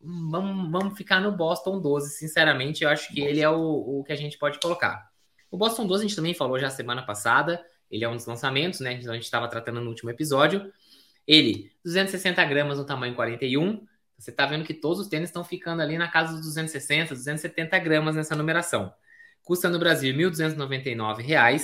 vamos, 0.00 0.70
vamos 0.70 0.96
ficar 0.96 1.20
no 1.20 1.32
Boston 1.32 1.80
12. 1.80 2.16
Sinceramente, 2.16 2.84
eu 2.84 2.90
acho 2.90 3.12
que 3.12 3.20
ele 3.20 3.40
é 3.40 3.48
o, 3.48 4.00
o 4.00 4.04
que 4.04 4.12
a 4.12 4.16
gente 4.16 4.38
pode 4.38 4.60
colocar. 4.60 5.10
O 5.52 5.58
Boston 5.58 5.86
12 5.86 6.04
a 6.04 6.08
gente 6.08 6.16
também 6.16 6.32
falou 6.32 6.58
já 6.58 6.70
semana 6.70 7.02
passada. 7.02 7.62
Ele 7.90 8.02
é 8.02 8.08
um 8.08 8.16
dos 8.16 8.24
lançamentos, 8.24 8.80
né? 8.80 8.94
Então 8.94 9.12
a 9.12 9.14
gente 9.14 9.24
estava 9.24 9.46
tratando 9.46 9.82
no 9.82 9.90
último 9.90 10.08
episódio. 10.08 10.72
Ele, 11.26 11.70
260 11.84 12.42
gramas 12.46 12.78
no 12.78 12.86
tamanho 12.86 13.14
41. 13.14 13.86
Você 14.16 14.30
está 14.30 14.46
vendo 14.46 14.64
que 14.64 14.72
todos 14.72 15.00
os 15.00 15.08
tênis 15.08 15.28
estão 15.28 15.44
ficando 15.44 15.82
ali 15.82 15.98
na 15.98 16.08
casa 16.08 16.32
dos 16.32 16.46
260, 16.46 17.14
270 17.14 17.78
gramas 17.80 18.16
nessa 18.16 18.34
numeração. 18.34 18.94
Custa 19.42 19.68
no 19.68 19.78
Brasil 19.78 20.16
R$ 20.16 20.24
1.299. 20.24 21.62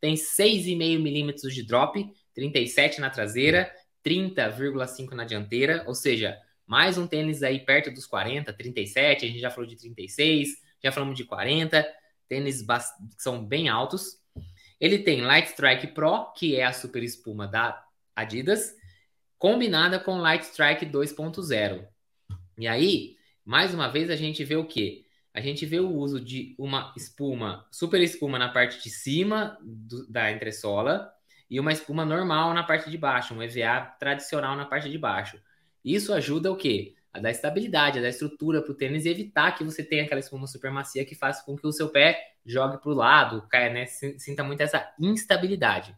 Tem 0.00 0.14
6,5 0.14 0.98
milímetros 0.98 1.54
de 1.54 1.66
drop, 1.66 2.02
37 2.34 2.98
na 2.98 3.10
traseira, 3.10 3.70
30,5 4.02 5.12
na 5.12 5.24
dianteira, 5.24 5.84
ou 5.86 5.94
seja, 5.94 6.38
mais 6.66 6.96
um 6.96 7.06
tênis 7.06 7.42
aí 7.42 7.58
perto 7.58 7.90
dos 7.90 8.06
40, 8.06 8.52
37, 8.54 9.26
a 9.26 9.28
gente 9.28 9.40
já 9.40 9.50
falou 9.50 9.68
de 9.68 9.76
36, 9.76 10.48
já 10.82 10.92
falamos 10.92 11.16
de 11.16 11.24
40, 11.24 11.86
tênis 12.28 12.62
que 12.62 13.22
são 13.22 13.44
bem 13.44 13.68
altos. 13.68 14.18
Ele 14.80 14.98
tem 14.98 15.22
Light 15.22 15.48
Strike 15.48 15.88
Pro, 15.88 16.32
que 16.32 16.56
é 16.56 16.64
a 16.64 16.72
super 16.72 17.02
espuma 17.02 17.46
da 17.46 17.84
Adidas, 18.14 18.74
combinada 19.38 19.98
com 19.98 20.18
Light 20.18 20.44
Strike 20.44 20.86
2.0. 20.86 21.86
E 22.58 22.66
aí, 22.66 23.16
mais 23.44 23.72
uma 23.72 23.88
vez, 23.88 24.10
a 24.10 24.16
gente 24.16 24.44
vê 24.44 24.56
o 24.56 24.66
quê? 24.66 25.06
A 25.32 25.40
gente 25.40 25.64
vê 25.64 25.78
o 25.78 25.94
uso 25.94 26.20
de 26.20 26.54
uma 26.58 26.92
espuma, 26.96 27.66
super 27.70 28.00
espuma 28.00 28.38
na 28.38 28.48
parte 28.48 28.82
de 28.82 28.90
cima 28.90 29.56
do, 29.62 30.06
da 30.10 30.32
entressola, 30.32 31.12
e 31.50 31.58
uma 31.58 31.72
espuma 31.72 32.04
normal 32.04 32.52
na 32.52 32.62
parte 32.62 32.90
de 32.90 32.98
baixo, 32.98 33.34
um 33.34 33.42
EVA 33.42 33.80
tradicional 33.98 34.56
na 34.56 34.66
parte 34.66 34.90
de 34.90 34.98
baixo. 34.98 35.40
Isso 35.84 36.12
ajuda 36.12 36.52
o 36.52 36.56
quê? 36.56 36.94
A 37.12 37.20
dar 37.20 37.30
estabilidade, 37.30 37.98
a 37.98 38.02
dar 38.02 38.08
estrutura 38.08 38.62
para 38.62 38.72
o 38.72 38.74
tênis 38.74 39.04
e 39.04 39.08
evitar 39.08 39.52
que 39.52 39.64
você 39.64 39.82
tenha 39.82 40.04
aquela 40.04 40.20
espuma 40.20 40.46
super 40.46 40.70
macia 40.70 41.04
que 41.04 41.14
faça 41.14 41.44
com 41.44 41.56
que 41.56 41.66
o 41.66 41.72
seu 41.72 41.88
pé 41.88 42.34
jogue 42.44 42.78
para 42.78 42.90
o 42.90 42.94
lado, 42.94 43.46
caia, 43.48 43.72
né? 43.72 43.86
sinta 43.86 44.44
muito 44.44 44.60
essa 44.60 44.88
instabilidade. 45.00 45.96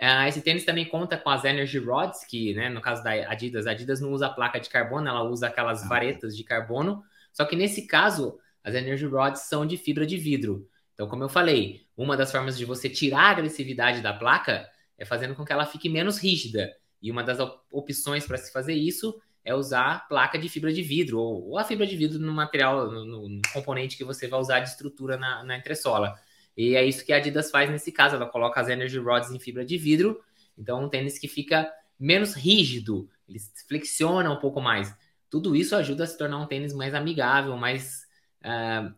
Uh, 0.00 0.26
esse 0.26 0.40
tênis 0.40 0.64
também 0.64 0.84
conta 0.84 1.16
com 1.16 1.30
as 1.30 1.44
Energy 1.44 1.78
Rods, 1.78 2.24
que 2.24 2.52
né, 2.54 2.68
no 2.68 2.80
caso 2.80 3.02
da 3.04 3.12
Adidas, 3.30 3.66
a 3.66 3.70
Adidas 3.70 4.00
não 4.00 4.12
usa 4.12 4.28
placa 4.28 4.58
de 4.58 4.68
carbono, 4.68 5.08
ela 5.08 5.22
usa 5.22 5.46
aquelas 5.46 5.84
ah. 5.84 5.88
varetas 5.88 6.36
de 6.36 6.42
carbono. 6.42 7.02
Só 7.32 7.44
que 7.44 7.54
nesse 7.54 7.86
caso, 7.86 8.38
as 8.62 8.74
Energy 8.74 9.06
Rods 9.06 9.42
são 9.42 9.64
de 9.64 9.76
fibra 9.76 10.04
de 10.04 10.16
vidro. 10.16 10.68
Então, 10.94 11.08
como 11.08 11.22
eu 11.22 11.28
falei, 11.28 11.86
uma 11.96 12.16
das 12.16 12.30
formas 12.30 12.56
de 12.56 12.64
você 12.64 12.88
tirar 12.88 13.22
a 13.22 13.30
agressividade 13.30 14.00
da 14.00 14.12
placa 14.12 14.68
é 14.98 15.04
fazendo 15.04 15.34
com 15.34 15.44
que 15.44 15.52
ela 15.52 15.66
fique 15.66 15.88
menos 15.88 16.18
rígida. 16.18 16.72
E 17.02 17.10
uma 17.10 17.22
das 17.22 17.38
opções 17.70 18.26
para 18.26 18.38
se 18.38 18.52
fazer 18.52 18.74
isso 18.74 19.20
é 19.44 19.54
usar 19.54 20.08
placa 20.08 20.38
de 20.38 20.48
fibra 20.48 20.72
de 20.72 20.82
vidro, 20.82 21.18
ou, 21.18 21.50
ou 21.50 21.58
a 21.58 21.64
fibra 21.64 21.86
de 21.86 21.96
vidro 21.96 22.18
no 22.18 22.32
material, 22.32 22.90
no, 22.90 23.28
no, 23.28 23.42
componente 23.52 23.96
que 23.96 24.04
você 24.04 24.26
vai 24.26 24.40
usar 24.40 24.60
de 24.60 24.70
estrutura 24.70 25.16
na, 25.16 25.44
na 25.44 25.58
entressola. 25.58 26.14
E 26.56 26.74
é 26.74 26.84
isso 26.84 27.04
que 27.04 27.12
a 27.12 27.16
Adidas 27.16 27.50
faz 27.50 27.68
nesse 27.70 27.92
caso, 27.92 28.16
ela 28.16 28.26
coloca 28.26 28.60
as 28.60 28.68
Energy 28.68 28.98
Rods 28.98 29.30
em 29.30 29.38
fibra 29.38 29.64
de 29.64 29.76
vidro, 29.76 30.22
então 30.56 30.84
um 30.84 30.88
tênis 30.88 31.18
que 31.18 31.28
fica 31.28 31.70
menos 31.98 32.34
rígido, 32.34 33.08
ele 33.28 33.38
flexiona 33.68 34.30
um 34.30 34.38
pouco 34.38 34.60
mais. 34.60 34.94
Tudo 35.28 35.54
isso 35.54 35.76
ajuda 35.76 36.04
a 36.04 36.06
se 36.06 36.16
tornar 36.16 36.38
um 36.38 36.46
tênis 36.46 36.72
mais 36.72 36.94
amigável, 36.94 37.56
mais 37.56 38.06
uh, 38.44 38.94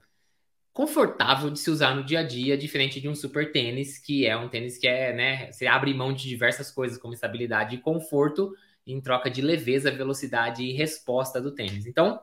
confortável 0.72 1.50
de 1.50 1.58
se 1.58 1.70
usar 1.70 1.94
no 1.94 2.04
dia 2.04 2.20
a 2.20 2.22
dia, 2.22 2.56
diferente 2.56 3.00
de 3.00 3.08
um 3.08 3.14
super 3.14 3.50
tênis, 3.50 3.98
que 3.98 4.26
é 4.26 4.36
um 4.36 4.48
tênis 4.48 4.76
que 4.76 4.86
é, 4.86 5.12
né, 5.14 5.50
você 5.50 5.66
abre 5.66 5.94
mão 5.94 6.12
de 6.12 6.28
diversas 6.28 6.70
coisas, 6.70 6.98
como 6.98 7.14
estabilidade 7.14 7.74
e 7.74 7.78
conforto, 7.78 8.54
em 8.86 9.00
troca 9.00 9.30
de 9.30 9.42
leveza, 9.42 9.90
velocidade 9.90 10.62
e 10.62 10.72
resposta 10.72 11.40
do 11.40 11.50
tênis. 11.50 11.86
Então, 11.86 12.20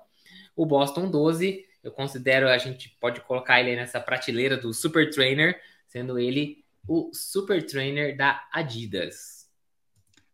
o 0.55 0.65
Boston 0.65 1.09
12, 1.09 1.65
eu 1.83 1.91
considero, 1.91 2.47
a 2.47 2.57
gente 2.57 2.95
pode 2.99 3.21
colocar 3.21 3.59
ele 3.59 3.75
nessa 3.75 3.99
prateleira 3.99 4.55
do 4.55 4.73
Super 4.73 5.09
Trainer, 5.09 5.59
sendo 5.87 6.17
ele 6.17 6.63
o 6.87 7.11
Super 7.13 7.65
Trainer 7.65 8.15
da 8.15 8.47
Adidas. 8.51 9.43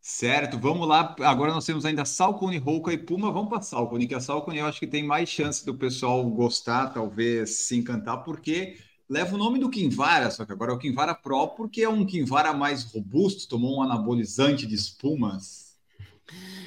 Certo, 0.02 0.58
vamos 0.58 0.88
lá. 0.88 1.16
Agora 1.20 1.54
nós 1.54 1.66
temos 1.66 1.86
ainda 1.86 2.04
Salcone, 2.06 2.58
Rouca 2.58 2.92
e 2.92 2.98
Puma. 2.98 3.32
Vamos 3.32 3.50
para 3.50 3.62
Salcone, 3.62 4.08
que 4.08 4.16
a 4.16 4.20
Salcone 4.20 4.58
eu 4.58 4.66
acho 4.66 4.80
que 4.80 4.88
tem 4.88 5.04
mais 5.04 5.30
chance 5.30 5.64
do 5.66 5.76
pessoal 5.76 6.24
gostar, 6.30 6.88
talvez 6.88 7.68
se 7.68 7.78
encantar, 7.78 8.24
porque 8.24 8.78
leva 9.08 9.36
o 9.36 9.38
nome 9.38 9.60
do 9.60 9.70
Kinvara, 9.70 10.32
só 10.32 10.46
que 10.46 10.52
agora 10.52 10.72
é 10.72 10.76
o 10.76 10.80
Kinvara 10.80 11.14
Pro, 11.14 11.50
porque 11.50 11.82
é 11.82 11.90
um 11.90 12.06
Kinvara 12.06 12.54
mais 12.54 12.84
robusto, 12.84 13.48
tomou 13.48 13.78
um 13.78 13.84
anabolizante 13.84 14.66
de 14.66 14.74
espumas. 14.74 15.69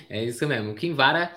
É 0.09 0.25
isso 0.25 0.46
mesmo. 0.46 0.75
Kinvara, 0.75 1.35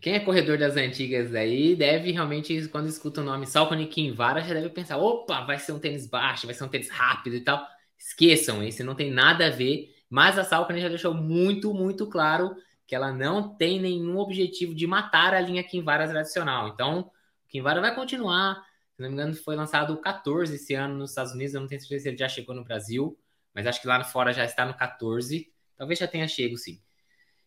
quem 0.00 0.14
é 0.14 0.20
corredor 0.20 0.58
das 0.58 0.76
antigas 0.76 1.34
aí, 1.34 1.74
deve 1.74 2.12
realmente, 2.12 2.68
quando 2.68 2.88
escuta 2.88 3.20
o 3.20 3.24
nome 3.24 3.46
Salcone 3.46 3.86
Kinvara, 3.86 4.42
já 4.42 4.54
deve 4.54 4.70
pensar: 4.70 4.98
opa, 4.98 5.42
vai 5.42 5.58
ser 5.58 5.72
um 5.72 5.78
tênis 5.78 6.06
baixo, 6.06 6.46
vai 6.46 6.54
ser 6.54 6.64
um 6.64 6.68
tênis 6.68 6.90
rápido 6.90 7.36
e 7.36 7.40
tal. 7.40 7.66
Esqueçam, 7.98 8.62
esse 8.62 8.82
não 8.82 8.94
tem 8.94 9.10
nada 9.10 9.46
a 9.46 9.50
ver 9.50 9.94
mas 10.10 10.36
a 10.36 10.44
Salcone 10.44 10.80
já 10.80 10.88
deixou 10.88 11.14
muito, 11.14 11.72
muito 11.72 12.08
claro 12.08 12.56
que 12.84 12.96
ela 12.96 13.12
não 13.12 13.56
tem 13.56 13.80
nenhum 13.80 14.18
objetivo 14.18 14.74
de 14.74 14.84
matar 14.84 15.32
a 15.32 15.40
linha 15.40 15.62
Kinvara 15.62 16.08
tradicional. 16.08 16.66
Então, 16.66 17.12
o 17.44 17.48
Kinvara 17.48 17.80
vai 17.80 17.94
continuar. 17.94 18.56
Se 18.92 19.00
não 19.00 19.08
me 19.08 19.14
engano, 19.14 19.34
foi 19.36 19.54
lançado 19.54 19.94
o 19.94 20.00
14 20.00 20.56
esse 20.56 20.74
ano 20.74 20.98
nos 20.98 21.10
Estados 21.10 21.32
Unidos. 21.32 21.54
Eu 21.54 21.60
não 21.60 21.68
tenho 21.68 21.80
certeza 21.80 22.02
se 22.02 22.08
ele 22.08 22.16
já 22.16 22.28
chegou 22.28 22.52
no 22.56 22.64
Brasil, 22.64 23.16
mas 23.54 23.68
acho 23.68 23.80
que 23.80 23.86
lá 23.86 24.02
fora 24.02 24.32
já 24.32 24.44
está 24.44 24.66
no 24.66 24.74
14. 24.74 25.48
Talvez 25.76 26.00
já 26.00 26.08
tenha 26.08 26.26
chego, 26.26 26.56
sim. 26.56 26.80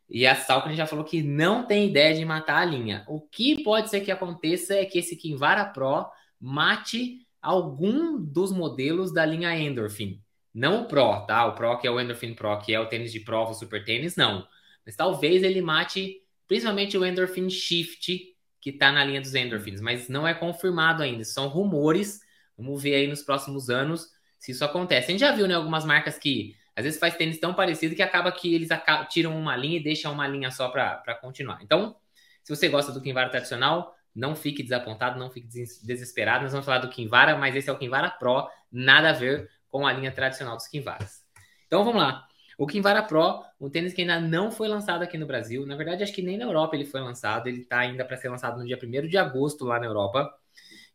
E 0.10 0.28
a 0.28 0.36
Salcone 0.36 0.76
já 0.76 0.86
falou 0.86 1.06
que 1.06 1.24
não 1.24 1.66
tem 1.66 1.89
ideia 1.89 2.13
de 2.13 2.24
matar 2.26 2.62
a 2.62 2.66
linha. 2.66 3.04
O 3.08 3.22
que 3.22 3.63
pode 3.63 3.89
ser 3.89 4.02
que 4.02 4.12
aconteça 4.12 4.76
é 4.76 4.86
que 4.86 5.00
esse 5.00 5.16
Kinvara 5.16 5.66
Pro 5.66 6.06
mate 6.39 7.26
algum 7.42 8.18
dos 8.18 8.52
modelos 8.52 9.13
da 9.13 9.26
linha 9.26 9.58
Endorphin. 9.58 10.22
Não 10.54 10.84
o 10.84 10.86
Pro, 10.86 11.26
tá? 11.26 11.46
O 11.46 11.56
Pro 11.56 11.78
que 11.80 11.88
é 11.88 11.92
o 11.92 12.00
Endorphin 12.00 12.34
Pro, 12.34 12.60
que 12.60 12.74
é 12.74 12.80
o 12.80 12.86
tênis 12.86 13.12
de 13.12 13.20
prova, 13.20 13.52
o 13.52 13.56
super 13.56 13.84
tênis, 13.84 14.16
não. 14.16 14.48
Mas 14.86 14.96
talvez 14.96 15.44
ele 15.44 15.62
mate 15.62 16.22
principalmente 16.48 16.98
o 16.98 17.06
Endorphin 17.06 17.50
Shift, 17.50 18.34
que 18.62 18.72
tá 18.72 18.92
na 18.92 19.04
linha 19.04 19.20
dos 19.20 19.34
Endorphins, 19.34 19.82
mas 19.82 20.08
não 20.08 20.28
é 20.28 20.34
confirmado 20.34 21.04
ainda. 21.04 21.24
São 21.24 21.48
rumores. 21.48 22.22
Vamos 22.58 22.82
ver 22.82 22.96
aí 22.96 23.08
nos 23.08 23.22
próximos 23.22 23.70
anos 23.70 24.08
se 24.39 24.52
isso 24.52 24.63
acontece. 24.63 25.08
A 25.08 25.12
gente 25.12 25.22
já 25.22 25.32
viu, 25.32 25.48
né, 25.48 25.56
algumas 25.56 25.86
marcas 25.86 26.18
que 26.18 26.56
às 26.75 26.83
vezes 26.83 26.99
faz 26.99 27.15
tênis 27.15 27.39
tão 27.39 27.53
parecido 27.53 27.95
que 27.95 28.01
acaba 28.01 28.31
que 28.31 28.53
eles 28.53 28.69
tiram 29.09 29.38
uma 29.38 29.55
linha 29.55 29.77
e 29.77 29.83
deixam 29.83 30.12
uma 30.12 30.27
linha 30.27 30.49
só 30.51 30.69
para 30.69 31.15
continuar. 31.21 31.59
Então, 31.62 31.95
se 32.43 32.55
você 32.55 32.67
gosta 32.67 32.91
do 32.91 33.01
Kinvara 33.01 33.29
tradicional, 33.29 33.95
não 34.15 34.36
fique 34.36 34.62
desapontado, 34.62 35.17
não 35.19 35.29
fique 35.29 35.47
desesperado. 35.47 36.43
Nós 36.43 36.51
vamos 36.51 36.65
falar 36.65 36.79
do 36.79 36.89
Kinvara, 36.89 37.38
mas 37.38 37.55
esse 37.55 37.69
é 37.69 37.73
o 37.73 37.77
Kinvara 37.77 38.09
Pro, 38.09 38.47
nada 38.71 39.09
a 39.09 39.13
ver 39.13 39.49
com 39.69 39.88
a 39.88 39.93
linha 39.93 40.12
tradicional 40.12 40.55
dos 40.55 40.67
Kinvaras. 40.67 41.23
Então 41.67 41.83
vamos 41.83 42.01
lá. 42.01 42.27
O 42.57 42.67
Kinvara 42.67 43.01
Pro, 43.01 43.43
um 43.59 43.69
tênis 43.69 43.93
que 43.93 44.01
ainda 44.01 44.19
não 44.19 44.51
foi 44.51 44.67
lançado 44.67 45.01
aqui 45.01 45.17
no 45.17 45.25
Brasil. 45.25 45.65
Na 45.65 45.75
verdade, 45.75 46.03
acho 46.03 46.13
que 46.13 46.21
nem 46.21 46.38
na 46.38 46.45
Europa 46.45 46.75
ele 46.75 46.86
foi 46.86 47.01
lançado. 47.01 47.47
Ele 47.47 47.62
está 47.62 47.79
ainda 47.79 48.05
para 48.05 48.15
ser 48.17 48.29
lançado 48.29 48.59
no 48.59 48.65
dia 48.65 48.77
1 48.81 49.07
de 49.07 49.17
agosto 49.17 49.65
lá 49.65 49.79
na 49.79 49.88
Europa. 49.88 50.31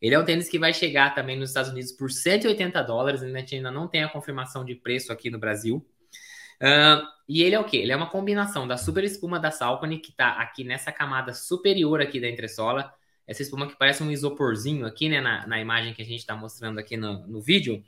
Ele 0.01 0.15
é 0.15 0.19
um 0.19 0.25
tênis 0.25 0.49
que 0.49 0.59
vai 0.59 0.73
chegar 0.73 1.15
também 1.15 1.39
nos 1.39 1.51
Estados 1.51 1.71
Unidos 1.71 1.93
por 1.93 2.11
180 2.11 2.83
dólares. 2.83 3.23
A 3.23 3.29
gente 3.29 3.57
ainda 3.57 3.71
não 3.71 3.89
tem 3.89 4.05
a 4.05 4.09
confirmação 4.09 4.65
de 4.65 4.75
preço 4.75 5.13
aqui 5.13 5.31
no 5.31 5.39
Brasil. 5.39 5.85
Uh, 6.61 7.07
e 7.29 7.43
ele 7.43 7.55
é 7.55 7.61
o 7.61 7.65
que? 7.65 7.77
Ele 7.77 7.93
é 7.93 7.97
uma 7.97 8.11
combinação 8.11 8.67
da 8.67 8.77
super 8.77 9.05
espuma 9.05 9.39
da 9.39 9.51
Salcone, 9.51 9.99
que 9.99 10.11
está 10.11 10.33
aqui 10.33 10.65
nessa 10.65 10.93
camada 10.93 11.35
superior 11.35 12.01
aqui 12.01 12.21
da 12.21 12.29
entressola. 12.29 12.93
Essa 13.27 13.43
espuma 13.43 13.67
que 13.67 13.77
parece 13.77 14.03
um 14.03 14.11
isoporzinho 14.11 14.87
aqui, 14.87 15.09
né? 15.09 15.21
Na, 15.21 15.47
na 15.47 15.61
imagem 15.61 15.93
que 15.93 16.03
a 16.03 16.05
gente 16.05 16.21
está 16.21 16.35
mostrando 16.37 16.79
aqui 16.79 16.97
no, 16.97 17.27
no 17.27 17.41
vídeo 17.41 17.85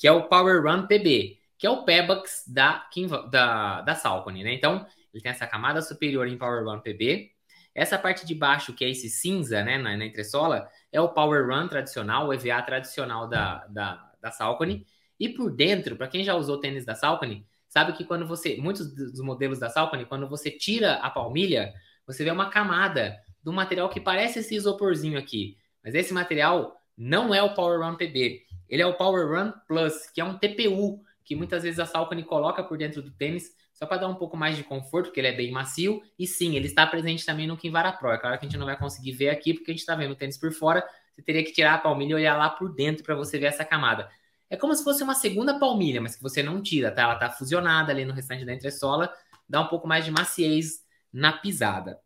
que 0.00 0.08
é 0.08 0.12
o 0.12 0.28
Power 0.28 0.62
Run 0.62 0.86
PB, 0.86 1.38
que 1.58 1.66
é 1.66 1.70
o 1.70 1.84
Pebax 1.84 2.42
da, 2.46 2.88
da, 3.30 3.82
da 3.82 3.94
Salcone, 3.94 4.42
né? 4.42 4.54
Então, 4.54 4.86
ele 5.12 5.22
tem 5.22 5.30
essa 5.30 5.46
camada 5.46 5.82
superior 5.82 6.26
em 6.26 6.38
Power 6.38 6.64
Run 6.64 6.80
PB. 6.80 7.30
Essa 7.74 7.98
parte 7.98 8.26
de 8.26 8.34
baixo, 8.34 8.72
que 8.72 8.84
é 8.84 8.90
esse 8.90 9.08
cinza, 9.08 9.62
né, 9.62 9.78
na, 9.78 9.96
na 9.96 10.04
entressola, 10.04 10.68
é 10.92 11.00
o 11.00 11.08
Power 11.08 11.46
Run 11.46 11.68
tradicional, 11.68 12.28
o 12.28 12.34
EVA 12.34 12.60
tradicional 12.62 13.28
da, 13.28 13.66
da, 13.66 14.12
da 14.20 14.30
Salcone. 14.30 14.86
E 15.18 15.28
por 15.28 15.50
dentro, 15.50 15.96
para 15.96 16.08
quem 16.08 16.24
já 16.24 16.34
usou 16.34 16.58
tênis 16.58 16.84
da 16.84 16.94
Salcone, 16.94 17.46
sabe 17.68 17.92
que 17.92 18.04
quando 18.04 18.26
você, 18.26 18.56
muitos 18.56 18.92
dos 18.92 19.20
modelos 19.20 19.58
da 19.58 19.68
Salcone, 19.68 20.04
quando 20.04 20.28
você 20.28 20.50
tira 20.50 20.94
a 20.94 21.10
palmilha, 21.10 21.72
você 22.06 22.24
vê 22.24 22.30
uma 22.30 22.50
camada 22.50 23.16
do 23.42 23.52
material 23.52 23.88
que 23.88 24.00
parece 24.00 24.40
esse 24.40 24.54
isoporzinho 24.54 25.18
aqui. 25.18 25.56
Mas 25.82 25.94
esse 25.94 26.12
material 26.12 26.76
não 26.96 27.34
é 27.34 27.42
o 27.42 27.54
Power 27.54 27.80
Run 27.80 27.96
PB. 27.96 28.42
Ele 28.68 28.82
é 28.82 28.86
o 28.86 28.94
Power 28.94 29.28
Run 29.28 29.52
Plus, 29.66 30.06
que 30.10 30.20
é 30.20 30.24
um 30.24 30.36
TPU 30.36 31.00
que 31.24 31.36
muitas 31.36 31.62
vezes 31.62 31.78
a 31.78 31.86
Salcone 31.86 32.24
coloca 32.24 32.62
por 32.62 32.76
dentro 32.76 33.00
do 33.00 33.10
tênis 33.12 33.54
só 33.80 33.86
para 33.86 33.96
dar 33.96 34.08
um 34.08 34.14
pouco 34.14 34.36
mais 34.36 34.58
de 34.58 34.62
conforto, 34.62 35.06
porque 35.06 35.20
ele 35.20 35.28
é 35.28 35.32
bem 35.32 35.50
macio. 35.50 36.02
E 36.18 36.26
sim, 36.26 36.54
ele 36.54 36.66
está 36.66 36.86
presente 36.86 37.24
também 37.24 37.46
no 37.46 37.56
Kinvara 37.56 37.90
Pro. 37.90 38.10
É 38.10 38.18
claro 38.18 38.38
que 38.38 38.44
a 38.44 38.48
gente 38.48 38.58
não 38.58 38.66
vai 38.66 38.76
conseguir 38.76 39.12
ver 39.12 39.30
aqui, 39.30 39.54
porque 39.54 39.70
a 39.70 39.74
gente 39.74 39.80
está 39.80 39.94
vendo 39.94 40.10
o 40.10 40.14
tênis 40.14 40.36
por 40.36 40.52
fora. 40.52 40.86
Você 41.14 41.22
teria 41.22 41.42
que 41.42 41.50
tirar 41.50 41.74
a 41.74 41.78
palmilha 41.78 42.10
e 42.10 42.14
olhar 42.16 42.36
lá 42.36 42.50
por 42.50 42.74
dentro 42.74 43.02
para 43.02 43.14
você 43.14 43.38
ver 43.38 43.46
essa 43.46 43.64
camada. 43.64 44.10
É 44.50 44.56
como 44.56 44.74
se 44.74 44.84
fosse 44.84 45.02
uma 45.02 45.14
segunda 45.14 45.58
palmilha, 45.58 45.98
mas 45.98 46.14
que 46.14 46.22
você 46.22 46.42
não 46.42 46.60
tira, 46.62 46.90
tá? 46.90 47.02
Ela 47.02 47.14
está 47.14 47.30
fusionada 47.30 47.90
ali 47.90 48.04
no 48.04 48.12
restante 48.12 48.44
da 48.44 48.52
entressola, 48.52 49.10
dá 49.48 49.62
um 49.62 49.68
pouco 49.68 49.88
mais 49.88 50.04
de 50.04 50.10
maciez 50.10 50.84
na 51.10 51.32
pisada. 51.32 51.98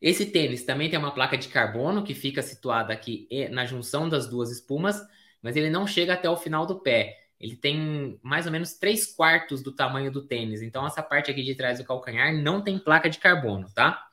Esse 0.00 0.26
tênis 0.26 0.64
também 0.64 0.90
tem 0.90 0.98
uma 0.98 1.12
placa 1.12 1.38
de 1.38 1.46
carbono 1.46 2.02
que 2.02 2.14
fica 2.14 2.42
situada 2.42 2.92
aqui 2.92 3.28
na 3.52 3.66
junção 3.66 4.08
das 4.08 4.26
duas 4.26 4.50
espumas, 4.50 5.00
mas 5.40 5.54
ele 5.54 5.70
não 5.70 5.86
chega 5.86 6.14
até 6.14 6.28
o 6.28 6.36
final 6.36 6.66
do 6.66 6.80
pé. 6.80 7.19
Ele 7.40 7.56
tem 7.56 8.18
mais 8.22 8.44
ou 8.44 8.52
menos 8.52 8.74
3 8.74 9.14
quartos 9.14 9.62
do 9.62 9.72
tamanho 9.72 10.12
do 10.12 10.22
tênis. 10.22 10.60
Então, 10.60 10.86
essa 10.86 11.02
parte 11.02 11.30
aqui 11.30 11.42
de 11.42 11.54
trás 11.54 11.78
do 11.78 11.84
calcanhar 11.84 12.34
não 12.34 12.60
tem 12.60 12.78
placa 12.78 13.08
de 13.08 13.18
carbono, 13.18 13.66
tá? 13.74 14.06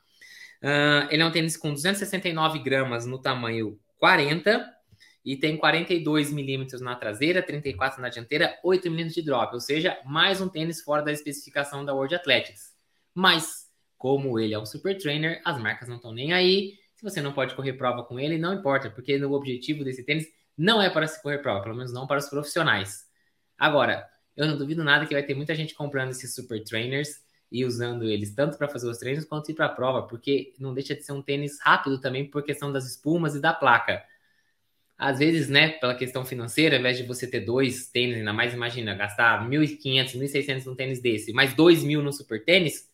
Uh, 0.61 1.11
ele 1.11 1.21
é 1.21 1.25
um 1.25 1.31
tênis 1.31 1.57
com 1.57 1.73
269 1.73 2.59
gramas 2.59 3.05
no 3.05 3.19
tamanho 3.19 3.77
40 3.99 4.65
e 5.23 5.35
tem 5.35 5.57
42 5.57 6.31
milímetros 6.31 6.79
na 6.79 6.95
traseira, 6.95 7.43
34 7.43 8.01
na 8.01 8.07
dianteira, 8.07 8.57
8 8.63 8.89
milímetros 8.89 9.15
de 9.15 9.21
drop, 9.21 9.53
ou 9.53 9.59
seja, 9.59 9.99
mais 10.05 10.39
um 10.39 10.47
tênis 10.47 10.81
fora 10.81 11.01
da 11.01 11.11
especificação 11.11 11.83
da 11.83 11.93
World 11.93 12.15
Athletics. 12.15 12.73
Mas, 13.13 13.67
como 13.97 14.39
ele 14.39 14.53
é 14.53 14.59
um 14.59 14.65
super 14.65 14.97
trainer, 14.97 15.41
as 15.43 15.61
marcas 15.61 15.89
não 15.89 15.97
estão 15.97 16.13
nem 16.13 16.31
aí. 16.31 16.75
Se 16.95 17.03
você 17.03 17.21
não 17.21 17.33
pode 17.33 17.55
correr 17.55 17.73
prova 17.73 18.03
com 18.03 18.17
ele, 18.17 18.37
não 18.37 18.53
importa, 18.53 18.89
porque 18.89 19.17
o 19.17 19.33
objetivo 19.33 19.83
desse 19.83 20.03
tênis 20.03 20.27
não 20.57 20.81
é 20.81 20.89
para 20.89 21.07
se 21.07 21.21
correr 21.21 21.39
prova, 21.39 21.61
pelo 21.61 21.75
menos 21.75 21.91
não 21.91 22.07
para 22.07 22.19
os 22.19 22.29
profissionais. 22.29 23.06
Agora, 23.57 24.07
eu 24.35 24.45
não 24.47 24.57
duvido 24.57 24.83
nada 24.83 25.05
que 25.05 25.13
vai 25.13 25.23
ter 25.23 25.33
muita 25.35 25.55
gente 25.55 25.73
comprando 25.73 26.11
esses 26.11 26.33
super 26.35 26.63
trainers 26.63 27.21
e 27.51 27.65
usando 27.65 28.03
eles 28.03 28.33
tanto 28.35 28.57
para 28.57 28.67
fazer 28.67 28.89
os 28.89 28.97
treinos 28.97 29.25
quanto 29.25 29.49
ir 29.51 29.55
para 29.55 29.67
a 29.67 29.69
prova, 29.69 30.03
porque 30.07 30.53
não 30.59 30.73
deixa 30.73 30.93
de 30.93 31.03
ser 31.03 31.13
um 31.13 31.21
tênis 31.21 31.59
rápido 31.61 31.99
também 31.99 32.29
por 32.29 32.43
questão 32.43 32.71
das 32.71 32.85
espumas 32.85 33.35
e 33.35 33.41
da 33.41 33.53
placa. 33.53 34.03
Às 34.97 35.19
vezes, 35.19 35.47
né, 35.47 35.69
pela 35.69 35.95
questão 35.95 36.25
financeira, 36.25 36.75
ao 36.75 36.79
invés 36.79 36.97
de 36.97 37.03
você 37.03 37.27
ter 37.27 37.41
dois 37.41 37.87
tênis, 37.87 38.17
ainda 38.17 38.33
mais 38.33 38.53
imagina, 38.53 38.95
gastar 38.95 39.47
1.500, 39.47 40.15
1.600 40.15 40.65
num 40.65 40.75
tênis 40.75 40.99
desse, 40.99 41.31
mais 41.33 41.53
2.000 41.53 42.01
no 42.01 42.11
super 42.11 42.43
tênis, 42.43 42.89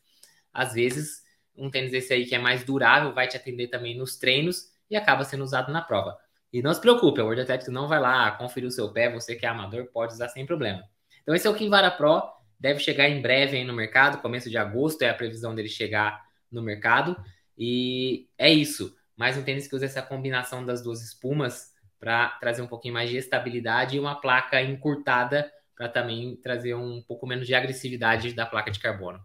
às 0.53 0.73
vezes 0.73 1.23
um 1.55 1.69
tênis 1.69 1.91
desse 1.91 2.13
aí 2.13 2.25
que 2.25 2.35
é 2.35 2.39
mais 2.39 2.63
durável 2.63 3.13
vai 3.13 3.27
te 3.27 3.37
atender 3.37 3.67
também 3.67 3.97
nos 3.97 4.17
treinos 4.17 4.71
e 4.89 4.95
acaba 4.95 5.23
sendo 5.23 5.43
usado 5.43 5.71
na 5.71 5.81
prova. 5.81 6.17
E 6.53 6.61
não 6.61 6.71
se 6.71 6.79
preocupe, 6.79 7.19
a 7.19 7.23
World 7.23 7.41
Athletics 7.41 7.73
não 7.73 7.87
vai 7.87 7.99
lá 7.99 8.29
conferir 8.31 8.69
o 8.69 8.71
seu 8.71 8.93
pé, 8.93 9.11
você 9.11 9.35
que 9.35 9.43
é 9.43 9.49
amador 9.49 9.87
pode 9.87 10.13
usar 10.13 10.29
sem 10.29 10.45
problema. 10.45 10.83
Então 11.23 11.33
esse 11.33 11.47
é 11.47 11.49
o 11.49 11.55
Kinvara 11.55 11.89
Pro, 11.89 12.21
deve 12.59 12.79
chegar 12.79 13.09
em 13.09 13.19
breve 13.19 13.57
aí 13.57 13.63
no 13.63 13.73
mercado, 13.73 14.21
começo 14.21 14.51
de 14.51 14.57
agosto 14.57 15.01
é 15.01 15.09
a 15.09 15.15
previsão 15.15 15.55
dele 15.55 15.67
chegar 15.67 16.23
no 16.51 16.61
mercado. 16.61 17.17
E 17.57 18.27
é 18.37 18.51
isso, 18.51 18.95
mais 19.17 19.35
um 19.35 19.41
tênis 19.41 19.67
que 19.67 19.75
usa 19.75 19.85
essa 19.85 20.03
combinação 20.03 20.63
das 20.63 20.83
duas 20.83 21.01
espumas 21.01 21.73
para 21.99 22.29
trazer 22.39 22.61
um 22.61 22.67
pouquinho 22.67 22.93
mais 22.93 23.09
de 23.09 23.17
estabilidade 23.17 23.95
e 23.95 23.99
uma 23.99 24.21
placa 24.21 24.61
encurtada 24.61 25.51
para 25.75 25.89
também 25.89 26.35
trazer 26.35 26.75
um 26.75 27.01
pouco 27.01 27.25
menos 27.25 27.47
de 27.47 27.55
agressividade 27.55 28.31
da 28.33 28.45
placa 28.45 28.69
de 28.69 28.79
carbono. 28.79 29.19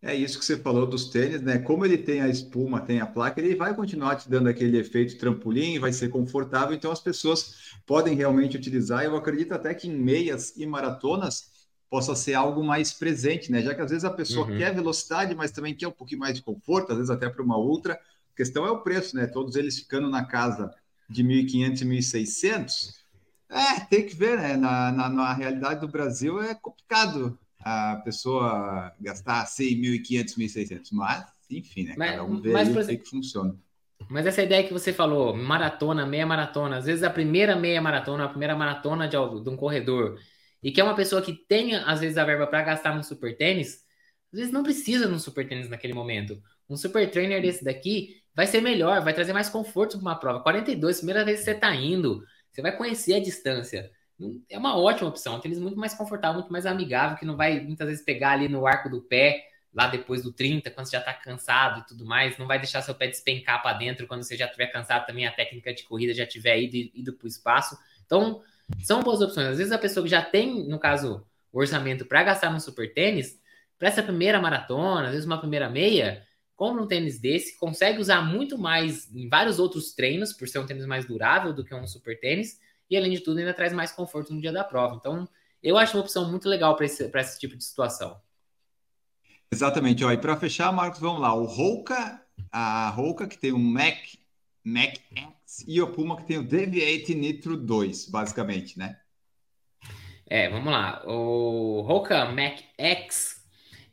É 0.00 0.14
isso 0.14 0.38
que 0.38 0.44
você 0.44 0.56
falou 0.56 0.86
dos 0.86 1.06
tênis, 1.06 1.42
né? 1.42 1.58
Como 1.58 1.84
ele 1.84 1.98
tem 1.98 2.20
a 2.20 2.28
espuma, 2.28 2.80
tem 2.80 3.00
a 3.00 3.06
placa, 3.06 3.40
ele 3.40 3.56
vai 3.56 3.74
continuar 3.74 4.14
te 4.14 4.30
dando 4.30 4.48
aquele 4.48 4.78
efeito 4.78 5.18
trampolim, 5.18 5.80
vai 5.80 5.92
ser 5.92 6.08
confortável, 6.08 6.74
então 6.74 6.92
as 6.92 7.00
pessoas 7.00 7.74
podem 7.84 8.14
realmente 8.14 8.56
utilizar. 8.56 9.02
Eu 9.02 9.16
acredito 9.16 9.52
até 9.52 9.74
que 9.74 9.88
em 9.88 9.96
meias 9.96 10.56
e 10.56 10.64
maratonas 10.64 11.50
possa 11.90 12.14
ser 12.14 12.34
algo 12.34 12.62
mais 12.62 12.92
presente, 12.92 13.50
né? 13.50 13.60
Já 13.60 13.74
que 13.74 13.80
às 13.80 13.90
vezes 13.90 14.04
a 14.04 14.10
pessoa 14.10 14.46
uhum. 14.46 14.56
quer 14.56 14.72
velocidade, 14.72 15.34
mas 15.34 15.50
também 15.50 15.74
quer 15.74 15.88
um 15.88 15.92
pouquinho 15.92 16.20
mais 16.20 16.34
de 16.34 16.42
conforto, 16.42 16.92
às 16.92 16.98
vezes 16.98 17.10
até 17.10 17.28
para 17.28 17.42
uma 17.42 17.58
ultra. 17.58 17.94
A 17.94 18.36
questão 18.36 18.64
é 18.64 18.70
o 18.70 18.82
preço, 18.82 19.16
né? 19.16 19.26
Todos 19.26 19.56
eles 19.56 19.78
ficando 19.78 20.08
na 20.08 20.24
casa 20.24 20.72
de 21.10 21.24
1.500 21.24 21.80
e 21.80 21.84
1.600. 21.84 22.94
É, 23.48 23.80
tem 23.80 24.06
que 24.06 24.14
ver, 24.14 24.36
né? 24.38 24.56
Na, 24.56 24.92
na, 24.92 25.08
na 25.08 25.32
realidade 25.32 25.80
do 25.80 25.88
Brasil 25.88 26.40
é 26.40 26.54
complicado 26.54 27.36
a 27.60 27.96
pessoa 28.04 28.92
gastar 29.00 29.46
100, 29.46 29.80
1.500, 29.80 30.36
1.600. 30.36 30.88
Mas, 30.92 31.26
enfim, 31.50 31.84
né? 31.84 31.94
Mas, 31.96 32.10
Cada 32.12 32.24
um 32.24 32.40
vê 32.40 32.52
mas, 32.52 32.88
aí 32.88 32.96
o 32.96 32.98
que 32.98 33.08
funciona. 33.08 33.56
Mas 34.08 34.26
essa 34.26 34.42
ideia 34.42 34.64
que 34.66 34.72
você 34.72 34.92
falou, 34.92 35.36
maratona, 35.36 36.06
meia 36.06 36.26
maratona, 36.26 36.76
às 36.76 36.84
vezes 36.84 37.02
a 37.02 37.10
primeira 37.10 37.56
meia 37.56 37.82
maratona, 37.82 38.24
a 38.24 38.28
primeira 38.28 38.54
maratona 38.54 39.08
de, 39.08 39.16
de 39.16 39.50
um 39.50 39.56
corredor, 39.56 40.18
e 40.62 40.70
que 40.70 40.80
é 40.80 40.84
uma 40.84 40.94
pessoa 40.94 41.20
que 41.20 41.32
tenha, 41.32 41.84
às 41.84 42.00
vezes, 42.00 42.16
a 42.16 42.24
verba 42.24 42.46
para 42.46 42.62
gastar 42.62 42.94
num 42.94 43.02
super 43.02 43.36
tênis, 43.36 43.84
às 44.32 44.38
vezes 44.38 44.52
não 44.52 44.62
precisa 44.62 45.08
num 45.08 45.18
super 45.18 45.48
tênis 45.48 45.68
naquele 45.68 45.94
momento. 45.94 46.40
Um 46.68 46.76
super 46.76 47.10
trainer 47.10 47.40
desse 47.40 47.64
daqui 47.64 48.22
vai 48.34 48.46
ser 48.46 48.60
melhor, 48.60 49.02
vai 49.02 49.14
trazer 49.14 49.32
mais 49.32 49.48
conforto 49.48 49.98
para 49.98 50.02
uma 50.02 50.16
prova. 50.16 50.42
42, 50.42 50.98
primeira 50.98 51.24
vez 51.24 51.40
que 51.40 51.44
você 51.44 51.52
está 51.52 51.74
indo, 51.74 52.22
você 52.50 52.62
vai 52.62 52.76
conhecer 52.76 53.14
a 53.14 53.20
distância 53.20 53.90
é 54.50 54.58
uma 54.58 54.76
ótima 54.76 55.08
opção. 55.08 55.36
Um 55.36 55.40
tênis 55.40 55.58
muito 55.58 55.78
mais 55.78 55.94
confortável, 55.94 56.40
muito 56.40 56.52
mais 56.52 56.66
amigável, 56.66 57.16
que 57.16 57.24
não 57.24 57.36
vai 57.36 57.60
muitas 57.60 57.86
vezes 57.86 58.04
pegar 58.04 58.32
ali 58.32 58.48
no 58.48 58.66
arco 58.66 58.88
do 58.88 59.00
pé, 59.00 59.44
lá 59.72 59.86
depois 59.86 60.22
do 60.22 60.32
30, 60.32 60.70
quando 60.70 60.86
você 60.86 60.92
já 60.92 60.98
está 60.98 61.12
cansado 61.12 61.80
e 61.80 61.86
tudo 61.86 62.04
mais. 62.04 62.36
Não 62.36 62.46
vai 62.46 62.58
deixar 62.58 62.82
seu 62.82 62.94
pé 62.94 63.06
despencar 63.06 63.62
para 63.62 63.78
dentro 63.78 64.06
quando 64.06 64.22
você 64.22 64.36
já 64.36 64.46
estiver 64.46 64.66
cansado 64.68 65.06
também, 65.06 65.26
a 65.26 65.32
técnica 65.32 65.72
de 65.72 65.84
corrida 65.84 66.12
já 66.12 66.26
tiver 66.26 66.60
ido, 66.60 66.90
ido 66.94 67.12
para 67.12 67.26
o 67.26 67.28
espaço. 67.28 67.78
Então, 68.04 68.42
são 68.82 69.02
boas 69.02 69.20
opções. 69.20 69.46
Às 69.46 69.58
vezes 69.58 69.72
a 69.72 69.78
pessoa 69.78 70.04
que 70.04 70.10
já 70.10 70.22
tem, 70.22 70.68
no 70.68 70.78
caso, 70.78 71.24
o 71.52 71.58
orçamento 71.60 72.04
para 72.04 72.22
gastar 72.24 72.50
no 72.50 72.60
super 72.60 72.92
tênis, 72.92 73.38
para 73.78 73.88
essa 73.88 74.02
primeira 74.02 74.40
maratona, 74.40 75.06
às 75.06 75.12
vezes 75.12 75.26
uma 75.26 75.38
primeira 75.38 75.70
meia, 75.70 76.26
compra 76.56 76.82
um 76.82 76.88
tênis 76.88 77.20
desse, 77.20 77.56
consegue 77.56 78.00
usar 78.00 78.20
muito 78.20 78.58
mais 78.58 79.08
em 79.14 79.28
vários 79.28 79.60
outros 79.60 79.92
treinos, 79.92 80.32
por 80.32 80.48
ser 80.48 80.58
um 80.58 80.66
tênis 80.66 80.86
mais 80.86 81.06
durável 81.06 81.52
do 81.52 81.64
que 81.64 81.72
um 81.72 81.86
super 81.86 82.18
tênis 82.18 82.58
e 82.90 82.96
além 82.96 83.12
de 83.12 83.20
tudo 83.20 83.38
ainda 83.38 83.54
traz 83.54 83.72
mais 83.72 83.92
conforto 83.92 84.32
no 84.32 84.40
dia 84.40 84.52
da 84.52 84.64
prova. 84.64 84.96
Então, 84.96 85.28
eu 85.62 85.76
acho 85.76 85.96
uma 85.96 86.02
opção 86.02 86.30
muito 86.30 86.48
legal 86.48 86.76
para 86.76 86.86
esse, 86.86 87.10
esse 87.12 87.38
tipo 87.38 87.56
de 87.56 87.64
situação. 87.64 88.20
Exatamente. 89.50 90.04
Ó, 90.04 90.12
e 90.12 90.18
para 90.18 90.36
fechar, 90.36 90.72
Marcos, 90.72 91.00
vamos 91.00 91.20
lá. 91.20 91.34
O 91.34 91.44
Roca, 91.44 92.22
a 92.52 92.90
Roca 92.90 93.26
que 93.26 93.38
tem 93.38 93.52
o 93.52 93.58
Mac, 93.58 93.96
Mac 94.64 94.94
X 95.14 95.64
e 95.66 95.80
o 95.80 95.92
Puma 95.92 96.16
que 96.16 96.26
tem 96.26 96.38
o 96.38 96.42
Deviate 96.42 97.14
Nitro 97.14 97.56
2, 97.56 98.10
basicamente, 98.10 98.78
né? 98.78 98.98
É, 100.26 100.48
vamos 100.50 100.70
lá. 100.70 101.02
O 101.06 101.80
Roca 101.80 102.26
Mac 102.26 102.60
X, 102.76 103.42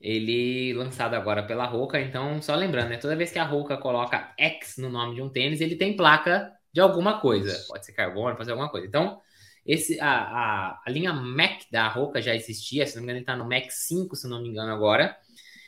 ele 0.02 0.74
lançado 0.74 1.14
agora 1.14 1.42
pela 1.42 1.66
Roca, 1.66 2.00
então 2.02 2.42
só 2.42 2.54
lembrando, 2.56 2.90
né? 2.90 2.98
Toda 2.98 3.16
vez 3.16 3.32
que 3.32 3.40
a 3.40 3.46
Roca 3.46 3.78
coloca 3.78 4.34
X 4.38 4.78
no 4.78 4.90
nome 4.90 5.16
de 5.16 5.22
um 5.22 5.30
tênis, 5.30 5.62
ele 5.62 5.78
tem 5.78 5.96
placa 5.96 6.52
de 6.76 6.82
alguma 6.82 7.22
coisa. 7.22 7.58
Pode 7.70 7.86
ser 7.86 7.94
carbono, 7.94 8.36
pode 8.36 8.48
ser 8.48 8.52
alguma 8.52 8.70
coisa. 8.70 8.86
Então, 8.86 9.22
esse, 9.66 9.98
a, 10.02 10.12
a, 10.12 10.82
a 10.86 10.90
linha 10.90 11.14
Mac 11.14 11.62
da 11.72 11.88
Roca 11.88 12.22
já 12.22 12.36
existia, 12.36 12.86
se 12.86 12.96
não 12.96 13.02
me 13.02 13.06
engano, 13.06 13.20
ele 13.20 13.24
está 13.24 13.34
no 13.34 13.48
Mac 13.48 13.72
5, 13.72 14.14
se 14.14 14.28
não 14.28 14.42
me 14.42 14.50
engano, 14.50 14.74
agora. 14.74 15.18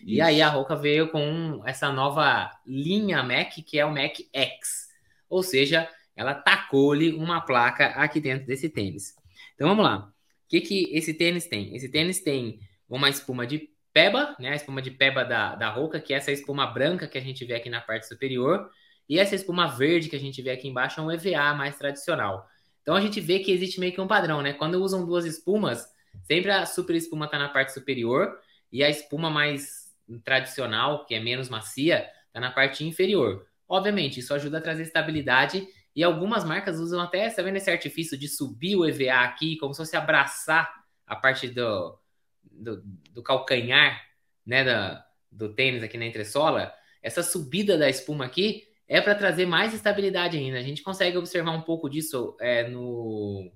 Isso. 0.02 0.06
E 0.06 0.20
aí 0.20 0.42
a 0.42 0.50
Roca 0.50 0.76
veio 0.76 1.10
com 1.10 1.64
essa 1.66 1.94
nova 1.94 2.52
linha 2.66 3.24
Mac, 3.24 3.54
que 3.66 3.80
é 3.80 3.86
o 3.86 3.94
Mac 3.94 4.18
X. 4.34 4.90
Ou 5.30 5.42
seja, 5.42 5.90
ela 6.14 6.36
tacou-lhe 6.36 7.14
uma 7.14 7.40
placa 7.40 7.86
aqui 7.92 8.20
dentro 8.20 8.46
desse 8.46 8.68
tênis. 8.68 9.16
Então 9.56 9.70
vamos 9.70 9.86
lá. 9.86 10.10
O 10.10 10.50
que, 10.50 10.60
que 10.60 10.90
esse 10.94 11.14
tênis 11.14 11.48
tem? 11.48 11.74
Esse 11.74 11.88
tênis 11.88 12.20
tem 12.22 12.60
uma 12.90 13.10
espuma 13.10 13.48
de 13.48 13.70
peba, 13.94 14.36
né? 14.38 14.50
A 14.50 14.56
espuma 14.56 14.82
de 14.82 14.92
peba 14.92 15.24
da, 15.24 15.56
da 15.56 15.70
Roca, 15.70 16.02
que 16.02 16.14
é 16.14 16.18
essa 16.18 16.34
espuma 16.34 16.68
branca 16.68 17.08
que 17.08 17.18
a 17.18 17.22
gente 17.22 17.46
vê 17.46 17.54
aqui 17.54 17.70
na 17.70 17.80
parte 17.80 18.08
superior. 18.08 18.70
E 19.10 19.20
essa 19.20 19.36
espuma 19.36 19.68
verde 19.68 20.10
que 20.10 20.16
a 20.16 20.20
gente 20.20 20.42
vê 20.42 20.52
aqui 20.52 20.68
embaixo 20.68 21.00
é 21.00 21.04
um 21.04 21.12
EVA 21.12 21.54
mais 21.54 21.78
tradicional. 21.78 22.48
Então 22.82 22.96
a 22.96 23.02
gente 23.02 23.20
vê 23.20 23.40
que 23.40 23.52
existe 23.52 23.80
meio 23.80 23.94
que 23.94 24.02
um 24.02 24.08
padrão, 24.08 24.42
né? 24.42 24.54
Quando 24.54 24.82
usam 24.82 25.06
duas 25.06 25.26
espumas, 25.26 25.86
sempre 26.24 26.52
a 26.52 26.66
super 26.66 26.96
espuma 26.96 27.26
está 27.26 27.38
na 27.38 27.50
parte 27.50 27.74
superior 27.74 28.38
e 28.72 28.84
a 28.84 28.90
espuma 28.90 29.30
mais 29.30 29.94
tradicional, 30.24 31.06
que 31.06 31.14
é 31.14 31.20
menos 31.20 31.50
macia, 31.50 32.10
está 32.28 32.40
na 32.40 32.52
parte 32.52 32.86
inferior. 32.86 33.46
Obviamente, 33.68 34.20
isso 34.20 34.34
ajuda 34.34 34.60
a 34.60 34.62
trazer 34.62 34.84
estabilidade 34.84 35.68
e 35.96 36.04
algumas 36.04 36.44
marcas 36.44 36.80
usam 36.80 37.02
até, 37.02 37.30
tá 37.30 37.42
vendo 37.42 37.58
esse 37.58 37.72
artifício 37.72 38.18
de 38.18 38.28
subir 38.28 38.76
o 38.76 38.86
EVA 38.86 39.24
aqui, 39.24 39.58
como 39.58 39.74
se 39.74 39.80
fosse 39.80 39.98
abraçar 39.98 40.72
a 41.06 41.16
parte 41.16 41.48
do, 41.48 41.98
do, 42.44 42.84
do 43.12 43.24
calcanhar, 43.24 44.02
né, 44.46 44.64
da, 44.64 45.06
do 45.32 45.54
tênis 45.54 45.84
aqui 45.84 45.98
na 45.98 46.06
entressola. 46.06 46.74
Essa 47.02 47.24
subida 47.24 47.78
da 47.78 47.90
espuma 47.90 48.26
aqui 48.26 48.67
é 48.88 49.02
para 49.02 49.16
trazer 49.16 49.46
mais 49.46 49.74
estabilidade 49.74 50.38
ainda. 50.38 50.58
A 50.58 50.64
gente 50.64 50.82
consegue 50.82 51.18
observar 51.18 51.52
um 51.52 51.62
pouco 51.62 51.90
disso 51.90 52.36
é, 52.40 52.68
no, 52.68 53.52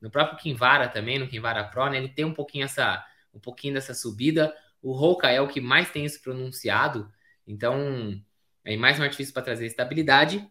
no 0.00 0.10
próprio 0.10 0.38
Kinvara 0.38 0.88
também, 0.88 1.18
no 1.18 1.28
Kinvara 1.28 1.64
Pro, 1.64 1.88
né? 1.90 1.98
Ele 1.98 2.08
tem 2.08 2.24
um 2.24 2.34
pouquinho 2.34 2.64
essa, 2.64 3.04
um 3.34 3.40
pouquinho 3.40 3.74
dessa 3.74 3.94
subida. 3.94 4.54
O 4.80 4.92
Roca 4.92 5.28
é 5.28 5.40
o 5.40 5.48
que 5.48 5.60
mais 5.60 5.90
tem 5.90 6.04
isso 6.04 6.22
pronunciado, 6.22 7.12
então 7.46 8.20
é 8.64 8.76
mais 8.76 8.98
um 8.98 9.02
artifício 9.02 9.34
para 9.34 9.42
trazer 9.42 9.66
estabilidade. 9.66 10.48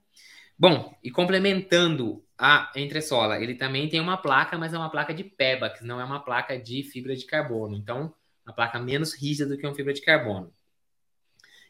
Bom, 0.58 0.94
e 1.02 1.10
complementando 1.10 2.24
a 2.38 2.72
entressola, 2.76 3.42
ele 3.42 3.56
também 3.56 3.88
tem 3.88 4.00
uma 4.00 4.18
placa, 4.18 4.58
mas 4.58 4.74
é 4.74 4.78
uma 4.78 4.90
placa 4.90 5.14
de 5.14 5.24
Pebax, 5.24 5.82
não 5.82 6.00
é 6.00 6.04
uma 6.04 6.20
placa 6.20 6.60
de 6.60 6.84
fibra 6.84 7.16
de 7.16 7.26
carbono. 7.26 7.76
Então, 7.76 8.14
uma 8.46 8.54
placa 8.54 8.80
menos 8.80 9.14
rígida 9.14 9.48
do 9.48 9.58
que 9.58 9.66
uma 9.66 9.76
fibra 9.76 9.94
de 9.94 10.02
carbono. 10.02 10.54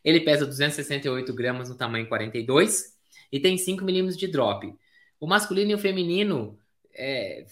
Ele 0.04 0.20
pesa 0.22 0.46
268 0.46 1.34
gramas 1.34 1.70
no 1.70 1.76
tamanho 1.76 2.08
42 2.08 2.98
e 3.32 3.40
tem 3.40 3.58
5 3.58 3.84
milímetros 3.84 4.18
de 4.18 4.28
drop. 4.28 4.74
O 5.20 5.28
masculino 5.28 5.72
e 5.72 5.76
o 5.76 5.78
feminino, 5.78 6.58
é, 6.94 7.46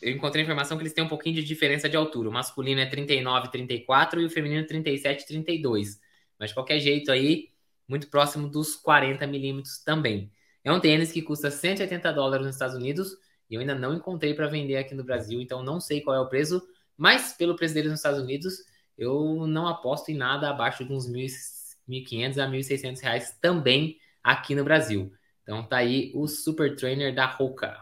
eu 0.00 0.12
encontrei 0.12 0.42
informação 0.42 0.76
que 0.76 0.82
eles 0.82 0.92
têm 0.92 1.04
um 1.04 1.08
pouquinho 1.08 1.34
de 1.34 1.44
diferença 1.44 1.88
de 1.88 1.96
altura. 1.96 2.28
O 2.28 2.32
masculino 2.32 2.80
é 2.80 2.86
39, 2.86 3.50
34 3.50 4.20
e 4.20 4.24
o 4.24 4.30
feminino 4.30 4.66
37, 4.66 5.26
32. 5.26 6.00
Mas 6.38 6.50
de 6.50 6.54
qualquer 6.54 6.78
jeito 6.78 7.10
aí, 7.10 7.50
muito 7.88 8.08
próximo 8.08 8.48
dos 8.48 8.76
40 8.76 9.26
milímetros 9.26 9.78
também. 9.78 10.30
É 10.62 10.72
um 10.72 10.80
tênis 10.80 11.10
que 11.10 11.22
custa 11.22 11.50
180 11.50 12.12
dólares 12.12 12.46
nos 12.46 12.54
Estados 12.54 12.76
Unidos 12.76 13.16
e 13.50 13.54
eu 13.54 13.60
ainda 13.60 13.74
não 13.74 13.94
encontrei 13.94 14.32
para 14.32 14.46
vender 14.46 14.76
aqui 14.76 14.94
no 14.94 15.02
Brasil, 15.02 15.40
então 15.40 15.62
não 15.62 15.80
sei 15.80 16.00
qual 16.00 16.14
é 16.14 16.20
o 16.20 16.28
preço, 16.28 16.62
mas 16.96 17.32
pelo 17.32 17.56
preço 17.56 17.74
deles 17.74 17.90
nos 17.90 17.98
Estados 17.98 18.20
Unidos, 18.20 18.58
eu 18.96 19.46
não 19.46 19.66
aposto 19.66 20.10
em 20.10 20.14
nada 20.14 20.48
abaixo 20.48 20.84
de 20.84 20.92
uns 20.92 21.08
1.600 21.08 21.59
1.500 21.88 22.38
a 22.38 22.48
1.600 22.48 23.00
reais 23.00 23.36
também 23.40 23.96
aqui 24.22 24.54
no 24.54 24.64
Brasil. 24.64 25.12
Então 25.42 25.62
tá 25.66 25.78
aí 25.78 26.12
o 26.14 26.28
Super 26.28 26.76
Trainer 26.76 27.14
da 27.14 27.26
Roca. 27.26 27.76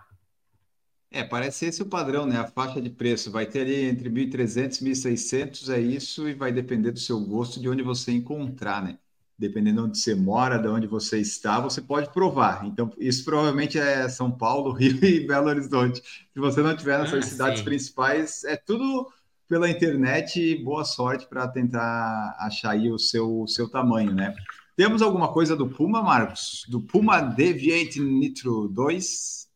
É, 1.10 1.24
parece 1.24 1.66
esse 1.66 1.82
o 1.82 1.86
padrão, 1.86 2.26
né? 2.26 2.36
A 2.36 2.46
faixa 2.46 2.80
de 2.80 2.90
preço 2.90 3.30
vai 3.30 3.46
ter 3.46 3.60
ali 3.62 3.84
entre 3.84 4.10
1.300 4.10 4.80
e 4.80 4.84
1.600, 4.84 5.72
é 5.72 5.80
isso, 5.80 6.28
e 6.28 6.34
vai 6.34 6.52
depender 6.52 6.92
do 6.92 6.98
seu 6.98 7.18
gosto, 7.20 7.58
de 7.60 7.68
onde 7.68 7.82
você 7.82 8.12
encontrar, 8.12 8.82
né? 8.82 8.98
Dependendo 9.38 9.82
de 9.82 9.88
onde 9.88 9.98
você 9.98 10.14
mora, 10.14 10.58
de 10.58 10.68
onde 10.68 10.86
você 10.86 11.18
está, 11.18 11.60
você 11.60 11.80
pode 11.80 12.12
provar. 12.12 12.66
Então, 12.66 12.92
isso 12.98 13.24
provavelmente 13.24 13.78
é 13.78 14.08
São 14.08 14.30
Paulo, 14.30 14.72
Rio 14.76 15.02
e 15.02 15.26
Belo 15.26 15.48
Horizonte. 15.48 16.02
Se 16.02 16.38
você 16.38 16.60
não 16.60 16.76
tiver 16.76 16.98
nessas 16.98 17.24
ah, 17.24 17.28
cidades 17.28 17.60
sim. 17.60 17.64
principais, 17.64 18.44
é 18.44 18.56
tudo 18.56 19.10
pela 19.48 19.68
internet 19.68 20.56
boa 20.62 20.84
sorte 20.84 21.26
para 21.26 21.48
tentar 21.48 22.36
achar 22.38 22.72
aí 22.72 22.90
o 22.90 22.98
seu, 22.98 23.46
seu 23.46 23.68
tamanho, 23.68 24.14
né? 24.14 24.34
Temos 24.76 25.02
alguma 25.02 25.32
coisa 25.32 25.56
do 25.56 25.68
Puma, 25.68 26.02
Marcos? 26.02 26.64
Do 26.68 26.80
Puma 26.80 27.20
Deviate 27.20 27.98
Nitro 27.98 28.68
2? 28.68 29.48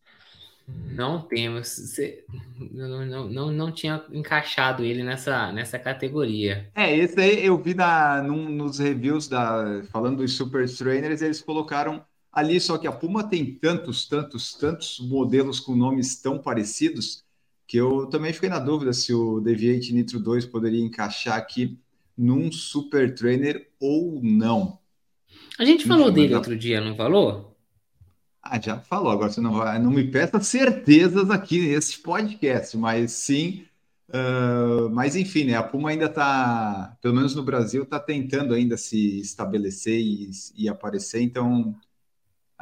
Não 0.66 1.20
temos. 1.20 1.76
Não, 2.72 3.07
não, 3.07 3.28
não, 3.28 3.50
não 3.50 3.72
tinha 3.72 4.05
encaixado 4.12 4.83
ele 4.83 5.02
nessa, 5.02 5.52
nessa 5.52 5.78
categoria. 5.78 6.70
É, 6.74 6.96
esse 6.96 7.20
aí 7.20 7.44
eu 7.44 7.57
vi 7.57 7.74
na, 7.74 8.22
num, 8.22 8.48
nos 8.48 8.78
reviews 8.78 9.28
da, 9.28 9.83
falando 9.90 10.18
dos 10.18 10.33
Super 10.33 10.68
Trainers, 10.68 11.22
eles 11.22 11.40
colocaram 11.40 12.05
ali, 12.33 12.59
só 12.61 12.78
que 12.78 12.87
a 12.87 12.92
Puma 12.92 13.22
tem 13.22 13.44
tantos, 13.55 14.09
tantos, 14.09 14.55
tantos 14.55 14.98
modelos 15.00 15.61
com 15.61 15.76
nomes 15.76 16.20
tão 16.20 16.38
parecidos 16.38 17.21
que 17.72 17.78
eu 17.78 18.04
também 18.04 18.35
fiquei 18.35 18.50
na 18.50 18.58
dúvida 18.58 18.92
se 18.92 19.14
o 19.14 19.40
Deviate 19.40 19.94
Nitro 19.94 20.20
2 20.20 20.44
poderia 20.44 20.85
encaixar 20.85 21.38
aqui 21.38 21.78
num 22.14 22.52
Super 22.52 23.14
Trainer 23.14 23.66
ou 23.80 24.20
não. 24.22 24.78
A 25.58 25.64
gente 25.64 25.87
falou 25.87 26.11
Enfim, 26.11 26.20
dele 26.20 26.35
outro 26.35 26.54
dia, 26.54 26.82
não 26.82 26.94
falou? 26.94 27.56
Ah, 28.42 28.61
já 28.61 28.78
falou. 28.78 29.11
Agora 29.11 29.32
você 29.32 29.40
não 29.40 29.54
vai, 29.54 29.78
não 29.78 29.90
me 29.90 30.04
peça 30.04 30.38
certezas 30.38 31.30
aqui 31.30 31.66
nesse 31.66 32.00
podcast, 32.00 32.76
mas 32.76 33.12
sim, 33.12 33.64
Uh, 34.08 34.90
mas 34.90 35.16
enfim, 35.16 35.44
né? 35.44 35.54
A 35.54 35.62
Puma 35.62 35.88
ainda 35.88 36.04
está, 36.04 36.98
pelo 37.00 37.14
menos 37.14 37.35
no 37.35 37.42
Brasil, 37.42 37.85
está 37.85 37.98
tentando 37.98 38.52
ainda 38.52 38.76
se 38.76 39.18
estabelecer 39.20 39.98
e, 39.98 40.30
e 40.54 40.68
aparecer. 40.68 41.22
Então, 41.22 41.74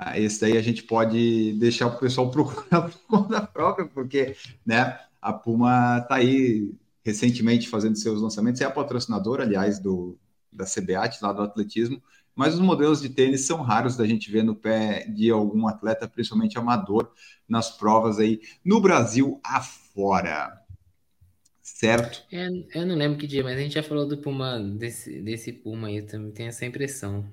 uh, 0.01 0.17
esse 0.17 0.41
daí 0.41 0.57
a 0.57 0.63
gente 0.63 0.83
pode 0.83 1.55
deixar 1.55 1.87
o 1.87 1.99
pessoal 1.99 2.31
procurar 2.33 2.83
por 2.83 2.99
conta 3.07 3.43
própria, 3.43 3.87
porque, 3.87 4.35
né? 4.65 4.99
A 5.21 5.33
Puma 5.33 5.99
está 5.99 6.17
aí 6.17 6.73
recentemente 7.05 7.69
fazendo 7.69 7.97
seus 7.97 8.21
lançamentos. 8.23 8.61
É 8.61 8.65
a 8.65 8.71
patrocinadora, 8.71 9.43
aliás, 9.43 9.79
do 9.79 10.19
da 10.53 10.65
CBAT 10.65 11.19
lá 11.23 11.33
do 11.33 11.43
atletismo. 11.43 12.03
Mas 12.35 12.55
os 12.55 12.61
modelos 12.61 13.01
de 13.01 13.09
tênis 13.09 13.47
são 13.47 13.61
raros 13.61 13.97
da 13.97 14.07
gente 14.07 14.31
ver 14.31 14.43
no 14.43 14.55
pé 14.55 15.07
de 15.07 15.31
algum 15.31 15.69
atleta, 15.69 16.09
principalmente 16.09 16.59
amador, 16.59 17.11
nas 17.49 17.71
provas 17.77 18.19
aí 18.19 18.41
no 18.65 18.81
Brasil 18.81 19.41
afora 19.45 20.61
certo? 21.81 22.23
É, 22.31 22.47
eu 22.75 22.87
não 22.87 22.95
lembro 22.95 23.19
que 23.19 23.27
dia, 23.27 23.43
mas 23.43 23.59
a 23.59 23.63
gente 23.63 23.75
já 23.75 23.83
falou 23.83 24.07
do 24.07 24.19
Puma, 24.19 24.61
desse, 24.61 25.21
desse 25.23 25.51
Puma 25.51 25.89
aí, 25.89 25.97
eu 25.97 26.07
também 26.07 26.31
tenho 26.31 26.49
essa 26.51 26.67
impressão. 26.67 27.25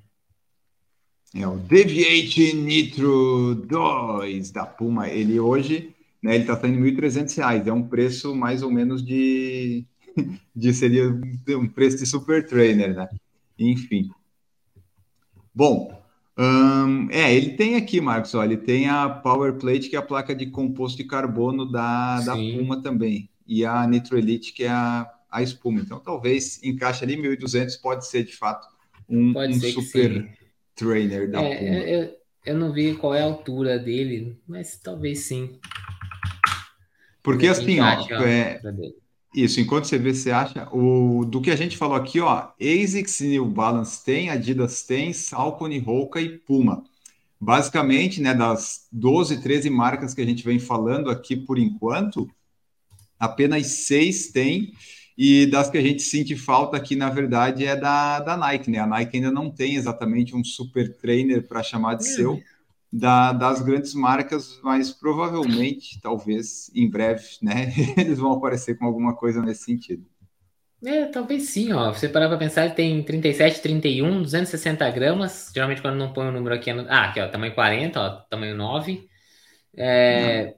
É 1.35 1.47
o 1.47 1.57
Deviate 1.57 2.53
Nitro 2.53 3.55
2 3.55 4.51
da 4.51 4.65
Puma. 4.65 5.09
Ele 5.09 5.39
hoje, 5.39 5.93
né, 6.21 6.35
ele 6.35 6.45
tá 6.45 6.59
saindo 6.59 6.83
R$ 6.83 6.91
1.300, 6.91 7.67
é 7.67 7.73
um 7.73 7.83
preço 7.83 8.35
mais 8.35 8.63
ou 8.63 8.71
menos 8.71 9.05
de, 9.05 9.85
de 10.55 10.73
seria 10.73 11.09
um 11.09 11.67
preço 11.67 11.97
de 11.97 12.05
super 12.05 12.45
trainer, 12.45 12.95
né? 12.95 13.09
Enfim. 13.59 14.09
Bom, 15.53 16.01
hum, 16.37 17.07
é, 17.11 17.35
ele 17.35 17.51
tem 17.51 17.75
aqui, 17.75 17.99
Marcos, 17.99 18.33
ó, 18.35 18.43
ele 18.43 18.57
tem 18.57 18.87
a 18.87 19.09
Power 19.09 19.53
Plate, 19.53 19.89
que 19.89 19.95
é 19.95 19.99
a 19.99 20.03
placa 20.03 20.33
de 20.33 20.47
composto 20.47 20.97
de 20.97 21.03
carbono 21.03 21.69
da, 21.69 22.21
da 22.21 22.35
Puma 22.35 22.81
também 22.81 23.29
e 23.47 23.65
a 23.65 23.87
Nitro 23.87 24.17
Elite, 24.17 24.53
que 24.53 24.63
é 24.63 24.69
a, 24.69 25.09
a 25.31 25.41
espuma. 25.41 25.79
Então, 25.79 25.99
talvez 25.99 26.61
encaixe 26.63 27.03
ali 27.03 27.15
1.200, 27.15 27.81
pode 27.81 28.05
ser 28.05 28.23
de 28.23 28.35
fato 28.35 28.67
um, 29.09 29.33
um 29.37 29.53
super 29.53 30.29
trainer 30.77 31.29
da 31.29 31.41
é, 31.41 31.55
Puma. 31.57 31.75
Eu, 31.79 32.17
eu 32.45 32.57
não 32.57 32.71
vi 32.71 32.95
qual 32.95 33.13
é 33.13 33.21
a 33.21 33.25
altura 33.25 33.77
dele, 33.77 34.39
mas 34.47 34.79
talvez 34.81 35.21
sim. 35.21 35.59
Porque 37.21 37.47
assim, 37.47 37.81
ó, 37.81 37.89
é, 38.23 38.61
isso, 39.35 39.59
enquanto 39.59 39.85
você 39.85 39.97
vê, 39.97 40.13
você 40.13 40.31
acha, 40.31 40.69
o, 40.73 41.25
do 41.25 41.41
que 41.41 41.51
a 41.51 41.55
gente 41.55 41.75
falou 41.75 41.97
aqui, 41.97 42.21
ó, 42.21 42.49
ASICS 42.59 43.19
New 43.21 43.45
Balance 43.45 44.03
tem, 44.05 44.29
Adidas 44.29 44.83
tem, 44.83 45.11
Salcone, 45.11 45.83
Hoka 45.85 46.21
e 46.21 46.37
Puma. 46.37 46.83
Basicamente, 47.39 48.21
né, 48.21 48.33
das 48.33 48.87
12, 48.91 49.41
13 49.41 49.69
marcas 49.69 50.13
que 50.13 50.21
a 50.21 50.25
gente 50.25 50.43
vem 50.43 50.57
falando 50.57 51.09
aqui 51.09 51.35
por 51.35 51.59
enquanto, 51.59 52.29
apenas 53.19 53.67
seis 53.67 54.31
tem, 54.31 54.71
e 55.17 55.47
das 55.47 55.69
que 55.69 55.77
a 55.77 55.82
gente 55.82 56.03
sente 56.03 56.36
falta 56.36 56.77
aqui, 56.77 56.95
na 56.95 57.10
verdade, 57.10 57.65
é 57.65 57.75
da, 57.75 58.19
da 58.19 58.38
Nike, 58.38 58.69
né? 58.69 58.80
A 58.80 58.88
Nike 58.88 59.17
ainda 59.17 59.32
não 59.32 59.49
tem 59.49 59.75
exatamente 59.75 60.36
um 60.36 60.43
super 60.43 60.95
trainer 60.97 61.47
para 61.47 61.63
chamar 61.63 61.95
de 61.95 62.06
seu 62.06 62.39
da, 62.91 63.34
das 63.34 63.62
grandes 63.62 63.93
marcas, 63.93 64.60
mas 64.63 64.91
provavelmente, 64.91 65.99
talvez, 66.01 66.71
em 66.73 66.89
breve, 66.89 67.23
né, 67.41 67.73
eles 67.97 68.19
vão 68.19 68.34
aparecer 68.34 68.77
com 68.77 68.86
alguma 68.86 69.15
coisa 69.15 69.41
nesse 69.41 69.63
sentido. 69.63 70.06
É, 70.86 71.06
talvez 71.06 71.49
sim, 71.49 71.73
ó. 71.73 71.91
Você 71.91 72.08
parar 72.08 72.27
para 72.27 72.38
pensar, 72.38 72.65
ele 72.65 72.75
tem 72.75 73.01
37, 73.01 73.62
31, 73.62 74.21
260 74.21 74.89
gramas. 74.91 75.51
Geralmente, 75.53 75.82
quando 75.82 75.95
não 75.95 76.13
põe 76.13 76.27
o 76.27 76.32
número 76.32 76.53
aqui, 76.53 76.69
é 76.69 76.73
no... 76.73 76.86
ah, 76.88 77.06
aqui, 77.06 77.19
ó, 77.19 77.27
tamanho 77.27 77.56
40, 77.56 77.99
ó, 77.99 78.10
tamanho 78.30 78.56
9. 78.56 79.08
É, 79.75 80.56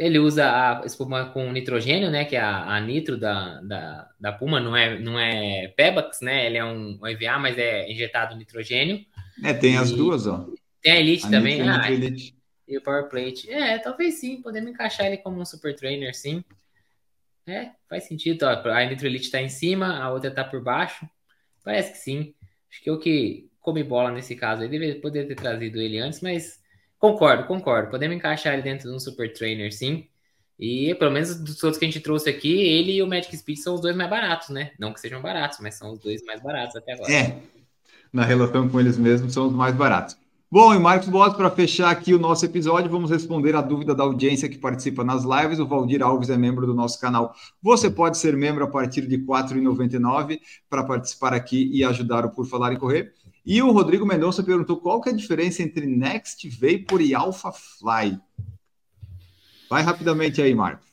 ele 0.00 0.18
usa 0.18 0.46
a 0.50 0.86
espuma 0.86 1.26
com 1.26 1.52
nitrogênio, 1.52 2.10
né? 2.10 2.24
Que 2.24 2.34
é 2.34 2.40
a, 2.40 2.74
a 2.74 2.80
nitro 2.80 3.18
da, 3.18 3.60
da, 3.60 4.10
da, 4.18 4.32
Puma, 4.32 4.58
não 4.58 4.74
é, 4.74 4.98
não 4.98 5.20
é 5.20 5.68
Pebax, 5.76 6.22
né? 6.22 6.46
Ele 6.46 6.56
é 6.56 6.64
um, 6.64 6.98
um 7.02 7.06
EVA, 7.06 7.38
mas 7.38 7.58
é 7.58 7.86
injetado 7.92 8.34
nitrogênio. 8.34 9.04
É, 9.44 9.52
tem 9.52 9.74
e... 9.74 9.76
as 9.76 9.92
duas, 9.92 10.26
ó. 10.26 10.48
Tem 10.80 10.92
a 10.92 11.00
Elite 11.00 11.26
a 11.26 11.30
também. 11.30 11.60
Ah, 11.68 11.92
Elite. 11.92 12.34
E 12.66 12.78
o 12.78 12.80
Power 12.80 13.10
Plate. 13.10 13.52
É, 13.52 13.78
talvez 13.78 14.14
sim, 14.14 14.40
podemos 14.40 14.70
encaixar 14.70 15.04
ele 15.04 15.18
como 15.18 15.38
um 15.38 15.44
super 15.44 15.74
trainer, 15.74 16.16
sim. 16.16 16.42
É, 17.46 17.72
faz 17.86 18.04
sentido. 18.04 18.44
Ó. 18.44 18.70
A 18.70 18.84
Nitro 18.86 19.06
Elite 19.06 19.30
tá 19.30 19.42
em 19.42 19.50
cima, 19.50 19.98
a 19.98 20.10
outra 20.10 20.30
tá 20.30 20.42
por 20.42 20.62
baixo. 20.62 21.06
Parece 21.62 21.92
que 21.92 21.98
sim. 21.98 22.34
Acho 22.70 22.82
que 22.82 22.88
eu 22.88 22.98
que 22.98 23.50
come 23.60 23.84
bola 23.84 24.10
nesse 24.10 24.34
caso 24.34 24.62
aí, 24.62 24.68
deveria 24.68 24.98
poder 24.98 25.26
ter 25.26 25.34
trazido 25.34 25.78
ele 25.78 25.98
antes, 25.98 26.22
mas 26.22 26.59
Concordo, 27.00 27.46
concordo. 27.46 27.90
Podemos 27.90 28.14
encaixar 28.14 28.52
ele 28.52 28.62
dentro 28.62 28.90
de 28.90 28.94
um 28.94 29.00
super 29.00 29.32
trainer, 29.32 29.72
sim. 29.72 30.06
E 30.58 30.94
pelo 30.96 31.10
menos 31.10 31.34
dos 31.40 31.64
outros 31.64 31.78
que 31.78 31.86
a 31.86 31.88
gente 31.88 32.00
trouxe 32.00 32.28
aqui, 32.28 32.52
ele 32.52 32.92
e 32.92 33.02
o 33.02 33.06
Magic 33.06 33.34
Speed 33.34 33.58
são 33.58 33.74
os 33.74 33.80
dois 33.80 33.96
mais 33.96 34.10
baratos, 34.10 34.50
né? 34.50 34.72
Não 34.78 34.92
que 34.92 35.00
sejam 35.00 35.22
baratos, 35.22 35.58
mas 35.62 35.76
são 35.76 35.94
os 35.94 35.98
dois 35.98 36.22
mais 36.26 36.42
baratos 36.42 36.76
até 36.76 36.92
agora. 36.92 37.10
É. 37.10 37.38
Na 38.12 38.22
relação 38.22 38.68
com 38.68 38.78
eles 38.78 38.98
mesmos, 38.98 39.32
são 39.32 39.46
os 39.46 39.52
mais 39.54 39.74
baratos. 39.74 40.18
Bom, 40.52 40.74
e 40.74 40.78
Marcos 40.80 41.08
Boas, 41.08 41.32
para 41.32 41.48
fechar 41.48 41.90
aqui 41.90 42.12
o 42.12 42.18
nosso 42.18 42.44
episódio, 42.44 42.90
vamos 42.90 43.08
responder 43.08 43.54
a 43.54 43.62
dúvida 43.62 43.94
da 43.94 44.02
audiência 44.02 44.48
que 44.48 44.58
participa 44.58 45.02
nas 45.04 45.22
lives. 45.22 45.60
O 45.60 45.66
Valdir 45.66 46.02
Alves 46.02 46.28
é 46.28 46.36
membro 46.36 46.66
do 46.66 46.74
nosso 46.74 47.00
canal. 47.00 47.32
Você 47.62 47.88
pode 47.88 48.18
ser 48.18 48.36
membro 48.36 48.64
a 48.64 48.68
partir 48.68 49.06
de 49.06 49.14
R$ 49.14 49.22
4,99 49.22 50.40
para 50.68 50.82
participar 50.82 51.32
aqui 51.32 51.70
e 51.72 51.84
ajudar 51.84 52.26
o 52.26 52.30
Por 52.30 52.44
Falar 52.46 52.72
e 52.72 52.76
Correr. 52.76 53.14
E 53.44 53.62
o 53.62 53.70
Rodrigo 53.70 54.06
Mendonça 54.06 54.42
perguntou 54.42 54.80
qual 54.80 55.00
que 55.00 55.08
é 55.08 55.12
a 55.12 55.16
diferença 55.16 55.62
entre 55.62 55.86
Next 55.86 56.48
Vapor 56.48 57.00
e 57.00 57.14
Alpha 57.14 57.50
Fly. 57.52 58.18
Vai 59.68 59.82
rapidamente 59.82 60.42
aí, 60.42 60.54
Marco. 60.54 60.84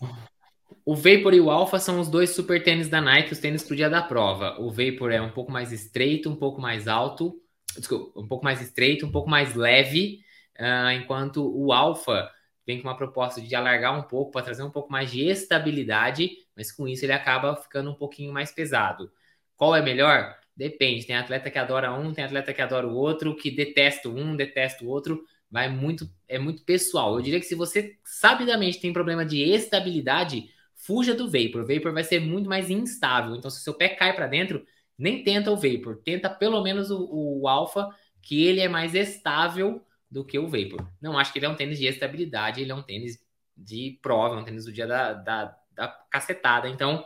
O 0.85 0.95
Vapor 0.95 1.33
e 1.33 1.41
o 1.41 1.49
Alpha 1.49 1.79
são 1.79 1.99
os 1.99 2.07
dois 2.07 2.29
super 2.29 2.63
tênis 2.63 2.87
da 2.87 3.01
Nike, 3.01 3.33
os 3.33 3.39
tênis 3.39 3.61
para 3.61 3.73
o 3.73 3.75
dia 3.75 3.89
da 3.89 4.01
prova. 4.01 4.55
O 4.57 4.71
Vapor 4.71 5.11
é 5.11 5.21
um 5.21 5.31
pouco 5.31 5.51
mais 5.51 5.73
estreito, 5.73 6.29
um 6.29 6.35
pouco 6.35 6.61
mais 6.61 6.87
alto, 6.87 7.35
desculpa, 7.75 8.17
um 8.17 8.25
pouco 8.25 8.45
mais 8.45 8.61
estreito, 8.61 9.05
um 9.05 9.11
pouco 9.11 9.29
mais 9.29 9.53
leve, 9.53 10.21
uh, 10.57 10.91
enquanto 10.91 11.45
o 11.45 11.73
Alpha 11.73 12.29
vem 12.65 12.81
com 12.81 12.87
uma 12.87 12.95
proposta 12.95 13.41
de 13.41 13.53
alargar 13.53 13.99
um 13.99 14.03
pouco 14.03 14.31
para 14.31 14.43
trazer 14.43 14.63
um 14.63 14.71
pouco 14.71 14.89
mais 14.89 15.11
de 15.11 15.27
estabilidade, 15.27 16.29
mas 16.55 16.71
com 16.71 16.87
isso 16.87 17.03
ele 17.03 17.13
acaba 17.13 17.55
ficando 17.55 17.91
um 17.91 17.95
pouquinho 17.95 18.31
mais 18.31 18.51
pesado. 18.51 19.11
Qual 19.57 19.75
é 19.75 19.81
melhor? 19.81 20.37
Depende. 20.57 21.05
Tem 21.05 21.15
atleta 21.15 21.51
que 21.51 21.59
adora 21.59 21.93
um, 21.93 22.11
tem 22.11 22.25
atleta 22.25 22.51
que 22.51 22.61
adora 22.61 22.87
o 22.87 22.95
outro, 22.95 23.35
que 23.35 23.51
detesta 23.51 24.09
um, 24.09 24.35
detesta 24.35 24.83
o 24.83 24.87
outro. 24.87 25.23
Vai 25.51 25.69
muito, 25.69 26.09
é 26.27 26.39
muito 26.39 26.63
pessoal. 26.63 27.15
Eu 27.15 27.21
diria 27.21 27.39
que 27.39 27.45
se 27.45 27.53
você 27.53 27.95
sabidamente 28.03 28.81
tem 28.81 28.91
problema 28.91 29.23
de 29.23 29.39
estabilidade, 29.43 30.49
fuja 30.75 31.13
do 31.13 31.29
vapor. 31.29 31.61
O 31.61 31.67
vapor 31.67 31.93
vai 31.93 32.03
ser 32.03 32.19
muito 32.19 32.49
mais 32.49 32.71
instável. 32.71 33.35
Então, 33.35 33.51
se 33.51 33.59
o 33.59 33.61
seu 33.61 33.75
pé 33.75 33.89
cai 33.89 34.15
para 34.15 34.25
dentro, 34.25 34.65
nem 34.97 35.23
tenta 35.23 35.51
o 35.51 35.55
vapor. 35.55 36.01
Tenta 36.03 36.27
pelo 36.27 36.61
menos 36.63 36.89
o, 36.89 37.07
o 37.41 37.47
alfa, 37.47 37.87
que 38.19 38.43
ele 38.43 38.59
é 38.59 38.67
mais 38.67 38.95
estável 38.95 39.85
do 40.09 40.25
que 40.25 40.39
o 40.39 40.47
vapor. 40.47 40.91
Não 40.99 41.19
acho 41.19 41.31
que 41.31 41.37
ele 41.37 41.45
é 41.45 41.49
um 41.49 41.55
tênis 41.55 41.77
de 41.77 41.85
estabilidade, 41.85 42.61
ele 42.61 42.71
é 42.71 42.75
um 42.75 42.81
tênis 42.81 43.19
de 43.55 43.99
prova, 44.01 44.35
é 44.35 44.39
um 44.39 44.43
tênis 44.43 44.65
do 44.65 44.71
dia 44.71 44.87
da, 44.87 45.13
da, 45.13 45.55
da 45.71 45.87
cacetada. 46.09 46.67
Então, 46.67 47.05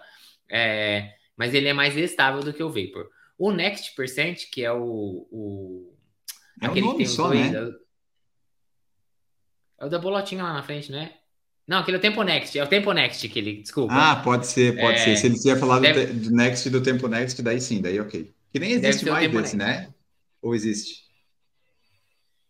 é, 0.49 1.15
mas 1.35 1.53
ele 1.53 1.67
é 1.67 1.73
mais 1.73 1.97
estável 1.97 2.41
do 2.41 2.53
que 2.53 2.63
o 2.63 2.69
vapor. 2.69 3.09
O 3.41 3.51
Next 3.51 3.95
Percent, 3.95 4.51
que 4.51 4.63
é 4.63 4.71
o. 4.71 5.27
o 5.31 5.97
é 6.61 6.67
aquele 6.67 6.85
um 6.85 6.91
nome 6.91 7.07
só, 7.07 7.29
dois, 7.29 7.51
né? 7.51 7.71
É 9.79 9.85
o 9.87 9.89
da 9.89 9.97
bolotinha 9.97 10.43
lá 10.43 10.53
na 10.53 10.61
frente, 10.61 10.91
né? 10.91 11.15
Não, 11.67 11.79
aquele 11.79 11.97
é 11.97 11.99
o 11.99 12.01
Tempo 12.01 12.21
Next, 12.21 12.59
é 12.59 12.63
o 12.63 12.67
Tempo 12.67 12.93
Next 12.93 13.27
que 13.27 13.39
ele, 13.39 13.63
desculpa. 13.63 13.91
Ah, 13.95 14.17
pode 14.17 14.45
ser, 14.45 14.79
pode 14.79 14.99
é... 14.99 15.03
ser. 15.05 15.17
Se 15.17 15.25
ele 15.25 15.39
tiver 15.39 15.59
falado 15.59 15.81
deve... 15.81 16.05
do 16.05 16.29
Next 16.29 16.69
do 16.69 16.83
Tempo 16.83 17.07
Next, 17.07 17.41
daí 17.41 17.59
sim, 17.59 17.81
daí 17.81 17.99
ok. 17.99 18.31
Que 18.53 18.59
nem 18.59 18.73
existe 18.73 19.09
mais 19.09 19.31
desse, 19.31 19.57
né? 19.57 19.91
Ou 20.39 20.53
existe? 20.53 21.01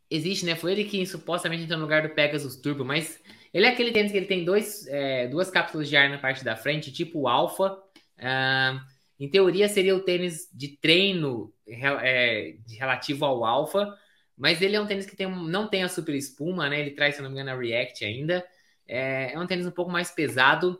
Existe, 0.09 0.45
né? 0.45 0.57
Foi 0.57 0.73
ele 0.73 0.83
que 0.83 1.05
supostamente 1.05 1.63
entrou 1.63 1.79
no 1.79 1.85
lugar 1.85 2.01
do 2.05 2.13
Pegasus 2.13 2.57
Turbo, 2.57 2.83
mas 2.83 3.17
ele 3.53 3.65
é 3.65 3.69
aquele 3.69 3.93
tênis 3.93 4.11
que 4.11 4.17
ele 4.17 4.25
tem 4.25 4.43
dois, 4.43 4.85
é, 4.87 5.29
duas 5.29 5.49
cápsulas 5.49 5.87
de 5.87 5.95
ar 5.95 6.09
na 6.09 6.17
parte 6.17 6.43
da 6.43 6.57
frente, 6.57 6.91
tipo 6.91 7.21
o 7.21 7.27
Alpha. 7.29 7.77
Uh, 8.17 8.90
em 9.21 9.29
teoria, 9.29 9.69
seria 9.69 9.95
o 9.95 9.99
tênis 9.99 10.49
de 10.51 10.69
treino 10.69 11.53
é, 11.67 12.55
relativo 12.67 13.23
ao 13.23 13.45
Alpha, 13.45 13.95
mas 14.35 14.63
ele 14.63 14.75
é 14.75 14.81
um 14.81 14.87
tênis 14.87 15.05
que 15.05 15.15
tem, 15.15 15.29
não 15.29 15.67
tem 15.67 15.83
a 15.83 15.87
super 15.87 16.15
espuma, 16.15 16.67
né? 16.67 16.79
Ele 16.79 16.89
traz, 16.89 17.15
se 17.15 17.21
não 17.21 17.29
me 17.29 17.35
engano, 17.35 17.51
a 17.51 17.61
React 17.61 18.03
ainda. 18.03 18.43
É, 18.87 19.31
é 19.33 19.39
um 19.39 19.45
tênis 19.45 19.67
um 19.67 19.71
pouco 19.71 19.91
mais 19.91 20.09
pesado. 20.09 20.79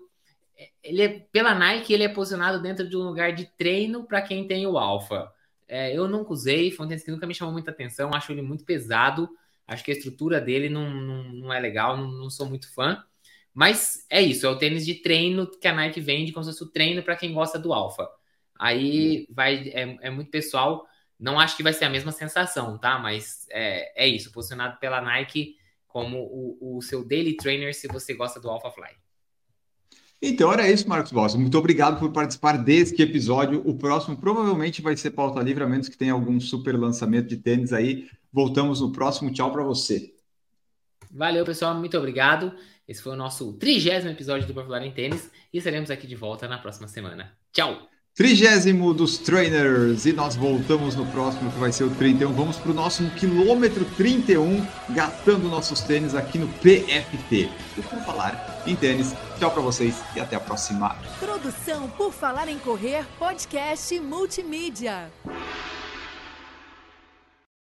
Ele 0.84 1.03
é, 1.03 1.09
pela 1.32 1.53
Nike, 1.53 1.93
ele 1.93 2.01
é 2.01 2.09
posicionado 2.09 2.59
dentro 2.59 2.89
de 2.89 2.97
um 2.97 3.03
lugar 3.03 3.32
de 3.32 3.45
treino 3.45 4.05
para 4.05 4.24
quem 4.24 4.47
tem 4.47 4.65
o 4.65 4.76
Alpha. 4.76 5.32
É, 5.68 5.95
eu 5.95 6.07
nunca 6.07 6.34
usei, 6.34 6.72
foi 6.72 6.88
um 6.88 6.89
tênis 6.89 7.03
que 7.03 7.11
nunca 7.11 7.28
me 7.28 7.36
chamou 7.36 7.53
muita 7.53 7.70
atenção, 7.70 8.09
acho 8.11 8.32
ele 8.32 8.41
muito 8.41 8.65
pesado. 8.65 9.30
Acho 9.68 9.84
que 9.84 9.91
a 9.91 9.93
estrutura 9.93 10.41
dele 10.41 10.68
não, 10.68 10.89
não, 10.89 11.24
não 11.26 11.53
é 11.53 11.59
legal, 11.59 11.95
não, 11.95 12.11
não, 12.11 12.30
sou 12.32 12.47
muito 12.47 12.74
fã. 12.74 13.03
Mas 13.53 14.03
é 14.09 14.20
isso, 14.20 14.47
é 14.47 14.49
o 14.49 14.57
tênis 14.57 14.84
de 14.84 14.95
treino 14.95 15.45
que 15.45 15.68
a 15.68 15.74
Nike 15.76 16.01
vende 16.01 16.32
como 16.32 16.43
se 16.43 16.49
fosse 16.49 16.63
o 16.63 16.72
treino 16.72 17.03
para 17.03 17.15
quem 17.15 17.32
gosta 17.32 17.59
do 17.59 17.72
Alpha. 17.72 18.09
Aí 18.62 19.28
vai 19.32 19.70
é, 19.70 19.97
é, 20.01 20.09
muito 20.12 20.30
pessoal. 20.30 20.86
Não 21.20 21.39
acho 21.39 21.57
que 21.57 21.64
vai 21.64 21.74
ser 21.74 21.86
a 21.86 21.89
mesma 21.89 22.12
sensação, 22.12 22.78
tá? 22.78 22.99
Mas 22.99 23.47
é, 23.49 24.05
é 24.05 24.07
isso, 24.07 24.32
posicionado 24.32 24.78
pela 24.78 25.01
Nike 25.01 25.55
como 25.88 26.20
o, 26.20 26.78
o 26.78 26.82
seu 26.84 27.03
daily 27.03 27.36
trainer 27.36 27.74
se 27.74 27.88
você 27.88 28.14
gosta 28.14 28.39
do 28.39 28.49
Alpha 28.49 28.70
Fly. 28.70 28.91
Então 30.22 30.53
era 30.53 30.70
isso, 30.70 30.88
Marcos 30.88 31.12
Boss. 31.12 31.34
Muito 31.34 31.57
obrigado 31.57 31.99
por 31.99 32.12
participar 32.12 32.55
deste 32.57 33.01
episódio. 33.01 33.64
O 33.66 33.76
próximo 33.76 34.16
provavelmente 34.16 34.80
vai 34.80 34.95
ser 34.95 35.09
pauta 35.09 35.41
livre, 35.41 35.64
a 35.64 35.68
menos 35.68 35.89
que 35.89 35.97
tenha 35.97 36.14
algum 36.14 36.39
super 36.39 36.78
lançamento 36.80 37.28
de 37.28 37.38
tênis 37.38 37.74
aí. 37.74 38.07
Voltamos 38.32 38.80
no 38.80 38.91
próximo. 38.91 39.34
Tchau 39.34 39.51
para 39.51 39.64
você. 39.64 40.14
Valeu, 41.09 41.43
pessoal. 41.43 41.74
Muito 41.74 41.97
obrigado. 41.97 42.53
Esse 42.88 43.01
foi 43.01 43.14
o 43.14 43.18
nosso 43.18 43.53
trigésimo 43.53 44.12
episódio 44.12 44.47
do 44.47 44.53
Por 44.53 44.64
Falar 44.64 44.86
em 44.86 44.91
Tênis 44.91 45.32
e 45.51 45.57
estaremos 45.57 45.89
aqui 45.89 46.05
de 46.05 46.16
volta 46.16 46.47
na 46.47 46.59
próxima 46.59 46.88
semana. 46.88 47.36
Tchau! 47.51 47.90
Trigésimo 48.14 48.93
dos 48.93 49.18
trainers 49.18 50.05
e 50.05 50.12
nós 50.12 50.36
voltamos 50.36 50.95
no 50.95 51.05
próximo 51.05 51.49
que 51.49 51.57
vai 51.57 51.72
ser 51.72 51.86
o 51.86 51.89
31. 51.91 52.34
Vamos 52.34 52.57
para 52.57 52.72
o 52.72 52.74
nosso 52.74 53.09
quilômetro 53.12 53.86
31, 53.95 54.68
gastando 54.89 55.47
nossos 55.47 55.80
tênis 55.80 56.14
aqui 56.14 56.38
no 56.38 56.49
PFT. 56.49 57.49
E 57.78 57.82
por 57.82 57.99
falar 57.99 58.64
em 58.68 58.76
tênis, 58.76 59.16
tchau 59.39 59.49
para 59.49 59.62
vocês 59.62 59.95
e 60.14 60.20
até 60.20 60.36
a 60.36 60.41
próxima. 60.41 60.93
Produção 61.22 61.89
por 61.91 62.12
falar 62.12 62.49
em 62.49 62.59
correr, 62.59 63.05
podcast 63.18 63.97
multimídia. 64.01 65.09